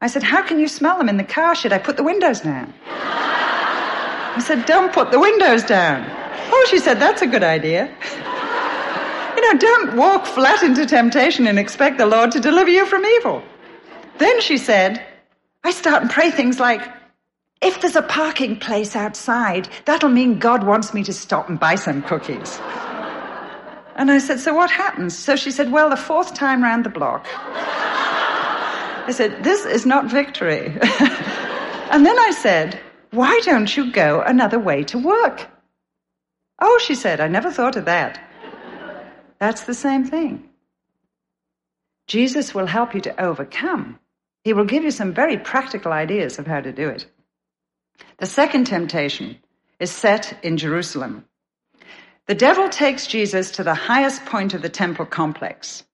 I 0.00 0.06
said, 0.06 0.22
How 0.22 0.40
can 0.40 0.60
you 0.60 0.68
smell 0.68 0.98
them 0.98 1.08
in 1.08 1.16
the 1.16 1.24
car? 1.24 1.56
Should 1.56 1.72
I 1.72 1.78
put 1.78 1.96
the 1.96 2.04
windows 2.04 2.40
down? 2.40 2.72
I 2.86 4.40
said, 4.44 4.66
Don't 4.66 4.92
put 4.92 5.10
the 5.10 5.18
windows 5.18 5.64
down. 5.64 6.06
Oh, 6.54 6.66
she 6.70 6.78
said, 6.78 7.00
That's 7.00 7.22
a 7.22 7.26
good 7.26 7.42
idea. 7.42 7.86
you 9.36 9.42
know, 9.42 9.58
don't 9.58 9.96
walk 9.96 10.26
flat 10.26 10.62
into 10.62 10.86
temptation 10.86 11.48
and 11.48 11.58
expect 11.58 11.98
the 11.98 12.06
Lord 12.06 12.30
to 12.32 12.40
deliver 12.40 12.70
you 12.70 12.86
from 12.86 13.04
evil. 13.04 13.42
Then 14.18 14.40
she 14.40 14.58
said, 14.58 15.04
I 15.64 15.72
start 15.72 16.02
and 16.02 16.10
pray 16.10 16.30
things 16.30 16.60
like, 16.60 17.01
if 17.62 17.80
there's 17.80 17.96
a 17.96 18.02
parking 18.02 18.58
place 18.58 18.96
outside, 18.96 19.68
that'll 19.84 20.10
mean 20.10 20.38
God 20.38 20.64
wants 20.64 20.92
me 20.92 21.04
to 21.04 21.12
stop 21.12 21.48
and 21.48 21.58
buy 21.58 21.76
some 21.76 22.02
cookies. 22.02 22.60
And 23.94 24.10
I 24.10 24.18
said, 24.18 24.40
So 24.40 24.54
what 24.54 24.70
happens? 24.70 25.16
So 25.16 25.36
she 25.36 25.50
said, 25.50 25.70
Well, 25.70 25.90
the 25.90 25.96
fourth 25.96 26.34
time 26.34 26.62
round 26.62 26.84
the 26.84 26.90
block. 26.90 27.26
I 27.34 29.10
said, 29.10 29.44
This 29.44 29.64
is 29.64 29.86
not 29.86 30.06
victory. 30.06 30.66
and 31.90 32.04
then 32.04 32.18
I 32.18 32.32
said, 32.36 32.80
Why 33.10 33.40
don't 33.44 33.74
you 33.76 33.92
go 33.92 34.22
another 34.22 34.58
way 34.58 34.82
to 34.84 34.98
work? 34.98 35.46
Oh, 36.60 36.78
she 36.82 36.94
said, 36.94 37.20
I 37.20 37.28
never 37.28 37.50
thought 37.50 37.76
of 37.76 37.84
that. 37.84 38.20
That's 39.38 39.64
the 39.64 39.74
same 39.74 40.04
thing. 40.04 40.48
Jesus 42.06 42.54
will 42.54 42.66
help 42.66 42.94
you 42.94 43.00
to 43.02 43.20
overcome. 43.20 43.98
He 44.44 44.52
will 44.52 44.64
give 44.64 44.84
you 44.84 44.90
some 44.90 45.12
very 45.12 45.36
practical 45.36 45.92
ideas 45.92 46.38
of 46.38 46.46
how 46.46 46.60
to 46.60 46.72
do 46.72 46.88
it. 46.88 47.06
The 48.18 48.26
second 48.26 48.66
temptation 48.66 49.38
is 49.78 49.90
set 49.90 50.38
in 50.44 50.56
Jerusalem. 50.56 51.24
The 52.26 52.34
devil 52.34 52.68
takes 52.68 53.06
Jesus 53.06 53.50
to 53.52 53.64
the 53.64 53.74
highest 53.74 54.24
point 54.26 54.54
of 54.54 54.62
the 54.62 54.68
temple 54.68 55.06
complex. 55.06 55.84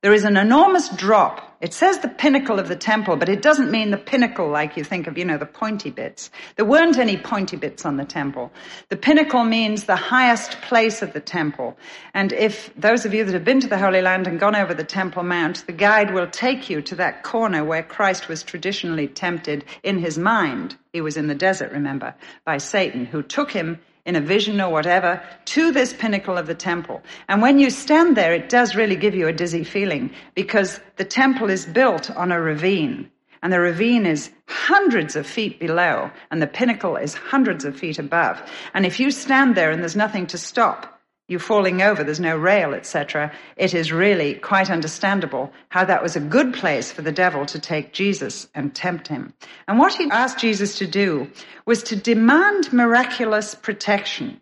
There 0.00 0.14
is 0.14 0.24
an 0.24 0.36
enormous 0.36 0.88
drop. 0.88 1.51
It 1.62 1.72
says 1.72 2.00
the 2.00 2.08
pinnacle 2.08 2.58
of 2.58 2.66
the 2.66 2.74
temple, 2.74 3.14
but 3.14 3.28
it 3.28 3.40
doesn't 3.40 3.70
mean 3.70 3.92
the 3.92 3.96
pinnacle 3.96 4.48
like 4.48 4.76
you 4.76 4.82
think 4.82 5.06
of, 5.06 5.16
you 5.16 5.24
know, 5.24 5.38
the 5.38 5.46
pointy 5.46 5.90
bits. 5.90 6.28
There 6.56 6.64
weren't 6.64 6.98
any 6.98 7.16
pointy 7.16 7.56
bits 7.56 7.86
on 7.86 7.96
the 7.96 8.04
temple. 8.04 8.50
The 8.88 8.96
pinnacle 8.96 9.44
means 9.44 9.84
the 9.84 9.94
highest 9.94 10.60
place 10.62 11.02
of 11.02 11.12
the 11.12 11.20
temple. 11.20 11.76
And 12.14 12.32
if 12.32 12.74
those 12.74 13.06
of 13.06 13.14
you 13.14 13.24
that 13.24 13.34
have 13.34 13.44
been 13.44 13.60
to 13.60 13.68
the 13.68 13.78
Holy 13.78 14.02
Land 14.02 14.26
and 14.26 14.40
gone 14.40 14.56
over 14.56 14.74
the 14.74 14.82
Temple 14.82 15.22
Mount, 15.22 15.64
the 15.66 15.72
guide 15.72 16.12
will 16.12 16.26
take 16.26 16.68
you 16.68 16.82
to 16.82 16.96
that 16.96 17.22
corner 17.22 17.64
where 17.64 17.84
Christ 17.84 18.26
was 18.26 18.42
traditionally 18.42 19.06
tempted 19.06 19.64
in 19.84 20.00
his 20.00 20.18
mind. 20.18 20.74
He 20.92 21.00
was 21.00 21.16
in 21.16 21.28
the 21.28 21.34
desert, 21.36 21.70
remember, 21.70 22.16
by 22.44 22.58
Satan, 22.58 23.06
who 23.06 23.22
took 23.22 23.52
him 23.52 23.78
in 24.04 24.16
a 24.16 24.20
vision 24.20 24.60
or 24.60 24.70
whatever, 24.70 25.22
to 25.46 25.72
this 25.72 25.92
pinnacle 25.92 26.36
of 26.36 26.46
the 26.46 26.54
temple. 26.54 27.02
And 27.28 27.40
when 27.40 27.58
you 27.58 27.70
stand 27.70 28.16
there, 28.16 28.34
it 28.34 28.48
does 28.48 28.74
really 28.74 28.96
give 28.96 29.14
you 29.14 29.28
a 29.28 29.32
dizzy 29.32 29.64
feeling 29.64 30.10
because 30.34 30.80
the 30.96 31.04
temple 31.04 31.50
is 31.50 31.66
built 31.66 32.10
on 32.10 32.32
a 32.32 32.40
ravine. 32.40 33.10
And 33.42 33.52
the 33.52 33.60
ravine 33.60 34.06
is 34.06 34.30
hundreds 34.46 35.16
of 35.16 35.26
feet 35.26 35.58
below, 35.58 36.10
and 36.30 36.40
the 36.40 36.46
pinnacle 36.46 36.96
is 36.96 37.14
hundreds 37.14 37.64
of 37.64 37.76
feet 37.76 37.98
above. 37.98 38.40
And 38.72 38.86
if 38.86 39.00
you 39.00 39.10
stand 39.10 39.56
there 39.56 39.72
and 39.72 39.80
there's 39.80 39.96
nothing 39.96 40.28
to 40.28 40.38
stop, 40.38 40.91
you 41.32 41.40
falling 41.40 41.82
over, 41.82 42.04
there's 42.04 42.20
no 42.20 42.36
rail, 42.36 42.74
etc., 42.74 43.32
it 43.56 43.74
is 43.74 43.90
really 43.90 44.34
quite 44.34 44.70
understandable 44.70 45.52
how 45.70 45.84
that 45.84 46.02
was 46.02 46.14
a 46.14 46.20
good 46.20 46.54
place 46.54 46.92
for 46.92 47.02
the 47.02 47.10
devil 47.10 47.44
to 47.46 47.58
take 47.58 47.92
Jesus 47.92 48.48
and 48.54 48.72
tempt 48.74 49.08
him. 49.08 49.34
And 49.66 49.78
what 49.78 49.94
he 49.94 50.08
asked 50.10 50.38
Jesus 50.38 50.78
to 50.78 50.86
do 50.86 51.30
was 51.66 51.82
to 51.84 51.96
demand 51.96 52.72
miraculous 52.72 53.54
protection 53.54 54.40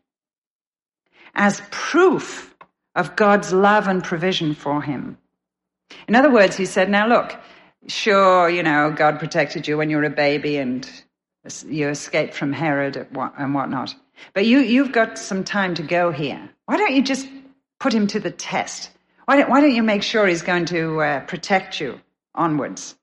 as 1.34 1.62
proof 1.70 2.54
of 2.94 3.16
God's 3.16 3.52
love 3.52 3.86
and 3.86 4.04
provision 4.04 4.54
for 4.54 4.82
him. 4.82 5.16
In 6.08 6.14
other 6.14 6.30
words, 6.30 6.56
he 6.56 6.66
said, 6.66 6.90
Now 6.90 7.06
look, 7.06 7.34
sure, 7.86 8.48
you 8.48 8.62
know, 8.62 8.92
God 8.94 9.18
protected 9.18 9.66
you 9.66 9.78
when 9.78 9.90
you 9.90 9.96
were 9.96 10.04
a 10.04 10.10
baby 10.10 10.56
and 10.56 10.88
you 11.66 11.88
escaped 11.88 12.34
from 12.34 12.52
Herod 12.52 12.96
and 13.16 13.54
whatnot. 13.54 13.94
But 14.34 14.46
you, 14.46 14.60
you've 14.60 14.92
got 14.92 15.18
some 15.18 15.44
time 15.44 15.74
to 15.74 15.82
go 15.82 16.10
here. 16.10 16.50
Why 16.66 16.76
don't 16.76 16.94
you 16.94 17.02
just 17.02 17.28
put 17.78 17.92
him 17.92 18.06
to 18.08 18.20
the 18.20 18.30
test? 18.30 18.90
Why 19.24 19.36
don't, 19.36 19.50
why 19.50 19.60
don't 19.60 19.74
you 19.74 19.82
make 19.82 20.02
sure 20.02 20.26
he's 20.26 20.42
going 20.42 20.66
to 20.66 21.00
uh, 21.00 21.20
protect 21.20 21.80
you 21.80 22.00
onwards? 22.34 22.96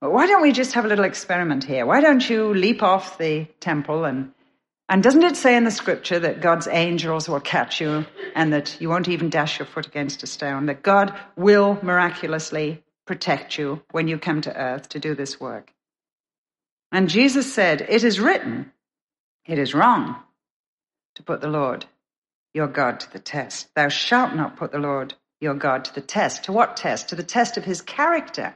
Why 0.00 0.26
don't 0.26 0.42
we 0.42 0.52
just 0.52 0.72
have 0.74 0.84
a 0.84 0.88
little 0.88 1.04
experiment 1.04 1.62
here? 1.64 1.86
Why 1.86 2.00
don't 2.00 2.28
you 2.28 2.52
leap 2.52 2.82
off 2.82 3.18
the 3.18 3.46
temple 3.60 4.04
and 4.04 4.32
and 4.88 5.02
doesn't 5.02 5.22
it 5.22 5.36
say 5.36 5.56
in 5.56 5.64
the 5.64 5.70
scripture 5.70 6.18
that 6.18 6.42
God's 6.42 6.68
angels 6.68 7.26
will 7.26 7.40
catch 7.40 7.80
you 7.80 8.04
and 8.34 8.52
that 8.52 8.78
you 8.78 8.90
won't 8.90 9.08
even 9.08 9.30
dash 9.30 9.58
your 9.58 9.64
foot 9.64 9.86
against 9.86 10.22
a 10.22 10.26
stone? 10.26 10.66
That 10.66 10.82
God 10.82 11.18
will 11.34 11.78
miraculously 11.82 12.82
protect 13.06 13.56
you 13.56 13.82
when 13.92 14.06
you 14.06 14.18
come 14.18 14.42
to 14.42 14.54
earth 14.54 14.90
to 14.90 14.98
do 14.98 15.14
this 15.14 15.40
work. 15.40 15.72
And 16.90 17.08
Jesus 17.08 17.54
said, 17.54 17.86
It 17.88 18.04
is 18.04 18.20
written, 18.20 18.70
it 19.46 19.58
is 19.58 19.72
wrong 19.72 20.16
to 21.16 21.22
put 21.22 21.40
the 21.40 21.48
Lord 21.48 21.86
your 22.54 22.66
God 22.66 23.00
to 23.00 23.12
the 23.12 23.18
test. 23.18 23.74
Thou 23.74 23.88
shalt 23.88 24.34
not 24.34 24.56
put 24.56 24.72
the 24.72 24.78
Lord 24.78 25.14
your 25.40 25.54
God 25.54 25.84
to 25.86 25.94
the 25.94 26.00
test. 26.00 26.44
To 26.44 26.52
what 26.52 26.76
test? 26.76 27.08
To 27.08 27.16
the 27.16 27.22
test 27.22 27.56
of 27.56 27.64
his 27.64 27.80
character. 27.80 28.54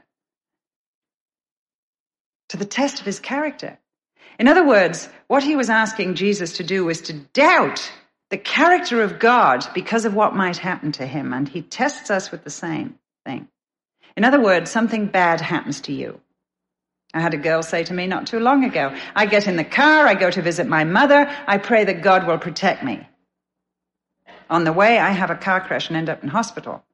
To 2.51 2.57
the 2.57 2.65
test 2.65 3.01
of 3.01 3.07
his 3.07 3.19
character. 3.19 3.79
In 4.39 4.49
other 4.49 4.67
words, 4.67 5.09
what 5.29 5.43
he 5.43 5.57
was 5.57 5.71
asking 5.71 6.15
Jesus 6.15 6.55
to 6.55 6.65
do 6.65 6.85
was 6.85 7.01
to 7.03 7.13
doubt 7.13 7.91
the 8.31 8.39
character 8.39 9.03
of 9.03 9.19
God 9.19 9.67
because 9.75 10.05
of 10.05 10.15
what 10.15 10.35
might 10.35 10.59
happen 10.59 10.93
to 10.93 11.07
him. 11.07 11.33
And 11.33 11.49
he 11.49 11.63
tests 11.63 12.11
us 12.11 12.31
with 12.31 12.45
the 12.45 12.51
same 12.51 12.99
thing. 13.25 13.49
In 14.17 14.25
other 14.25 14.41
words, 14.41 14.71
something 14.71 15.07
bad 15.07 15.41
happens 15.41 15.81
to 15.83 15.93
you. 15.93 16.21
I 17.17 17.21
had 17.21 17.33
a 17.33 17.39
girl 17.39 17.63
say 17.63 17.83
to 17.85 17.95
me 17.95 18.07
not 18.07 18.27
too 18.27 18.39
long 18.39 18.63
ago, 18.65 18.95
I 19.15 19.25
get 19.25 19.49
in 19.49 19.57
the 19.57 19.65
car, 19.65 20.07
I 20.07 20.15
go 20.15 20.31
to 20.31 20.43
visit 20.43 20.67
my 20.67 20.85
mother, 20.85 21.27
I 21.47 21.57
pray 21.57 21.85
that 21.85 22.03
God 22.03 22.27
will 22.27 22.37
protect 22.37 22.85
me. 22.85 23.09
On 24.51 24.65
the 24.65 24.73
way, 24.73 24.99
I 24.99 25.13
have 25.13 25.31
a 25.31 25.35
car 25.35 25.67
crash 25.67 25.89
and 25.89 25.97
end 25.97 26.11
up 26.11 26.23
in 26.23 26.29
hospital. 26.29 26.85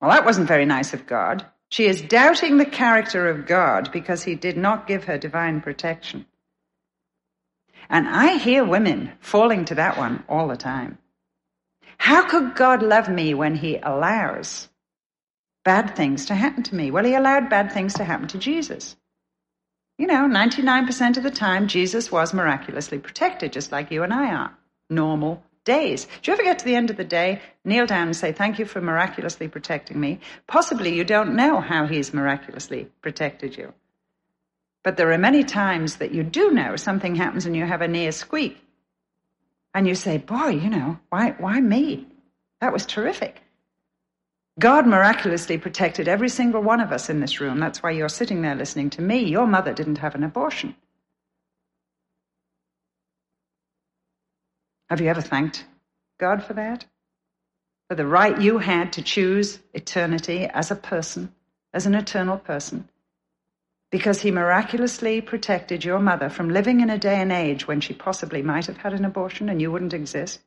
Well, 0.00 0.10
that 0.10 0.24
wasn't 0.24 0.48
very 0.48 0.64
nice 0.64 0.94
of 0.94 1.06
God. 1.06 1.44
She 1.68 1.84
is 1.84 2.00
doubting 2.00 2.56
the 2.56 2.64
character 2.64 3.28
of 3.28 3.46
God 3.46 3.92
because 3.92 4.22
he 4.22 4.34
did 4.34 4.56
not 4.56 4.86
give 4.86 5.04
her 5.04 5.18
divine 5.18 5.60
protection. 5.60 6.24
And 7.90 8.08
I 8.08 8.38
hear 8.38 8.64
women 8.64 9.12
falling 9.20 9.66
to 9.66 9.74
that 9.74 9.98
one 9.98 10.24
all 10.26 10.48
the 10.48 10.56
time. 10.56 10.96
How 11.98 12.26
could 12.26 12.54
God 12.54 12.82
love 12.82 13.10
me 13.10 13.34
when 13.34 13.56
he 13.56 13.76
allows 13.76 14.68
bad 15.64 15.96
things 15.96 16.26
to 16.26 16.34
happen 16.34 16.62
to 16.64 16.74
me? 16.74 16.90
Well, 16.90 17.04
he 17.04 17.14
allowed 17.14 17.50
bad 17.50 17.72
things 17.72 17.94
to 17.94 18.04
happen 18.04 18.28
to 18.28 18.38
Jesus. 18.38 18.96
You 19.98 20.06
know, 20.06 20.26
99% 20.28 21.16
of 21.16 21.22
the 21.22 21.30
time, 21.30 21.68
Jesus 21.68 22.10
was 22.10 22.34
miraculously 22.34 22.98
protected, 22.98 23.52
just 23.52 23.72
like 23.72 23.90
you 23.90 24.02
and 24.02 24.12
I 24.12 24.34
are. 24.34 24.56
Normal 24.90 25.42
days. 25.64 26.06
Do 26.22 26.30
you 26.30 26.32
ever 26.34 26.42
get 26.42 26.58
to 26.58 26.64
the 26.64 26.74
end 26.74 26.90
of 26.90 26.96
the 26.96 27.04
day, 27.04 27.40
kneel 27.64 27.86
down 27.86 28.08
and 28.08 28.16
say, 28.16 28.32
Thank 28.32 28.58
you 28.58 28.66
for 28.66 28.80
miraculously 28.80 29.48
protecting 29.48 29.98
me? 29.98 30.20
Possibly 30.46 30.94
you 30.94 31.04
don't 31.04 31.36
know 31.36 31.60
how 31.60 31.86
he's 31.86 32.12
miraculously 32.12 32.88
protected 33.02 33.56
you. 33.56 33.72
But 34.82 34.96
there 34.96 35.10
are 35.12 35.18
many 35.18 35.44
times 35.44 35.96
that 35.96 36.12
you 36.12 36.22
do 36.22 36.50
know 36.50 36.76
something 36.76 37.14
happens 37.14 37.46
and 37.46 37.56
you 37.56 37.64
have 37.64 37.80
a 37.80 37.88
near 37.88 38.12
squeak. 38.12 38.58
And 39.72 39.88
you 39.88 39.94
say, 39.94 40.18
Boy, 40.18 40.48
you 40.48 40.68
know, 40.68 40.98
why, 41.08 41.34
why 41.38 41.60
me? 41.60 42.08
That 42.60 42.72
was 42.72 42.84
terrific. 42.84 43.40
God 44.58 44.86
miraculously 44.86 45.58
protected 45.58 46.06
every 46.06 46.28
single 46.28 46.62
one 46.62 46.80
of 46.80 46.92
us 46.92 47.10
in 47.10 47.20
this 47.20 47.40
room. 47.40 47.58
That's 47.58 47.82
why 47.82 47.90
you're 47.90 48.08
sitting 48.08 48.42
there 48.42 48.54
listening 48.54 48.90
to 48.90 49.02
me. 49.02 49.24
Your 49.24 49.46
mother 49.46 49.74
didn't 49.74 49.98
have 49.98 50.14
an 50.14 50.22
abortion. 50.22 50.76
Have 54.90 55.00
you 55.00 55.08
ever 55.08 55.20
thanked 55.20 55.64
God 56.20 56.44
for 56.44 56.54
that? 56.54 56.84
For 57.88 57.96
the 57.96 58.06
right 58.06 58.40
you 58.40 58.58
had 58.58 58.92
to 58.94 59.02
choose 59.02 59.58
eternity 59.72 60.46
as 60.46 60.70
a 60.70 60.76
person, 60.76 61.34
as 61.72 61.86
an 61.86 61.94
eternal 61.94 62.38
person, 62.38 62.88
because 63.90 64.22
He 64.22 64.30
miraculously 64.30 65.20
protected 65.20 65.84
your 65.84 65.98
mother 65.98 66.30
from 66.30 66.48
living 66.48 66.80
in 66.80 66.90
a 66.90 66.98
day 66.98 67.20
and 67.20 67.32
age 67.32 67.66
when 67.66 67.80
she 67.80 67.92
possibly 67.92 68.40
might 68.40 68.66
have 68.66 68.78
had 68.78 68.92
an 68.92 69.04
abortion 69.04 69.48
and 69.48 69.60
you 69.60 69.72
wouldn't 69.72 69.94
exist. 69.94 70.40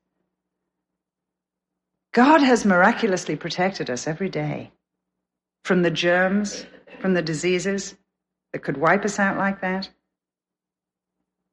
God 2.18 2.42
has 2.42 2.66
miraculously 2.66 3.36
protected 3.36 3.92
us 3.92 4.08
every 4.08 4.30
day 4.30 4.72
from 5.64 5.84
the 5.84 5.92
germs, 5.92 6.66
from 7.00 7.14
the 7.14 7.22
diseases 7.22 7.94
that 8.52 8.64
could 8.64 8.76
wipe 8.76 9.06
us 9.06 9.20
out 9.20 9.38
like 9.38 9.62
that. 9.62 9.92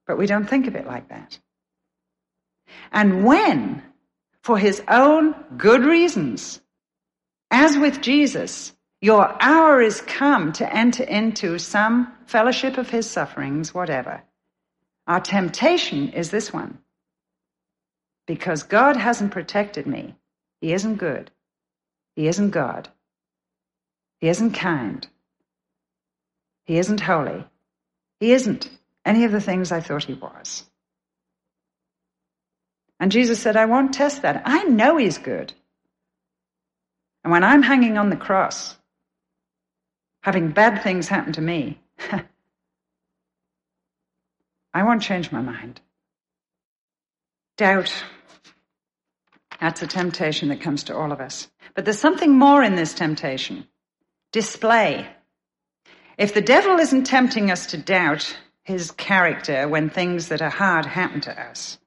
But 0.07 0.17
we 0.17 0.25
don't 0.25 0.49
think 0.49 0.67
of 0.67 0.75
it 0.75 0.87
like 0.87 1.11
that. 1.11 1.39
And 2.91 3.27
when, 3.27 3.83
for 4.43 4.57
his 4.57 4.83
own 4.89 5.35
good 5.59 5.85
reasons, 5.85 6.63
as 7.51 7.77
with 7.77 8.01
Jesus, 8.01 8.73
your 9.03 9.37
hour 9.43 9.83
is 9.83 10.01
come 10.01 10.51
to 10.55 10.75
enter 10.75 11.05
into 11.05 11.59
some 11.59 12.11
fellowship 12.25 12.79
of 12.79 12.89
his 12.89 13.11
sufferings, 13.11 13.75
whatever, 13.75 14.23
our 15.07 15.21
temptation 15.21 16.09
is 16.15 16.31
this 16.31 16.55
one. 16.55 16.79
Because 18.27 18.63
God 18.63 18.97
hasn't 18.97 19.31
protected 19.31 19.87
me, 19.87 20.15
he 20.65 20.73
isn't 20.73 20.97
good. 20.97 21.31
He 22.17 22.27
isn't 22.27 22.49
God. 22.49 22.89
He 24.19 24.29
isn't 24.29 24.53
kind. 24.53 25.07
He 26.65 26.79
isn't 26.79 27.03
holy. 27.03 27.45
He 28.19 28.33
isn't 28.33 28.71
any 29.05 29.25
of 29.25 29.33
the 29.33 29.43
things 29.43 29.71
I 29.71 29.81
thought 29.81 30.05
he 30.05 30.15
was. 30.15 30.65
And 32.99 33.13
Jesus 33.13 33.39
said, 33.43 33.59
I 33.59 33.67
won't 33.67 33.93
test 33.93 34.23
that. 34.23 34.41
I 34.47 34.65
know 34.65 34.97
he's 34.97 35.19
good. 35.19 35.53
And 37.23 37.31
when 37.31 37.45
I'm 37.45 37.61
hanging 37.61 37.99
on 37.99 38.09
the 38.09 38.17
cross, 38.17 38.75
having 40.23 40.53
bad 40.53 40.83
things 40.83 41.09
happen 41.09 41.35
to 41.35 41.43
me, 41.43 41.79
I 44.73 44.83
won't 44.83 45.03
change 45.03 45.31
my 45.31 45.43
mind. 45.43 45.83
Doubt. 47.59 47.93
That's 49.65 49.81
a 49.81 49.87
temptation 49.87 50.51
that 50.51 50.61
comes 50.61 50.85
to 50.85 50.95
all 50.95 51.11
of 51.11 51.23
us. 51.23 51.49
But 51.75 51.87
there's 51.87 51.99
something 51.99 52.39
more 52.39 52.63
in 52.63 52.75
this 52.75 52.93
temptation 52.93 53.67
display. 54.31 55.09
If 56.19 56.35
the 56.35 56.43
devil 56.43 56.79
isn't 56.81 57.05
tempting 57.05 57.51
us 57.51 57.69
to 57.69 57.79
doubt 57.79 58.37
his 58.65 58.91
character 58.91 59.67
when 59.67 59.89
things 59.89 60.29
that 60.29 60.43
are 60.43 60.51
hard 60.51 60.85
happen 60.85 61.23
to 61.23 61.43
us, 61.43 61.79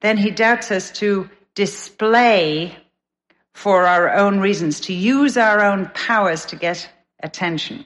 then 0.00 0.16
he 0.16 0.32
doubts 0.32 0.72
us 0.72 0.90
to 0.98 1.30
display 1.54 2.76
for 3.52 3.86
our 3.86 4.12
own 4.12 4.40
reasons, 4.40 4.80
to 4.80 4.92
use 4.92 5.36
our 5.36 5.64
own 5.64 5.92
powers 5.94 6.46
to 6.46 6.56
get 6.56 6.90
attention. 7.22 7.84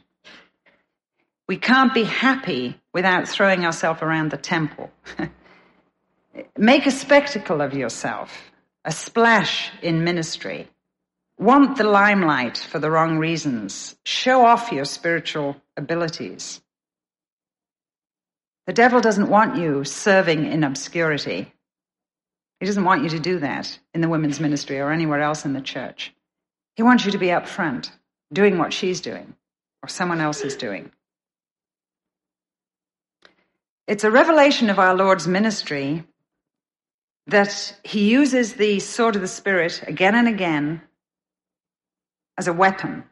We 1.47 1.59
can't 1.59 1.93
be 1.93 2.05
happy 2.05 2.81
without 2.95 3.29
throwing 3.29 3.67
ourselves 3.67 4.01
around 4.01 4.31
the 4.31 4.39
temple. 4.39 4.91
Make 6.57 6.87
a 6.87 6.91
spectacle 6.91 7.61
of 7.61 7.75
yourself, 7.75 8.48
a 8.89 8.91
splash 8.91 9.71
in 9.83 10.03
ministry. 10.03 10.67
Want 11.39 11.77
the 11.77 11.85
limelight 11.85 12.57
for 12.57 12.79
the 12.79 12.91
wrong 12.91 13.19
reasons. 13.19 13.95
Show 14.07 14.47
off 14.47 14.73
your 14.73 14.87
spiritual 14.87 15.61
abilities. 15.77 16.63
The 18.67 18.73
devil 18.73 19.03
doesn't 19.03 19.29
want 19.29 19.59
you 19.59 19.85
serving 19.85 20.51
in 20.51 20.65
obscurity. 20.65 21.53
He 22.61 22.67
doesn't 22.67 22.85
want 22.85 23.03
you 23.03 23.11
to 23.11 23.21
do 23.21 23.41
that 23.41 23.79
in 23.93 24.01
the 24.01 24.09
women's 24.09 24.41
ministry 24.41 24.81
or 24.81 24.91
anywhere 24.91 25.21
else 25.21 25.45
in 25.45 25.53
the 25.53 25.61
church. 25.61 26.15
He 26.75 26.83
wants 26.83 27.05
you 27.05 27.13
to 27.13 27.19
be 27.19 27.31
up 27.31 27.47
front, 27.47 27.93
doing 28.33 28.57
what 28.57 28.73
she's 28.73 29.03
doing 29.03 29.35
or 29.83 29.91
someone 29.91 30.23
else 30.23 30.41
is 30.41 30.57
doing. 30.57 30.91
It's 33.87 34.05
a 34.05 34.11
revelation 34.11 34.71
of 34.71 34.79
our 34.79 34.95
Lord's 34.95 35.29
ministry 35.29 36.05
that 37.29 37.77
he 37.85 38.11
uses 38.11 38.55
the 38.55 38.81
sword 38.81 39.17
of 39.17 39.23
the 39.23 39.29
Spirit 39.29 39.83
again 39.87 40.15
and 40.15 40.29
again 40.29 40.83
as 42.37 42.49
a 42.49 42.53
weapon 42.53 43.05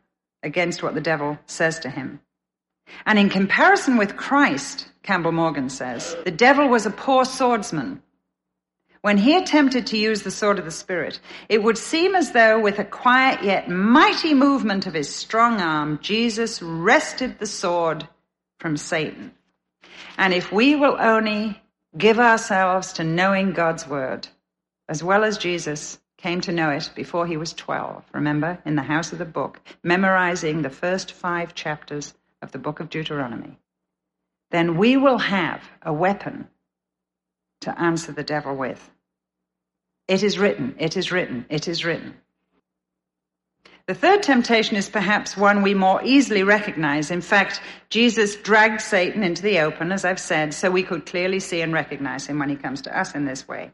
against 0.42 0.82
what 0.82 0.94
the 0.94 1.00
devil 1.00 1.38
says 1.46 1.78
to 1.80 1.90
him. 1.90 2.20
And 3.04 3.18
in 3.18 3.28
comparison 3.28 3.96
with 3.96 4.16
Christ, 4.16 4.88
Campbell 5.02 5.32
Morgan 5.32 5.68
says, 5.68 6.16
the 6.24 6.30
devil 6.30 6.68
was 6.68 6.86
a 6.86 6.90
poor 6.90 7.24
swordsman 7.24 8.02
when 9.06 9.18
he 9.18 9.36
attempted 9.36 9.86
to 9.86 9.96
use 9.96 10.22
the 10.22 10.32
sword 10.32 10.58
of 10.58 10.64
the 10.64 10.72
Spirit, 10.72 11.20
it 11.48 11.62
would 11.62 11.78
seem 11.78 12.16
as 12.16 12.32
though, 12.32 12.58
with 12.58 12.80
a 12.80 12.84
quiet 12.84 13.40
yet 13.44 13.68
mighty 13.68 14.34
movement 14.34 14.88
of 14.88 14.94
his 14.94 15.14
strong 15.14 15.60
arm, 15.60 16.00
Jesus 16.02 16.60
wrested 16.60 17.38
the 17.38 17.46
sword 17.46 18.08
from 18.58 18.76
Satan. 18.76 19.30
And 20.18 20.34
if 20.34 20.50
we 20.50 20.74
will 20.74 20.96
only 20.98 21.62
give 21.96 22.18
ourselves 22.18 22.92
to 22.94 23.04
knowing 23.04 23.52
God's 23.52 23.86
word, 23.88 24.28
as 24.88 25.02
well 25.02 25.24
as 25.24 25.38
Jesus 25.38 25.98
came 26.18 26.40
to 26.42 26.52
know 26.52 26.70
it 26.70 26.90
before 26.94 27.26
he 27.26 27.36
was 27.36 27.52
12, 27.52 28.04
remember, 28.12 28.58
in 28.64 28.76
the 28.76 28.82
house 28.82 29.12
of 29.12 29.18
the 29.18 29.24
book, 29.24 29.60
memorizing 29.82 30.62
the 30.62 30.70
first 30.70 31.12
five 31.12 31.54
chapters 31.54 32.14
of 32.42 32.52
the 32.52 32.58
book 32.58 32.80
of 32.80 32.90
Deuteronomy, 32.90 33.58
then 34.50 34.76
we 34.76 34.96
will 34.96 35.18
have 35.18 35.62
a 35.82 35.92
weapon 35.92 36.48
to 37.60 37.80
answer 37.80 38.12
the 38.12 38.22
devil 38.22 38.54
with. 38.54 38.90
It 40.08 40.22
is 40.22 40.38
written, 40.38 40.76
it 40.78 40.96
is 40.96 41.10
written, 41.10 41.46
it 41.48 41.66
is 41.66 41.84
written. 41.84 42.14
The 43.86 43.94
third 43.94 44.24
temptation 44.24 44.76
is 44.76 44.88
perhaps 44.88 45.36
one 45.36 45.62
we 45.62 45.72
more 45.72 46.02
easily 46.02 46.42
recognize. 46.42 47.12
In 47.12 47.20
fact, 47.20 47.60
Jesus 47.88 48.34
dragged 48.34 48.80
Satan 48.80 49.22
into 49.22 49.42
the 49.42 49.60
open, 49.60 49.92
as 49.92 50.04
I've 50.04 50.18
said, 50.18 50.54
so 50.54 50.72
we 50.72 50.82
could 50.82 51.06
clearly 51.06 51.38
see 51.38 51.60
and 51.60 51.72
recognize 51.72 52.26
him 52.26 52.40
when 52.40 52.48
he 52.48 52.56
comes 52.56 52.82
to 52.82 52.98
us 52.98 53.14
in 53.14 53.26
this 53.26 53.46
way. 53.46 53.70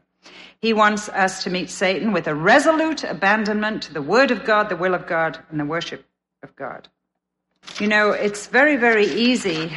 He 0.61 0.71
wants 0.71 1.09
us 1.09 1.43
to 1.43 1.49
meet 1.49 1.71
Satan 1.71 2.13
with 2.13 2.27
a 2.27 2.35
resolute 2.35 3.03
abandonment 3.03 3.81
to 3.83 3.93
the 3.93 4.03
word 4.03 4.29
of 4.29 4.45
God, 4.45 4.69
the 4.69 4.75
will 4.75 4.93
of 4.93 5.07
God, 5.07 5.39
and 5.49 5.59
the 5.59 5.65
worship 5.65 6.05
of 6.43 6.55
God. 6.55 6.87
You 7.79 7.87
know, 7.87 8.11
it's 8.11 8.45
very, 8.45 8.75
very 8.75 9.07
easy 9.07 9.73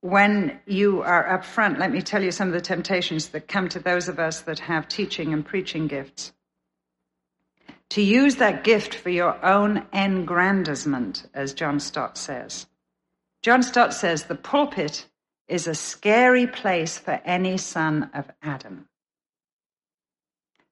when 0.00 0.60
you 0.66 1.02
are 1.02 1.28
up 1.28 1.44
front, 1.44 1.80
let 1.80 1.90
me 1.90 2.00
tell 2.00 2.22
you 2.22 2.30
some 2.30 2.46
of 2.46 2.54
the 2.54 2.60
temptations 2.60 3.30
that 3.30 3.48
come 3.48 3.68
to 3.70 3.80
those 3.80 4.08
of 4.08 4.20
us 4.20 4.42
that 4.42 4.60
have 4.60 4.86
teaching 4.86 5.32
and 5.32 5.44
preaching 5.44 5.88
gifts. 5.88 6.32
To 7.90 8.02
use 8.02 8.36
that 8.36 8.64
gift 8.64 8.94
for 8.94 9.10
your 9.10 9.42
own 9.44 9.86
aggrandizement, 9.92 11.26
as 11.32 11.54
John 11.54 11.80
Stott 11.80 12.18
says. 12.18 12.66
John 13.42 13.62
Stott 13.62 13.94
says 13.94 14.24
the 14.24 14.34
pulpit 14.34 15.06
is 15.48 15.66
a 15.66 15.74
scary 15.74 16.46
place 16.46 16.98
for 16.98 17.20
any 17.24 17.56
son 17.56 18.10
of 18.12 18.28
Adam. 18.42 18.88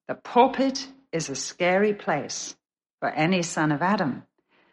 The 0.09 0.17
pulpit 0.17 0.89
is 1.13 1.31
a 1.31 1.37
scary 1.37 1.95
place 1.95 2.57
for 3.01 3.09
any 3.11 3.43
son 3.43 3.71
of 3.71 3.81
Adam 3.81 4.25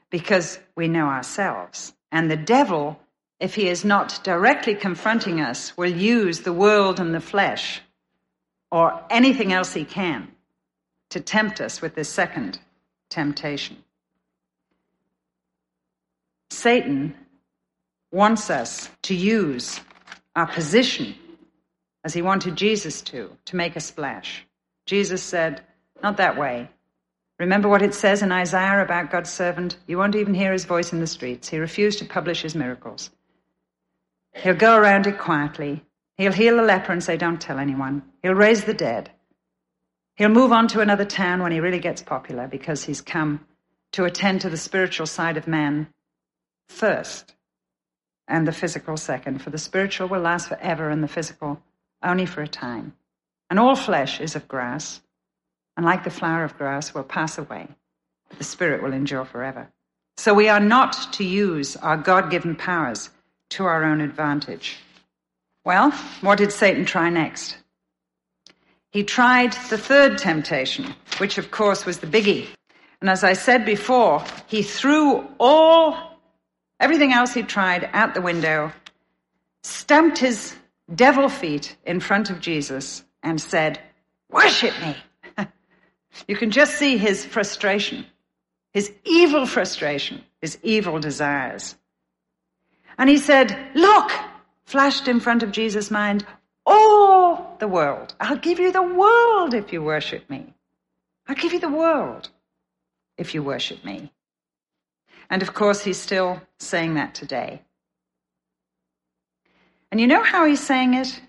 because 0.10 0.60
we 0.76 0.88
know 0.88 1.06
ourselves. 1.06 1.94
And 2.12 2.30
the 2.30 2.36
devil, 2.36 3.00
if 3.40 3.56
he 3.56 3.68
is 3.68 3.86
not 3.86 4.24
directly 4.24 4.76
confronting 4.76 5.40
us, 5.40 5.78
will 5.78 5.92
use 5.92 6.40
the 6.40 6.54
world 6.54 7.00
and 7.00 7.14
the 7.14 7.22
flesh 7.22 7.82
or 8.72 9.04
anything 9.10 9.54
else 9.54 9.74
he 9.74 9.86
can 9.86 10.32
to 11.12 11.20
tempt 11.20 11.62
us 11.62 11.82
with 11.82 11.96
this 11.96 12.10
second 12.10 12.60
temptation. 13.10 13.78
Satan 16.50 17.16
wants 18.12 18.50
us 18.50 18.90
to 19.04 19.16
use 19.16 19.80
our 20.36 20.48
position 20.48 21.16
as 22.04 22.14
he 22.14 22.22
wanted 22.22 22.56
Jesus 22.56 23.02
to, 23.04 23.30
to 23.46 23.56
make 23.56 23.76
a 23.76 23.80
splash. 23.80 24.46
Jesus 24.86 25.22
said, 25.24 25.62
Not 26.02 26.18
that 26.18 26.38
way. 26.38 26.70
Remember 27.40 27.70
what 27.70 27.82
it 27.82 27.94
says 27.94 28.22
in 28.22 28.32
Isaiah 28.32 28.84
about 28.84 29.12
God's 29.12 29.32
servant? 29.32 29.78
You 29.88 29.98
won't 29.98 30.16
even 30.16 30.34
hear 30.34 30.52
his 30.52 30.66
voice 30.66 30.94
in 30.94 31.00
the 31.00 31.08
streets. 31.08 31.50
He 31.50 31.58
refused 31.58 32.00
to 32.00 32.06
publish 32.06 32.42
his 32.42 32.56
miracles. 32.56 33.10
He'll 34.34 34.54
go 34.54 34.78
around 34.78 35.08
it 35.08 35.18
quietly. 35.18 35.84
He'll 36.18 36.32
heal 36.32 36.58
the 36.58 36.64
leper 36.64 36.92
and 36.92 37.04
say, 37.04 37.18
Don't 37.18 37.42
tell 37.42 37.60
anyone. 37.60 38.04
He'll 38.22 38.36
raise 38.36 38.64
the 38.64 38.74
dead. 38.74 39.12
He'll 40.22 40.30
move 40.30 40.52
on 40.52 40.68
to 40.68 40.82
another 40.82 41.04
town 41.04 41.42
when 41.42 41.52
he 41.52 41.60
really 41.60 41.80
gets 41.80 42.04
popular 42.04 42.48
because 42.48 42.84
he's 42.84 43.02
come 43.02 43.44
to 43.94 44.04
attend 44.06 44.42
to 44.42 44.52
the 44.52 44.56
spiritual 44.56 45.08
side 45.08 45.36
of 45.36 45.48
man 45.48 45.88
first 46.70 47.34
and 48.28 48.48
the 48.48 48.52
physical 48.52 48.98
second. 48.98 49.42
For 49.42 49.50
the 49.50 49.58
spiritual 49.58 50.08
will 50.08 50.22
last 50.22 50.50
forever 50.50 50.92
and 50.92 51.04
the 51.04 51.08
physical 51.08 51.60
only 52.04 52.28
for 52.28 52.44
a 52.44 52.48
time. 52.48 52.94
And 53.50 53.58
all 53.58 53.76
flesh 53.76 54.22
is 54.22 54.36
of 54.36 54.48
grass 54.48 55.02
and 55.76 55.88
like 55.88 56.04
the 56.04 56.12
flower 56.12 56.44
of 56.44 56.56
grass, 56.56 56.94
will 56.94 57.02
pass 57.02 57.40
away, 57.40 57.68
but 58.30 58.38
the 58.38 58.44
Spirit 58.44 58.84
will 58.84 58.94
endure 58.94 59.26
forever. 59.26 59.72
So 60.18 60.36
we 60.36 60.50
are 60.50 60.60
not 60.60 61.14
to 61.14 61.24
use 61.24 61.76
our 61.78 61.98
God 61.98 62.30
given 62.30 62.56
powers 62.56 63.10
to 63.50 63.66
our 63.66 63.84
own 63.84 64.02
advantage. 64.02 64.78
Well, 65.66 65.90
what 66.22 66.38
did 66.38 66.52
Satan 66.52 66.86
try 66.86 67.10
next? 67.10 67.58
He 68.92 69.04
tried 69.04 69.54
the 69.70 69.78
third 69.78 70.18
temptation, 70.18 70.94
which 71.18 71.38
of 71.38 71.50
course 71.50 71.86
was 71.86 72.00
the 72.00 72.08
biggie. 72.08 72.48
And 73.00 73.10
as 73.10 73.24
I 73.24 73.34
said 73.34 73.66
before, 73.66 74.24
he 74.48 74.62
threw 74.62 75.28
all, 75.40 76.20
everything 76.80 77.14
else 77.14 77.34
he 77.34 77.42
tried 77.42 77.90
out 77.94 78.14
the 78.14 78.22
window, 78.22 78.72
stamped 79.64 80.18
his 80.18 80.56
devil 80.94 81.30
feet 81.30 81.76
in 81.86 82.00
front 82.00 82.30
of 82.30 82.42
Jesus, 82.42 83.04
and 83.24 83.40
said, 83.40 83.80
Worship 84.30 84.74
me. 84.82 84.98
You 86.28 86.36
can 86.36 86.52
just 86.52 86.76
see 86.76 86.98
his 86.98 87.26
frustration, 87.26 88.06
his 88.74 88.92
evil 89.06 89.46
frustration, 89.46 90.22
his 90.42 90.58
evil 90.62 91.00
desires. 91.00 91.76
And 92.98 93.10
he 93.10 93.18
said, 93.18 93.58
Look, 93.74 94.12
flashed 94.66 95.08
in 95.08 95.22
front 95.22 95.42
of 95.42 95.54
Jesus' 95.54 95.90
mind, 95.90 96.26
all 96.66 97.56
the 97.60 97.68
world. 97.68 98.16
I'll 98.20 98.38
give 98.38 98.60
you 98.60 98.72
the 98.72 98.82
world 98.82 99.54
if 99.54 99.74
you 99.74 99.82
worship 99.82 100.30
me. 100.30 100.54
I'll 101.28 101.36
give 101.36 101.54
you 101.54 101.60
the 101.60 101.70
world 101.70 102.30
if 103.18 103.34
you 103.34 103.44
worship 103.44 103.84
me. 103.84 104.12
And 105.30 105.42
of 105.42 105.54
course, 105.54 105.82
he's 105.82 106.00
still 106.00 106.42
saying 106.60 106.96
that 106.96 107.16
today. 107.16 107.62
And 109.92 110.00
you 110.00 110.08
know 110.08 110.24
how 110.24 110.46
he's 110.46 110.66
saying 110.66 110.94
it? 110.94 111.22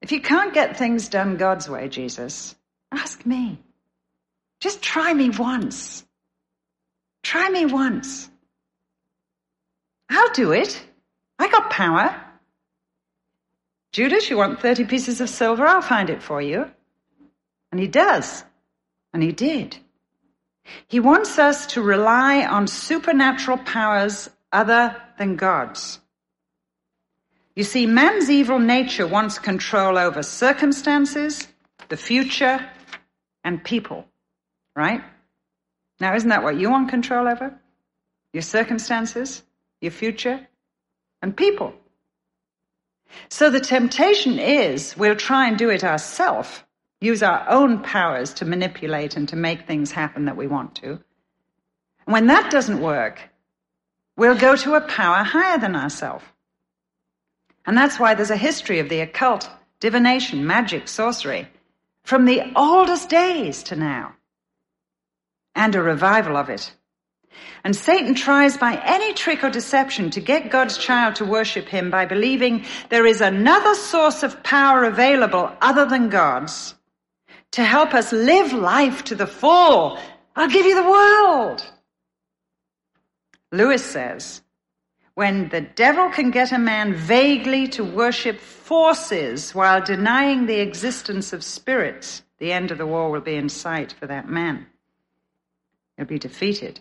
If 0.00 0.12
you 0.12 0.20
can't 0.20 0.54
get 0.54 0.76
things 0.76 1.08
done 1.08 1.36
God's 1.36 1.68
way, 1.68 1.88
Jesus, 1.88 2.54
Ask 2.94 3.26
me. 3.26 3.58
Just 4.60 4.80
try 4.82 5.12
me 5.12 5.30
once. 5.30 6.04
Try 7.22 7.48
me 7.48 7.66
once. 7.66 8.30
I'll 10.08 10.32
do 10.32 10.52
it. 10.52 10.80
I 11.38 11.48
got 11.50 11.70
power. 11.70 12.23
Judas, 13.94 14.28
you 14.28 14.36
want 14.36 14.60
30 14.60 14.86
pieces 14.86 15.20
of 15.20 15.30
silver? 15.30 15.64
I'll 15.64 15.80
find 15.80 16.10
it 16.10 16.20
for 16.20 16.42
you. 16.42 16.68
And 17.70 17.80
he 17.80 17.86
does. 17.86 18.42
And 19.12 19.22
he 19.22 19.30
did. 19.30 19.76
He 20.88 20.98
wants 20.98 21.38
us 21.38 21.68
to 21.74 21.80
rely 21.80 22.44
on 22.44 22.66
supernatural 22.66 23.58
powers 23.58 24.28
other 24.50 25.00
than 25.16 25.36
God's. 25.36 26.00
You 27.54 27.62
see, 27.62 27.86
man's 27.86 28.28
evil 28.28 28.58
nature 28.58 29.06
wants 29.06 29.38
control 29.38 29.96
over 29.96 30.24
circumstances, 30.24 31.46
the 31.88 31.96
future, 31.96 32.68
and 33.44 33.62
people, 33.62 34.06
right? 34.74 35.04
Now, 36.00 36.16
isn't 36.16 36.30
that 36.30 36.42
what 36.42 36.58
you 36.58 36.68
want 36.68 36.88
control 36.88 37.28
over? 37.28 37.54
Your 38.32 38.42
circumstances, 38.42 39.44
your 39.80 39.92
future, 39.92 40.48
and 41.22 41.36
people. 41.36 41.74
So 43.28 43.50
the 43.50 43.60
temptation 43.60 44.38
is 44.38 44.96
we'll 44.96 45.16
try 45.16 45.48
and 45.48 45.58
do 45.58 45.70
it 45.70 45.84
ourselves, 45.84 46.62
use 47.00 47.22
our 47.22 47.48
own 47.48 47.82
powers 47.82 48.34
to 48.34 48.44
manipulate 48.44 49.16
and 49.16 49.28
to 49.28 49.36
make 49.36 49.66
things 49.66 49.92
happen 49.92 50.24
that 50.26 50.36
we 50.36 50.46
want 50.46 50.74
to. 50.76 51.00
When 52.04 52.26
that 52.26 52.50
doesn't 52.50 52.80
work, 52.80 53.20
we'll 54.16 54.38
go 54.38 54.56
to 54.56 54.74
a 54.74 54.80
power 54.80 55.24
higher 55.24 55.58
than 55.58 55.76
ourselves. 55.76 56.24
And 57.66 57.76
that's 57.76 57.98
why 57.98 58.14
there's 58.14 58.30
a 58.30 58.36
history 58.36 58.78
of 58.78 58.88
the 58.88 59.00
occult, 59.00 59.48
divination, 59.80 60.46
magic, 60.46 60.86
sorcery, 60.88 61.48
from 62.02 62.26
the 62.26 62.42
oldest 62.54 63.08
days 63.08 63.62
to 63.64 63.76
now, 63.76 64.14
and 65.54 65.74
a 65.74 65.82
revival 65.82 66.36
of 66.36 66.50
it. 66.50 66.74
And 67.64 67.74
Satan 67.74 68.14
tries 68.14 68.56
by 68.56 68.80
any 68.84 69.14
trick 69.14 69.42
or 69.42 69.50
deception 69.50 70.10
to 70.10 70.20
get 70.20 70.50
God's 70.50 70.78
child 70.78 71.16
to 71.16 71.24
worship 71.24 71.66
him 71.66 71.90
by 71.90 72.04
believing 72.04 72.64
there 72.90 73.06
is 73.06 73.20
another 73.20 73.74
source 73.74 74.22
of 74.22 74.42
power 74.42 74.84
available 74.84 75.50
other 75.60 75.86
than 75.86 76.10
God's 76.10 76.74
to 77.52 77.64
help 77.64 77.94
us 77.94 78.12
live 78.12 78.52
life 78.52 79.04
to 79.04 79.14
the 79.14 79.26
full. 79.26 79.98
I'll 80.34 80.48
give 80.48 80.66
you 80.66 80.74
the 80.74 80.90
world. 80.90 81.64
Lewis 83.52 83.84
says, 83.84 84.42
when 85.14 85.48
the 85.50 85.60
devil 85.60 86.10
can 86.10 86.32
get 86.32 86.50
a 86.50 86.58
man 86.58 86.94
vaguely 86.94 87.68
to 87.68 87.84
worship 87.84 88.40
forces 88.40 89.54
while 89.54 89.80
denying 89.80 90.46
the 90.46 90.58
existence 90.58 91.32
of 91.32 91.44
spirits, 91.44 92.24
the 92.38 92.50
end 92.50 92.72
of 92.72 92.78
the 92.78 92.86
war 92.86 93.10
will 93.10 93.20
be 93.20 93.36
in 93.36 93.48
sight 93.48 93.92
for 93.92 94.08
that 94.08 94.28
man. 94.28 94.66
He'll 95.96 96.06
be 96.06 96.18
defeated. 96.18 96.80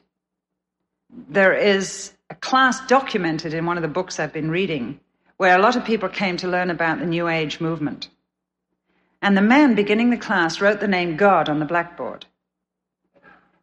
There 1.16 1.54
is 1.54 2.14
a 2.32 2.36
class 2.36 2.86
documented 2.88 3.54
in 3.54 3.68
one 3.68 3.78
of 3.78 3.84
the 3.84 3.88
books 3.88 4.20
I've 4.20 4.34
been 4.34 4.50
reading 4.50 5.00
where 5.38 5.56
a 5.56 5.62
lot 5.62 5.76
of 5.76 5.86
people 5.86 6.10
came 6.10 6.38
to 6.38 6.48
learn 6.48 6.72
about 6.72 7.00
the 7.00 7.06
New 7.06 7.28
Age 7.28 7.60
movement. 7.60 8.10
And 9.22 9.38
the 9.38 9.42
man 9.42 9.76
beginning 9.76 10.10
the 10.10 10.18
class 10.18 10.60
wrote 10.60 10.80
the 10.80 10.88
name 10.88 11.16
God 11.16 11.50
on 11.50 11.60
the 11.60 11.66
blackboard. 11.66 12.26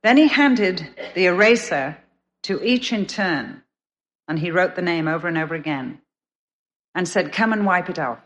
Then 0.02 0.16
he 0.16 0.28
handed 0.28 0.88
the 1.14 1.26
eraser 1.26 1.98
to 2.44 2.62
each 2.62 2.92
in 2.92 3.06
turn 3.06 3.62
and 4.28 4.38
he 4.38 4.52
wrote 4.52 4.76
the 4.76 4.82
name 4.82 5.08
over 5.08 5.26
and 5.26 5.36
over 5.36 5.54
again 5.54 6.00
and 6.94 7.08
said, 7.08 7.32
Come 7.32 7.52
and 7.52 7.66
wipe 7.66 7.90
it 7.90 7.98
off. 7.98 8.20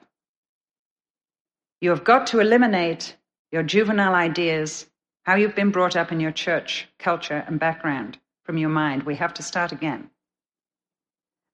You 1.81 1.91
have 1.91 2.05
got 2.05 2.29
to 2.29 2.41
eliminate 2.41 3.17
your 3.51 3.63
juvenile 3.63 4.15
ideas, 4.15 4.87
how 5.23 5.37
you've 5.37 5.55
been 5.55 5.71
brought 5.71 5.97
up 5.97 6.13
in 6.13 6.21
your 6.21 6.33
church 6.33 6.89
culture 6.99 7.43
and 7.47 7.59
background 7.59 8.19
from 8.45 8.59
your 8.59 8.71
mind. 8.71 9.03
We 9.03 9.17
have 9.17 9.35
to 9.35 9.43
start 9.43 9.73
again. 9.73 10.11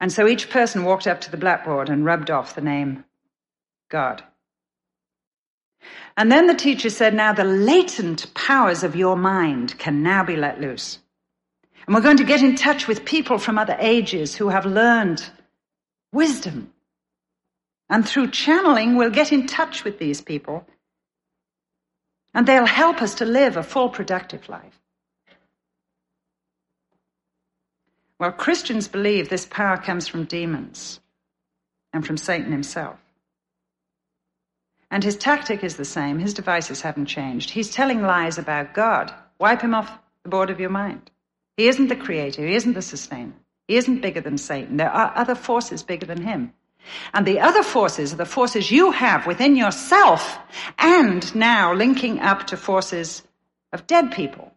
And 0.01 0.13
so 0.13 0.27
each 0.27 0.51
person 0.51 0.85
walked 0.85 1.07
up 1.07 1.21
to 1.23 1.31
the 1.31 1.37
blackboard 1.37 1.89
and 1.89 2.05
rubbed 2.05 2.31
off 2.31 2.55
the 2.55 2.61
name 2.61 3.05
God. 3.91 4.23
And 6.17 6.31
then 6.31 6.47
the 6.47 6.55
teacher 6.55 6.91
said, 6.91 7.15
Now 7.15 7.33
the 7.33 7.45
latent 7.45 8.33
powers 8.35 8.83
of 8.83 8.97
your 8.97 9.17
mind 9.17 9.79
can 9.79 10.03
now 10.03 10.25
be 10.25 10.37
let 10.37 10.61
loose. 10.61 10.99
And 11.87 11.95
we're 11.95 12.03
going 12.03 12.19
to 12.19 12.25
get 12.25 12.43
in 12.43 12.57
touch 12.57 12.87
with 12.87 13.05
people 13.05 13.39
from 13.39 13.59
other 13.59 13.77
ages 13.79 14.37
who 14.37 14.49
have 14.49 14.67
learned 14.67 15.29
wisdom. 16.13 16.73
And 17.89 18.07
through 18.07 18.31
channeling, 18.31 18.97
we'll 18.97 19.11
get 19.11 19.33
in 19.33 19.47
touch 19.47 19.85
with 19.85 19.99
these 19.99 20.21
people. 20.21 20.67
And 22.33 22.47
they'll 22.47 22.67
help 22.67 23.03
us 23.03 23.17
to 23.17 23.25
live 23.25 23.57
a 23.57 23.63
full, 23.63 23.89
productive 23.89 24.49
life. 24.49 24.80
Well, 28.21 28.33
Christians 28.33 28.87
believe 28.87 29.31
this 29.31 29.47
power 29.47 29.79
comes 29.79 30.07
from 30.07 30.25
demons 30.25 31.01
and 31.95 32.07
from 32.07 32.19
Satan 32.19 32.53
himself. 32.53 32.99
And 34.91 35.03
his 35.03 35.17
tactic 35.17 35.65
is 35.65 35.77
the 35.77 35.87
same. 35.87 36.19
His 36.19 36.35
devices 36.35 36.83
haven't 36.83 37.07
changed. 37.07 37.49
He's 37.49 37.71
telling 37.71 38.03
lies 38.03 38.37
about 38.37 38.75
God. 38.75 39.11
Wipe 39.39 39.63
him 39.63 39.75
off 39.75 39.99
the 40.23 40.29
board 40.29 40.51
of 40.51 40.61
your 40.61 40.69
mind. 40.69 41.11
He 41.57 41.67
isn't 41.67 41.89
the 41.89 41.97
creator. 41.97 42.47
He 42.47 42.55
isn't 42.55 42.75
the 42.75 42.83
sustainer. 42.83 43.33
He 43.69 43.77
isn't 43.77 44.03
bigger 44.03 44.21
than 44.21 44.37
Satan. 44.37 44.77
There 44.77 44.93
are 44.93 45.17
other 45.17 45.35
forces 45.35 45.83
bigger 45.83 46.05
than 46.05 46.21
him. 46.21 46.53
And 47.15 47.27
the 47.27 47.41
other 47.41 47.63
forces 47.63 48.13
are 48.13 48.17
the 48.17 48.27
forces 48.27 48.71
you 48.71 48.91
have 48.91 49.27
within 49.27 49.57
yourself 49.57 50.39
and 50.79 51.35
now 51.35 51.73
linking 51.73 52.21
up 52.21 52.49
to 52.49 52.59
forces 52.59 53.23
of 53.73 53.87
dead 53.87 54.13
people, 54.13 54.53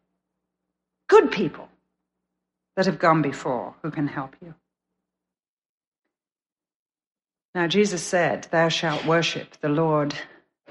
good 1.08 1.32
people, 1.32 1.70
that 2.76 2.86
have 2.86 3.00
gone 3.00 3.22
before 3.22 3.76
who 3.82 3.92
can 3.92 4.08
help 4.08 4.36
you. 4.42 4.54
Now, 7.56 7.68
Jesus 7.68 8.02
said, 8.02 8.48
Thou 8.52 8.70
shalt 8.70 9.06
worship 9.06 9.60
the 9.62 9.70
Lord 9.70 10.16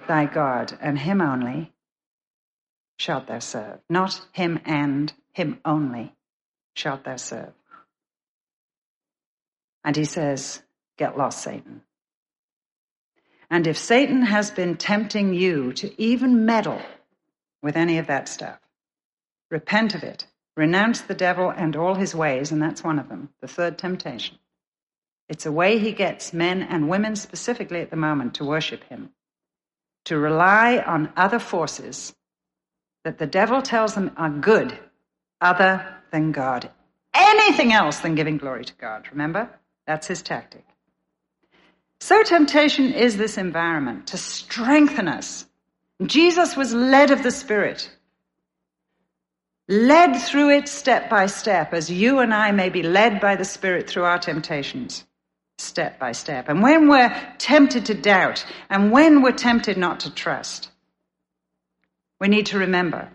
thy 0.08 0.26
God, 0.26 0.76
and 0.80 0.98
him 0.98 1.20
only 1.20 1.72
shalt 2.98 3.28
thou 3.28 3.38
serve. 3.38 3.78
Not 3.88 4.20
him 4.32 4.60
and, 4.64 5.12
him 5.32 5.60
only 5.64 6.14
shalt 6.74 7.04
thou 7.04 7.16
serve. 7.16 7.52
And 9.84 9.96
he 9.96 10.04
says, 10.04 10.62
Get 10.96 11.16
lost, 11.16 11.42
Satan. 11.42 11.82
And 13.50 13.66
if 13.66 13.76
Satan 13.76 14.22
has 14.22 14.50
been 14.50 14.76
tempting 14.76 15.34
you 15.34 15.72
to 15.74 16.00
even 16.00 16.46
meddle 16.46 16.80
with 17.62 17.76
any 17.76 17.98
of 17.98 18.06
that 18.06 18.28
stuff, 18.28 18.58
repent 19.50 19.94
of 19.94 20.02
it. 20.02 20.26
Renounce 20.56 21.00
the 21.02 21.14
devil 21.14 21.50
and 21.50 21.74
all 21.76 21.94
his 21.94 22.14
ways, 22.14 22.52
and 22.52 22.60
that's 22.60 22.84
one 22.84 22.98
of 22.98 23.08
them, 23.08 23.30
the 23.40 23.48
third 23.48 23.78
temptation. 23.78 24.38
It's 25.28 25.46
a 25.46 25.52
way 25.52 25.78
he 25.78 25.92
gets 25.92 26.32
men 26.32 26.62
and 26.62 26.88
women 26.88 27.16
specifically 27.16 27.80
at 27.80 27.90
the 27.90 27.96
moment 27.96 28.34
to 28.34 28.44
worship 28.44 28.84
him, 28.84 29.10
to 30.04 30.18
rely 30.18 30.78
on 30.78 31.12
other 31.16 31.38
forces 31.38 32.14
that 33.04 33.18
the 33.18 33.26
devil 33.26 33.62
tells 33.62 33.94
them 33.94 34.12
are 34.16 34.30
good 34.30 34.78
other 35.40 35.86
than 36.10 36.32
God. 36.32 36.70
Anything 37.14 37.72
else 37.72 37.98
than 37.98 38.14
giving 38.14 38.36
glory 38.36 38.64
to 38.64 38.74
God, 38.74 39.08
remember? 39.10 39.48
That's 39.86 40.06
his 40.06 40.22
tactic. 40.22 40.64
So, 42.00 42.22
temptation 42.22 42.92
is 42.92 43.16
this 43.16 43.38
environment 43.38 44.08
to 44.08 44.16
strengthen 44.16 45.08
us. 45.08 45.46
Jesus 46.04 46.56
was 46.56 46.74
led 46.74 47.10
of 47.10 47.22
the 47.22 47.30
Spirit, 47.30 47.90
led 49.72 50.20
through 50.20 50.50
it 50.50 50.68
step 50.68 51.08
by 51.08 51.24
step, 51.24 51.72
as 51.72 51.90
you 51.90 52.18
and 52.18 52.34
I 52.34 52.50
may 52.52 52.68
be 52.68 52.82
led 52.82 53.20
by 53.20 53.36
the 53.36 53.44
Spirit 53.44 53.88
through 53.88 54.04
our 54.04 54.18
temptations, 54.18 55.06
step 55.56 55.98
by 55.98 56.12
step. 56.12 56.50
And 56.50 56.62
when 56.62 56.88
we're 56.88 57.10
tempted 57.38 57.86
to 57.86 57.94
doubt, 57.94 58.44
and 58.68 58.92
when 58.92 59.22
we're 59.22 59.32
tempted 59.32 59.78
not 59.78 60.00
to 60.00 60.14
trust, 60.14 60.70
we 62.20 62.28
need 62.28 62.46
to 62.46 62.58
remember 62.58 63.08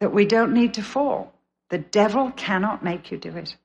that 0.00 0.14
we 0.14 0.24
don't 0.24 0.54
need 0.54 0.74
to 0.74 0.82
fall. 0.82 1.34
The 1.68 1.78
devil 1.78 2.30
cannot 2.30 2.82
make 2.82 3.10
you 3.10 3.18
do 3.18 3.36
it. 3.36 3.56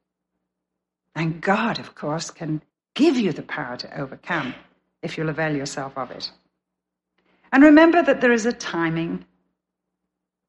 And 1.15 1.39
God, 1.39 1.79
of 1.79 1.95
course, 1.95 2.31
can 2.31 2.61
give 2.95 3.15
you 3.15 3.31
the 3.31 3.43
power 3.43 3.77
to 3.77 3.99
overcome 3.99 4.55
if 5.01 5.17
you'll 5.17 5.29
avail 5.29 5.55
yourself 5.55 5.97
of 5.97 6.11
it. 6.11 6.31
And 7.53 7.63
remember 7.63 8.03
that 8.03 8.19
there 8.19 8.33
is 8.33 8.45
a 8.45 8.53
timing. 8.53 9.25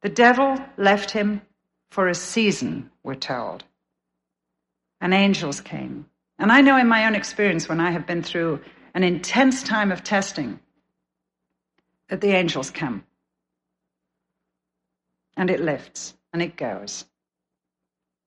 The 0.02 0.08
devil 0.08 0.58
left 0.76 1.10
him 1.10 1.42
for 1.90 2.08
a 2.08 2.14
season, 2.14 2.90
we're 3.02 3.14
told. 3.14 3.64
And 5.00 5.14
angels 5.14 5.60
came. 5.60 6.06
And 6.38 6.50
I 6.50 6.60
know 6.60 6.76
in 6.76 6.88
my 6.88 7.06
own 7.06 7.14
experience, 7.14 7.68
when 7.68 7.80
I 7.80 7.92
have 7.92 8.06
been 8.06 8.22
through 8.22 8.60
an 8.94 9.04
intense 9.04 9.62
time 9.62 9.92
of 9.92 10.02
testing, 10.02 10.58
that 12.08 12.20
the 12.20 12.32
angels 12.32 12.70
come. 12.70 13.04
And 15.36 15.50
it 15.50 15.60
lifts 15.60 16.14
and 16.32 16.42
it 16.42 16.56
goes. 16.56 17.04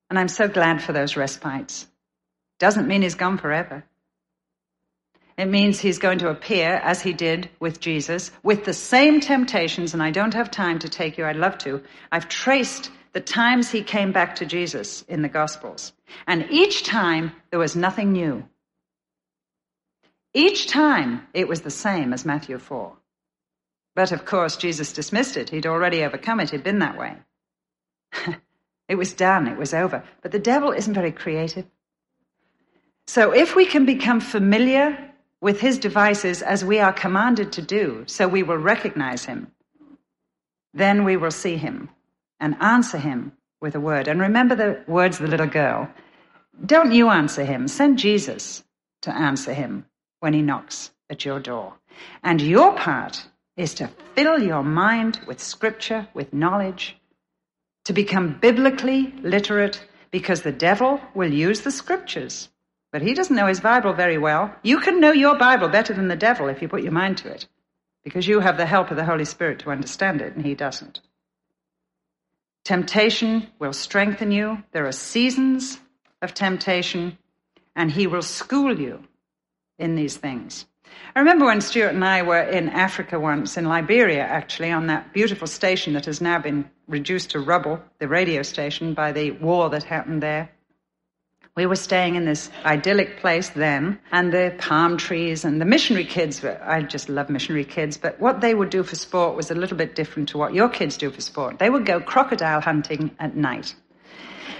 And 0.08 0.18
I'm 0.18 0.28
so 0.28 0.48
glad 0.48 0.82
for 0.82 0.92
those 0.92 1.16
respites. 1.16 1.86
Doesn't 2.58 2.88
mean 2.88 3.02
he's 3.02 3.14
gone 3.14 3.38
forever. 3.38 3.84
It 5.38 5.46
means 5.46 5.78
he's 5.78 5.98
going 5.98 6.18
to 6.18 6.30
appear, 6.30 6.80
as 6.82 7.02
he 7.02 7.12
did 7.12 7.50
with 7.60 7.78
Jesus, 7.78 8.30
with 8.42 8.64
the 8.64 8.72
same 8.72 9.20
temptations, 9.20 9.92
and 9.92 10.02
I 10.02 10.10
don't 10.10 10.32
have 10.32 10.50
time 10.50 10.78
to 10.78 10.88
take 10.88 11.18
you, 11.18 11.26
I'd 11.26 11.36
love 11.36 11.58
to. 11.58 11.82
I've 12.10 12.28
traced 12.28 12.90
the 13.12 13.20
times 13.20 13.70
he 13.70 13.82
came 13.82 14.12
back 14.12 14.36
to 14.36 14.46
Jesus 14.46 15.02
in 15.08 15.22
the 15.22 15.28
Gospels. 15.28 15.92
And 16.26 16.46
each 16.50 16.84
time 16.84 17.32
there 17.50 17.58
was 17.58 17.76
nothing 17.76 18.12
new. 18.12 18.44
Each 20.32 20.68
time 20.68 21.26
it 21.34 21.48
was 21.48 21.62
the 21.62 21.70
same 21.70 22.12
as 22.12 22.24
Matthew 22.24 22.58
4. 22.58 22.92
But 23.94 24.12
of 24.12 24.24
course, 24.26 24.56
Jesus 24.56 24.92
dismissed 24.92 25.36
it. 25.38 25.50
He'd 25.50 25.66
already 25.66 26.04
overcome 26.04 26.40
it. 26.40 26.50
He'd 26.50 26.62
been 26.62 26.80
that 26.80 26.98
way. 26.98 27.16
it 28.88 28.96
was 28.96 29.14
done. 29.14 29.48
It 29.48 29.56
was 29.56 29.72
over. 29.72 30.04
But 30.20 30.32
the 30.32 30.38
devil 30.38 30.72
isn't 30.72 30.92
very 30.92 31.12
creative. 31.12 31.64
So 33.06 33.32
if 33.32 33.56
we 33.56 33.64
can 33.64 33.86
become 33.86 34.20
familiar 34.20 35.12
with 35.46 35.60
his 35.60 35.78
devices 35.78 36.42
as 36.42 36.64
we 36.64 36.80
are 36.80 36.92
commanded 36.92 37.52
to 37.52 37.62
do, 37.62 38.02
so 38.08 38.26
we 38.26 38.42
will 38.42 38.58
recognize 38.58 39.24
him, 39.26 39.46
then 40.74 41.04
we 41.04 41.16
will 41.16 41.30
see 41.30 41.56
him 41.56 41.88
and 42.40 42.56
answer 42.60 42.98
him 42.98 43.30
with 43.60 43.76
a 43.76 43.78
word. 43.78 44.08
And 44.08 44.20
remember 44.20 44.56
the 44.56 44.82
words 44.88 45.20
of 45.20 45.22
the 45.22 45.30
little 45.30 45.46
girl. 45.46 45.88
Don't 46.74 46.90
you 46.90 47.10
answer 47.10 47.44
him, 47.44 47.68
send 47.68 47.96
Jesus 47.96 48.64
to 49.02 49.14
answer 49.14 49.54
him 49.54 49.86
when 50.18 50.34
he 50.34 50.42
knocks 50.42 50.90
at 51.10 51.24
your 51.24 51.38
door. 51.38 51.74
And 52.24 52.40
your 52.40 52.74
part 52.74 53.24
is 53.56 53.72
to 53.74 53.88
fill 54.16 54.42
your 54.42 54.64
mind 54.64 55.20
with 55.28 55.38
scripture, 55.38 56.08
with 56.12 56.32
knowledge, 56.32 56.96
to 57.84 57.92
become 57.92 58.36
biblically 58.40 59.14
literate, 59.22 59.80
because 60.10 60.42
the 60.42 60.58
devil 60.68 61.00
will 61.14 61.32
use 61.32 61.60
the 61.60 61.70
scriptures 61.70 62.48
but 62.92 63.02
he 63.02 63.14
doesn't 63.14 63.36
know 63.36 63.46
his 63.46 63.60
Bible 63.60 63.92
very 63.92 64.18
well. 64.18 64.54
You 64.62 64.80
can 64.80 65.00
know 65.00 65.12
your 65.12 65.36
Bible 65.36 65.68
better 65.68 65.92
than 65.92 66.08
the 66.08 66.16
devil 66.16 66.48
if 66.48 66.62
you 66.62 66.68
put 66.68 66.82
your 66.82 66.92
mind 66.92 67.18
to 67.18 67.28
it, 67.28 67.46
because 68.04 68.26
you 68.26 68.40
have 68.40 68.56
the 68.56 68.66
help 68.66 68.90
of 68.90 68.96
the 68.96 69.04
Holy 69.04 69.24
Spirit 69.24 69.58
to 69.60 69.70
understand 69.70 70.20
it, 70.20 70.34
and 70.34 70.44
he 70.44 70.54
doesn't. 70.54 71.00
Temptation 72.64 73.46
will 73.58 73.72
strengthen 73.72 74.32
you. 74.32 74.62
There 74.72 74.86
are 74.86 74.92
seasons 74.92 75.78
of 76.22 76.34
temptation, 76.34 77.18
and 77.74 77.90
he 77.90 78.06
will 78.06 78.22
school 78.22 78.78
you 78.78 79.04
in 79.78 79.94
these 79.94 80.16
things. 80.16 80.66
I 81.14 81.18
remember 81.18 81.44
when 81.44 81.60
Stuart 81.60 81.94
and 81.94 82.04
I 82.04 82.22
were 82.22 82.42
in 82.42 82.68
Africa 82.70 83.20
once, 83.20 83.56
in 83.56 83.66
Liberia 83.66 84.22
actually, 84.22 84.70
on 84.70 84.86
that 84.86 85.12
beautiful 85.12 85.46
station 85.46 85.92
that 85.92 86.06
has 86.06 86.20
now 86.20 86.38
been 86.38 86.70
reduced 86.88 87.30
to 87.30 87.40
rubble, 87.40 87.80
the 87.98 88.08
radio 88.08 88.42
station, 88.42 88.94
by 88.94 89.12
the 89.12 89.32
war 89.32 89.68
that 89.70 89.84
happened 89.84 90.22
there. 90.22 90.50
We 91.56 91.64
were 91.64 91.76
staying 91.76 92.16
in 92.16 92.26
this 92.26 92.50
idyllic 92.66 93.16
place 93.16 93.48
then, 93.48 93.98
and 94.12 94.30
the 94.30 94.54
palm 94.58 94.98
trees 94.98 95.42
and 95.42 95.58
the 95.58 95.64
missionary 95.64 96.04
kids. 96.04 96.44
I 96.44 96.82
just 96.82 97.08
love 97.08 97.30
missionary 97.30 97.64
kids, 97.64 97.96
but 97.96 98.20
what 98.20 98.42
they 98.42 98.54
would 98.54 98.68
do 98.68 98.82
for 98.82 98.94
sport 98.94 99.36
was 99.36 99.50
a 99.50 99.54
little 99.54 99.78
bit 99.78 99.94
different 99.94 100.28
to 100.28 100.38
what 100.38 100.52
your 100.52 100.68
kids 100.68 100.98
do 100.98 101.10
for 101.10 101.22
sport. 101.22 101.58
They 101.58 101.70
would 101.70 101.86
go 101.86 101.98
crocodile 101.98 102.60
hunting 102.60 103.10
at 103.18 103.36
night. 103.36 103.74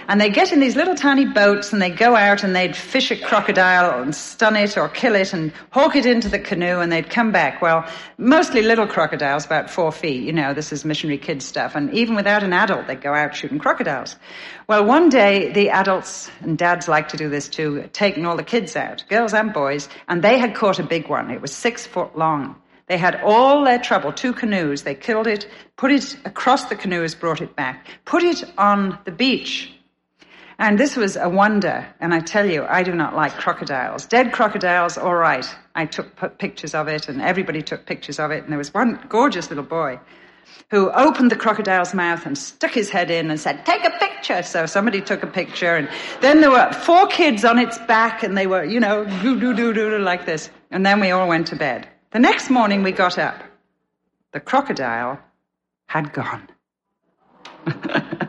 And 0.08 0.20
they 0.20 0.30
get 0.30 0.52
in 0.52 0.60
these 0.60 0.76
little 0.76 0.94
tiny 0.94 1.24
boats 1.24 1.72
and 1.72 1.82
they 1.82 1.90
go 1.90 2.14
out 2.14 2.44
and 2.44 2.54
they'd 2.54 2.76
fish 2.76 3.10
a 3.10 3.16
crocodile 3.16 4.00
and 4.00 4.14
stun 4.14 4.54
it 4.54 4.78
or 4.78 4.88
kill 4.88 5.16
it 5.16 5.32
and 5.32 5.52
hawk 5.70 5.96
it 5.96 6.06
into 6.06 6.28
the 6.28 6.38
canoe 6.38 6.78
and 6.78 6.92
they'd 6.92 7.10
come 7.10 7.32
back. 7.32 7.60
Well, 7.60 7.84
mostly 8.16 8.62
little 8.62 8.86
crocodiles, 8.86 9.44
about 9.44 9.68
four 9.68 9.90
feet. 9.90 10.22
You 10.22 10.32
know, 10.32 10.54
this 10.54 10.72
is 10.72 10.84
missionary 10.84 11.18
kids 11.18 11.44
stuff. 11.44 11.74
And 11.74 11.92
even 11.92 12.14
without 12.14 12.44
an 12.44 12.52
adult, 12.52 12.86
they'd 12.86 13.00
go 13.00 13.14
out 13.14 13.34
shooting 13.34 13.58
crocodiles. 13.58 14.14
Well, 14.68 14.84
one 14.84 15.08
day 15.08 15.52
the 15.52 15.70
adults 15.70 16.30
and 16.40 16.56
dads 16.56 16.86
like 16.86 17.08
to 17.08 17.16
do 17.16 17.28
this 17.28 17.48
too, 17.48 17.88
taking 17.92 18.26
all 18.26 18.36
the 18.36 18.44
kids 18.44 18.76
out, 18.76 19.04
girls 19.08 19.34
and 19.34 19.52
boys, 19.52 19.88
and 20.06 20.22
they 20.22 20.38
had 20.38 20.54
caught 20.54 20.78
a 20.78 20.84
big 20.84 21.08
one. 21.08 21.32
It 21.32 21.40
was 21.40 21.52
six 21.52 21.84
foot 21.84 22.16
long. 22.16 22.54
They 22.86 22.98
had 22.98 23.20
all 23.24 23.64
their 23.64 23.80
trouble, 23.80 24.12
two 24.12 24.32
canoes. 24.32 24.82
They 24.82 24.94
killed 24.94 25.26
it, 25.26 25.48
put 25.76 25.90
it 25.90 26.16
across 26.24 26.66
the 26.66 26.76
canoes, 26.76 27.16
brought 27.16 27.40
it 27.40 27.56
back, 27.56 27.88
put 28.04 28.22
it 28.22 28.44
on 28.56 28.96
the 29.04 29.10
beach 29.10 29.72
and 30.58 30.78
this 30.78 30.96
was 30.96 31.16
a 31.16 31.28
wonder. 31.28 31.86
And 32.00 32.14
I 32.14 32.20
tell 32.20 32.46
you, 32.46 32.64
I 32.64 32.82
do 32.82 32.94
not 32.94 33.14
like 33.14 33.32
crocodiles. 33.32 34.06
Dead 34.06 34.32
crocodiles, 34.32 34.96
all 34.96 35.14
right. 35.14 35.46
I 35.74 35.84
took 35.84 36.38
pictures 36.38 36.74
of 36.74 36.88
it, 36.88 37.08
and 37.08 37.20
everybody 37.20 37.60
took 37.62 37.84
pictures 37.84 38.18
of 38.18 38.30
it. 38.30 38.42
And 38.42 38.50
there 38.50 38.58
was 38.58 38.72
one 38.72 38.98
gorgeous 39.08 39.50
little 39.50 39.64
boy 39.64 40.00
who 40.70 40.90
opened 40.92 41.30
the 41.30 41.36
crocodile's 41.36 41.92
mouth 41.92 42.24
and 42.24 42.38
stuck 42.38 42.72
his 42.72 42.88
head 42.88 43.10
in 43.10 43.30
and 43.30 43.38
said, 43.38 43.66
Take 43.66 43.84
a 43.84 43.90
picture. 43.98 44.42
So 44.42 44.64
somebody 44.64 45.02
took 45.02 45.22
a 45.22 45.26
picture. 45.26 45.76
And 45.76 45.90
then 46.22 46.40
there 46.40 46.50
were 46.50 46.72
four 46.72 47.06
kids 47.06 47.44
on 47.44 47.58
its 47.58 47.76
back, 47.80 48.22
and 48.22 48.36
they 48.36 48.46
were, 48.46 48.64
you 48.64 48.80
know, 48.80 49.04
doo 49.20 49.38
doo 49.38 49.54
doo 49.54 49.74
doo 49.74 49.98
like 49.98 50.24
this. 50.24 50.48
And 50.70 50.86
then 50.86 51.00
we 51.00 51.10
all 51.10 51.28
went 51.28 51.48
to 51.48 51.56
bed. 51.56 51.86
The 52.12 52.18
next 52.18 52.48
morning 52.48 52.82
we 52.82 52.92
got 52.92 53.18
up. 53.18 53.42
The 54.32 54.40
crocodile 54.40 55.20
had 55.86 56.14
gone. 56.14 56.48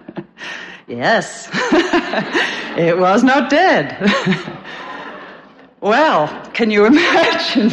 Yes, 0.88 1.50
it 2.78 2.98
was 2.98 3.24
not 3.24 3.50
dead. 3.50 3.98
well, 5.82 6.28
can 6.52 6.72
you 6.72 6.86
imagine? 6.94 7.70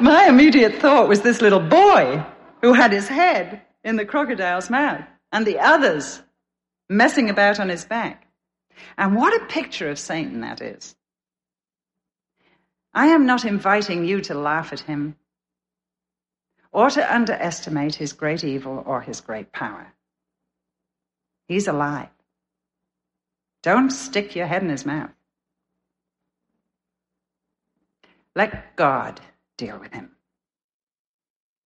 My 0.00 0.26
immediate 0.28 0.76
thought 0.76 1.08
was 1.08 1.22
this 1.22 1.40
little 1.40 1.60
boy 1.60 2.24
who 2.62 2.72
had 2.72 2.92
his 2.92 3.08
head 3.08 3.62
in 3.84 3.96
the 3.96 4.04
crocodile's 4.04 4.70
mouth 4.70 5.04
and 5.32 5.46
the 5.46 5.58
others 5.58 6.22
messing 6.88 7.30
about 7.30 7.60
on 7.60 7.68
his 7.68 7.84
back. 7.84 8.26
And 8.98 9.16
what 9.16 9.40
a 9.40 9.46
picture 9.46 9.90
of 9.90 9.98
Satan 9.98 10.40
that 10.40 10.60
is. 10.60 10.94
I 12.92 13.08
am 13.08 13.24
not 13.26 13.44
inviting 13.44 14.04
you 14.04 14.20
to 14.22 14.34
laugh 14.34 14.72
at 14.72 14.80
him 14.80 15.16
or 16.72 16.90
to 16.90 17.14
underestimate 17.14 17.94
his 17.94 18.12
great 18.12 18.44
evil 18.44 18.82
or 18.86 19.00
his 19.00 19.20
great 19.20 19.52
power. 19.52 19.92
He's 21.46 21.68
alive. 21.68 22.08
Don't 23.62 23.90
stick 23.90 24.34
your 24.34 24.46
head 24.46 24.62
in 24.62 24.68
his 24.68 24.86
mouth. 24.86 25.10
Let 28.34 28.76
God 28.76 29.20
deal 29.56 29.78
with 29.78 29.92
him. 29.92 30.12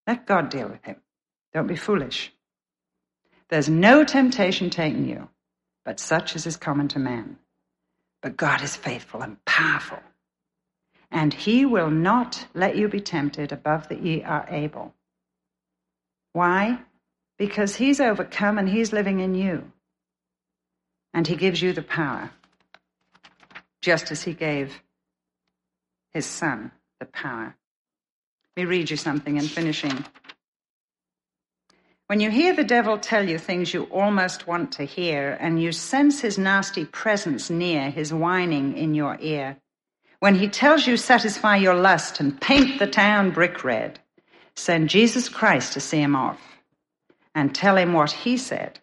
Let 0.06 0.26
God 0.26 0.48
deal 0.48 0.68
with 0.68 0.84
him. 0.84 0.96
Don't 1.52 1.66
be 1.66 1.76
foolish. 1.76 2.32
There's 3.48 3.68
no 3.68 4.04
temptation 4.04 4.70
taking 4.70 5.08
you, 5.08 5.28
but 5.84 6.00
such 6.00 6.34
as 6.34 6.46
is 6.46 6.56
common 6.56 6.88
to 6.88 6.98
man. 6.98 7.38
But 8.22 8.36
God 8.36 8.62
is 8.62 8.74
faithful 8.74 9.22
and 9.22 9.42
powerful, 9.44 10.00
and 11.10 11.32
he 11.32 11.66
will 11.66 11.90
not 11.90 12.46
let 12.54 12.76
you 12.76 12.88
be 12.88 13.00
tempted 13.00 13.52
above 13.52 13.88
that 13.88 14.02
ye 14.02 14.22
are 14.22 14.46
able. 14.48 14.94
Why? 16.32 16.80
Because 17.38 17.76
he's 17.76 18.00
overcome 18.00 18.58
and 18.58 18.68
he's 18.68 18.92
living 18.92 19.20
in 19.20 19.34
you. 19.34 19.70
And 21.14 21.26
he 21.26 21.36
gives 21.36 21.62
you 21.62 21.72
the 21.72 21.82
power, 21.82 22.30
just 23.80 24.10
as 24.10 24.22
he 24.22 24.34
gave 24.34 24.82
his 26.12 26.26
son 26.26 26.72
the 27.00 27.06
power. 27.06 27.54
Let 28.56 28.62
me 28.62 28.68
read 28.68 28.90
you 28.90 28.96
something 28.96 29.36
in 29.36 29.44
finishing. 29.44 30.04
When 32.08 32.20
you 32.20 32.30
hear 32.30 32.54
the 32.54 32.64
devil 32.64 32.98
tell 32.98 33.26
you 33.26 33.38
things 33.38 33.72
you 33.72 33.84
almost 33.84 34.46
want 34.46 34.72
to 34.72 34.84
hear, 34.84 35.38
and 35.40 35.62
you 35.62 35.72
sense 35.72 36.20
his 36.20 36.36
nasty 36.36 36.84
presence 36.84 37.48
near, 37.48 37.90
his 37.90 38.12
whining 38.12 38.76
in 38.76 38.94
your 38.94 39.16
ear, 39.20 39.56
when 40.20 40.34
he 40.34 40.48
tells 40.48 40.86
you 40.86 40.96
satisfy 40.96 41.56
your 41.56 41.74
lust 41.74 42.20
and 42.20 42.40
paint 42.40 42.78
the 42.78 42.86
town 42.86 43.30
brick 43.30 43.64
red, 43.64 44.00
send 44.54 44.88
Jesus 44.88 45.28
Christ 45.28 45.72
to 45.72 45.80
see 45.80 46.00
him 46.00 46.14
off 46.14 46.40
and 47.34 47.54
tell 47.54 47.76
him 47.76 47.92
what 47.92 48.10
he 48.10 48.36
said. 48.36 48.80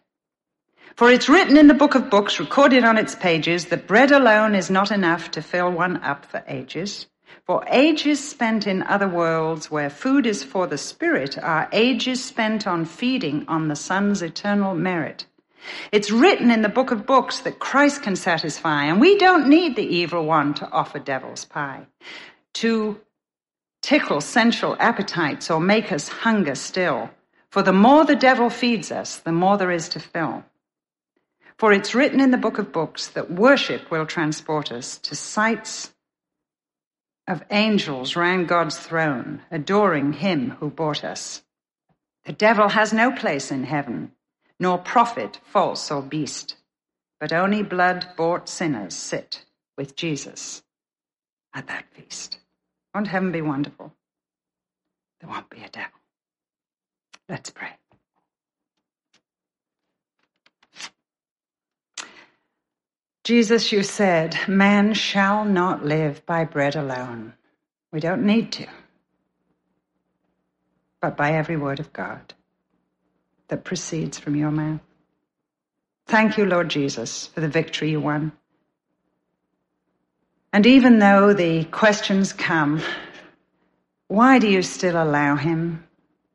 For 0.96 1.10
it's 1.10 1.28
written 1.28 1.56
in 1.56 1.68
the 1.68 1.74
book 1.74 1.94
of 1.94 2.10
books, 2.10 2.38
recorded 2.38 2.84
on 2.84 2.98
its 2.98 3.14
pages, 3.14 3.66
that 3.66 3.86
bread 3.86 4.12
alone 4.12 4.54
is 4.54 4.70
not 4.70 4.90
enough 4.90 5.30
to 5.32 5.42
fill 5.42 5.70
one 5.70 5.96
up 6.02 6.26
for 6.26 6.44
ages. 6.46 7.06
For 7.46 7.64
ages 7.68 8.22
spent 8.22 8.66
in 8.66 8.82
other 8.82 9.08
worlds 9.08 9.70
where 9.70 9.88
food 9.88 10.26
is 10.26 10.44
for 10.44 10.66
the 10.66 10.76
spirit 10.76 11.38
are 11.38 11.68
ages 11.72 12.22
spent 12.22 12.66
on 12.66 12.84
feeding 12.84 13.46
on 13.48 13.68
the 13.68 13.76
Son's 13.76 14.20
eternal 14.20 14.74
merit. 14.74 15.26
It's 15.92 16.10
written 16.10 16.50
in 16.50 16.60
the 16.60 16.68
book 16.68 16.90
of 16.90 17.06
books 17.06 17.40
that 17.40 17.58
Christ 17.58 18.02
can 18.02 18.16
satisfy, 18.16 18.84
and 18.84 19.00
we 19.00 19.16
don't 19.16 19.48
need 19.48 19.76
the 19.76 19.86
evil 19.86 20.26
one 20.26 20.52
to 20.54 20.70
offer 20.70 20.98
devil's 20.98 21.44
pie, 21.46 21.86
to 22.54 23.00
tickle 23.80 24.20
sensual 24.20 24.76
appetites 24.78 25.50
or 25.50 25.60
make 25.60 25.90
us 25.90 26.08
hunger 26.08 26.54
still. 26.54 27.10
For 27.50 27.62
the 27.62 27.72
more 27.72 28.04
the 28.04 28.16
devil 28.16 28.50
feeds 28.50 28.92
us, 28.92 29.16
the 29.18 29.32
more 29.32 29.56
there 29.56 29.70
is 29.70 29.88
to 29.90 30.00
fill. 30.00 30.44
For 31.62 31.72
it's 31.72 31.94
written 31.94 32.18
in 32.18 32.32
the 32.32 32.38
book 32.38 32.58
of 32.58 32.72
books 32.72 33.06
that 33.10 33.30
worship 33.30 33.88
will 33.88 34.04
transport 34.04 34.72
us 34.72 34.98
to 34.98 35.14
sights 35.14 35.94
of 37.28 37.44
angels 37.52 38.16
round 38.16 38.48
God's 38.48 38.76
throne, 38.76 39.42
adoring 39.48 40.12
him 40.12 40.56
who 40.58 40.70
bought 40.70 41.04
us. 41.04 41.44
The 42.24 42.32
devil 42.32 42.70
has 42.70 42.92
no 42.92 43.12
place 43.12 43.52
in 43.52 43.62
heaven, 43.62 44.10
nor 44.58 44.76
prophet, 44.76 45.38
false 45.44 45.88
or 45.92 46.02
beast, 46.02 46.56
but 47.20 47.32
only 47.32 47.62
blood 47.62 48.08
bought 48.16 48.48
sinners 48.48 48.96
sit 48.96 49.44
with 49.78 49.94
Jesus 49.94 50.64
at 51.54 51.68
that 51.68 51.84
feast. 51.92 52.40
Won't 52.92 53.06
heaven 53.06 53.30
be 53.30 53.40
wonderful? 53.40 53.94
There 55.20 55.30
won't 55.30 55.48
be 55.48 55.62
a 55.62 55.68
devil. 55.68 56.00
Let's 57.28 57.50
pray. 57.50 57.76
Jesus, 63.24 63.70
you 63.70 63.84
said, 63.84 64.36
man 64.48 64.94
shall 64.94 65.44
not 65.44 65.84
live 65.84 66.26
by 66.26 66.44
bread 66.44 66.74
alone. 66.74 67.34
We 67.92 68.00
don't 68.00 68.26
need 68.26 68.50
to, 68.52 68.66
but 71.00 71.16
by 71.16 71.32
every 71.32 71.56
word 71.56 71.78
of 71.78 71.92
God 71.92 72.34
that 73.46 73.62
proceeds 73.62 74.18
from 74.18 74.34
your 74.34 74.50
mouth. 74.50 74.80
Thank 76.06 76.36
you, 76.36 76.46
Lord 76.46 76.68
Jesus, 76.68 77.28
for 77.28 77.40
the 77.40 77.48
victory 77.48 77.92
you 77.92 78.00
won. 78.00 78.32
And 80.52 80.66
even 80.66 80.98
though 80.98 81.32
the 81.32 81.64
questions 81.64 82.32
come, 82.32 82.82
why 84.08 84.40
do 84.40 84.48
you 84.48 84.62
still 84.62 85.00
allow 85.00 85.36
him 85.36 85.86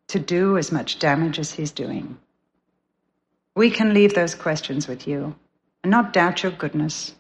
to 0.08 0.20
do 0.20 0.58
as 0.58 0.72
much 0.72 1.00
damage 1.00 1.38
as 1.38 1.52
he's 1.52 1.72
doing? 1.72 2.18
We 3.56 3.72
can 3.72 3.94
leave 3.94 4.14
those 4.14 4.36
questions 4.36 4.88
with 4.88 5.06
you 5.06 5.36
and 5.84 5.92
not 5.92 6.14
doubt 6.14 6.44
your 6.44 6.52
goodness 6.52 7.16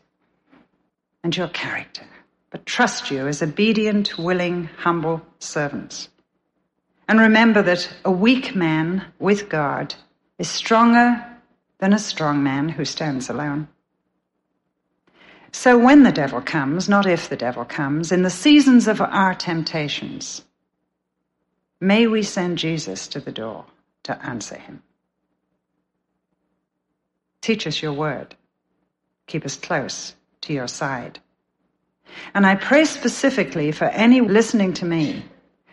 and 1.23 1.35
your 1.35 1.47
character, 1.49 2.05
but 2.49 2.65
trust 2.65 3.11
you 3.11 3.27
as 3.27 3.41
obedient, 3.41 4.17
willing, 4.17 4.65
humble 4.77 5.21
servants. 5.39 6.09
And 7.07 7.19
remember 7.19 7.61
that 7.61 7.89
a 8.03 8.11
weak 8.11 8.55
man 8.55 9.05
with 9.19 9.49
God 9.49 9.95
is 10.37 10.49
stronger 10.49 11.25
than 11.79 11.93
a 11.93 11.99
strong 11.99 12.43
man 12.43 12.69
who 12.69 12.85
stands 12.85 13.29
alone. 13.29 13.67
So 15.51 15.77
when 15.77 16.03
the 16.03 16.11
devil 16.11 16.41
comes, 16.41 16.89
not 16.89 17.05
if 17.05 17.29
the 17.29 17.37
devil 17.37 17.65
comes, 17.65 18.11
in 18.11 18.23
the 18.23 18.29
seasons 18.29 18.87
of 18.87 19.01
our 19.01 19.33
temptations, 19.33 20.43
may 21.79 22.07
we 22.07 22.23
send 22.23 22.57
Jesus 22.57 23.07
to 23.09 23.19
the 23.19 23.31
door 23.31 23.65
to 24.03 24.25
answer 24.25 24.57
him. 24.57 24.83
Teach 27.41 27.65
us 27.65 27.81
your 27.81 27.93
word 27.93 28.35
keep 29.27 29.45
us 29.45 29.55
close 29.55 30.15
to 30.41 30.53
your 30.53 30.67
side. 30.67 31.19
And 32.33 32.45
I 32.45 32.55
pray 32.55 32.85
specifically 32.85 33.71
for 33.71 33.85
any 33.85 34.21
listening 34.21 34.73
to 34.75 34.85
me 34.85 35.23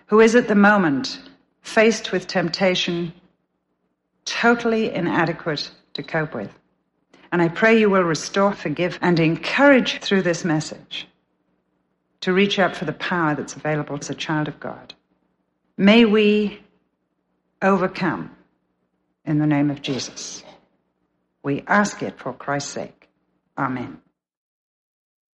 who 0.07 0.21
is 0.21 0.35
at 0.35 0.49
the 0.49 0.55
moment 0.55 1.21
faced 1.63 2.13
with 2.13 2.27
temptation 2.27 3.13
totally 4.25 4.93
inadequate 4.93 5.71
to 5.95 6.03
cope 6.03 6.35
with. 6.35 6.51
And 7.33 7.43
I 7.43 7.49
pray 7.49 7.79
you 7.79 7.91
will 7.91 8.03
restore, 8.03 8.53
forgive, 8.53 8.99
and 9.03 9.19
encourage 9.19 10.01
through 10.01 10.23
this 10.23 10.45
message 10.45 11.09
to 12.21 12.33
reach 12.33 12.59
out 12.59 12.77
for 12.77 12.85
the 12.85 12.93
power 12.93 13.35
that's 13.35 13.57
available 13.57 13.99
as 13.99 14.11
a 14.11 14.15
child 14.15 14.49
of 14.49 14.61
God. 14.61 14.95
May 15.77 16.05
we 16.05 16.63
overcome 17.61 18.35
in 19.25 19.39
the 19.39 19.47
name 19.47 19.71
of 19.71 19.83
Jesus. 19.83 20.45
We 21.43 21.65
ask 21.67 22.03
it 22.03 22.19
for 22.19 22.33
Christ's 22.33 22.73
sake. 22.73 23.04
Amén. 23.57 24.04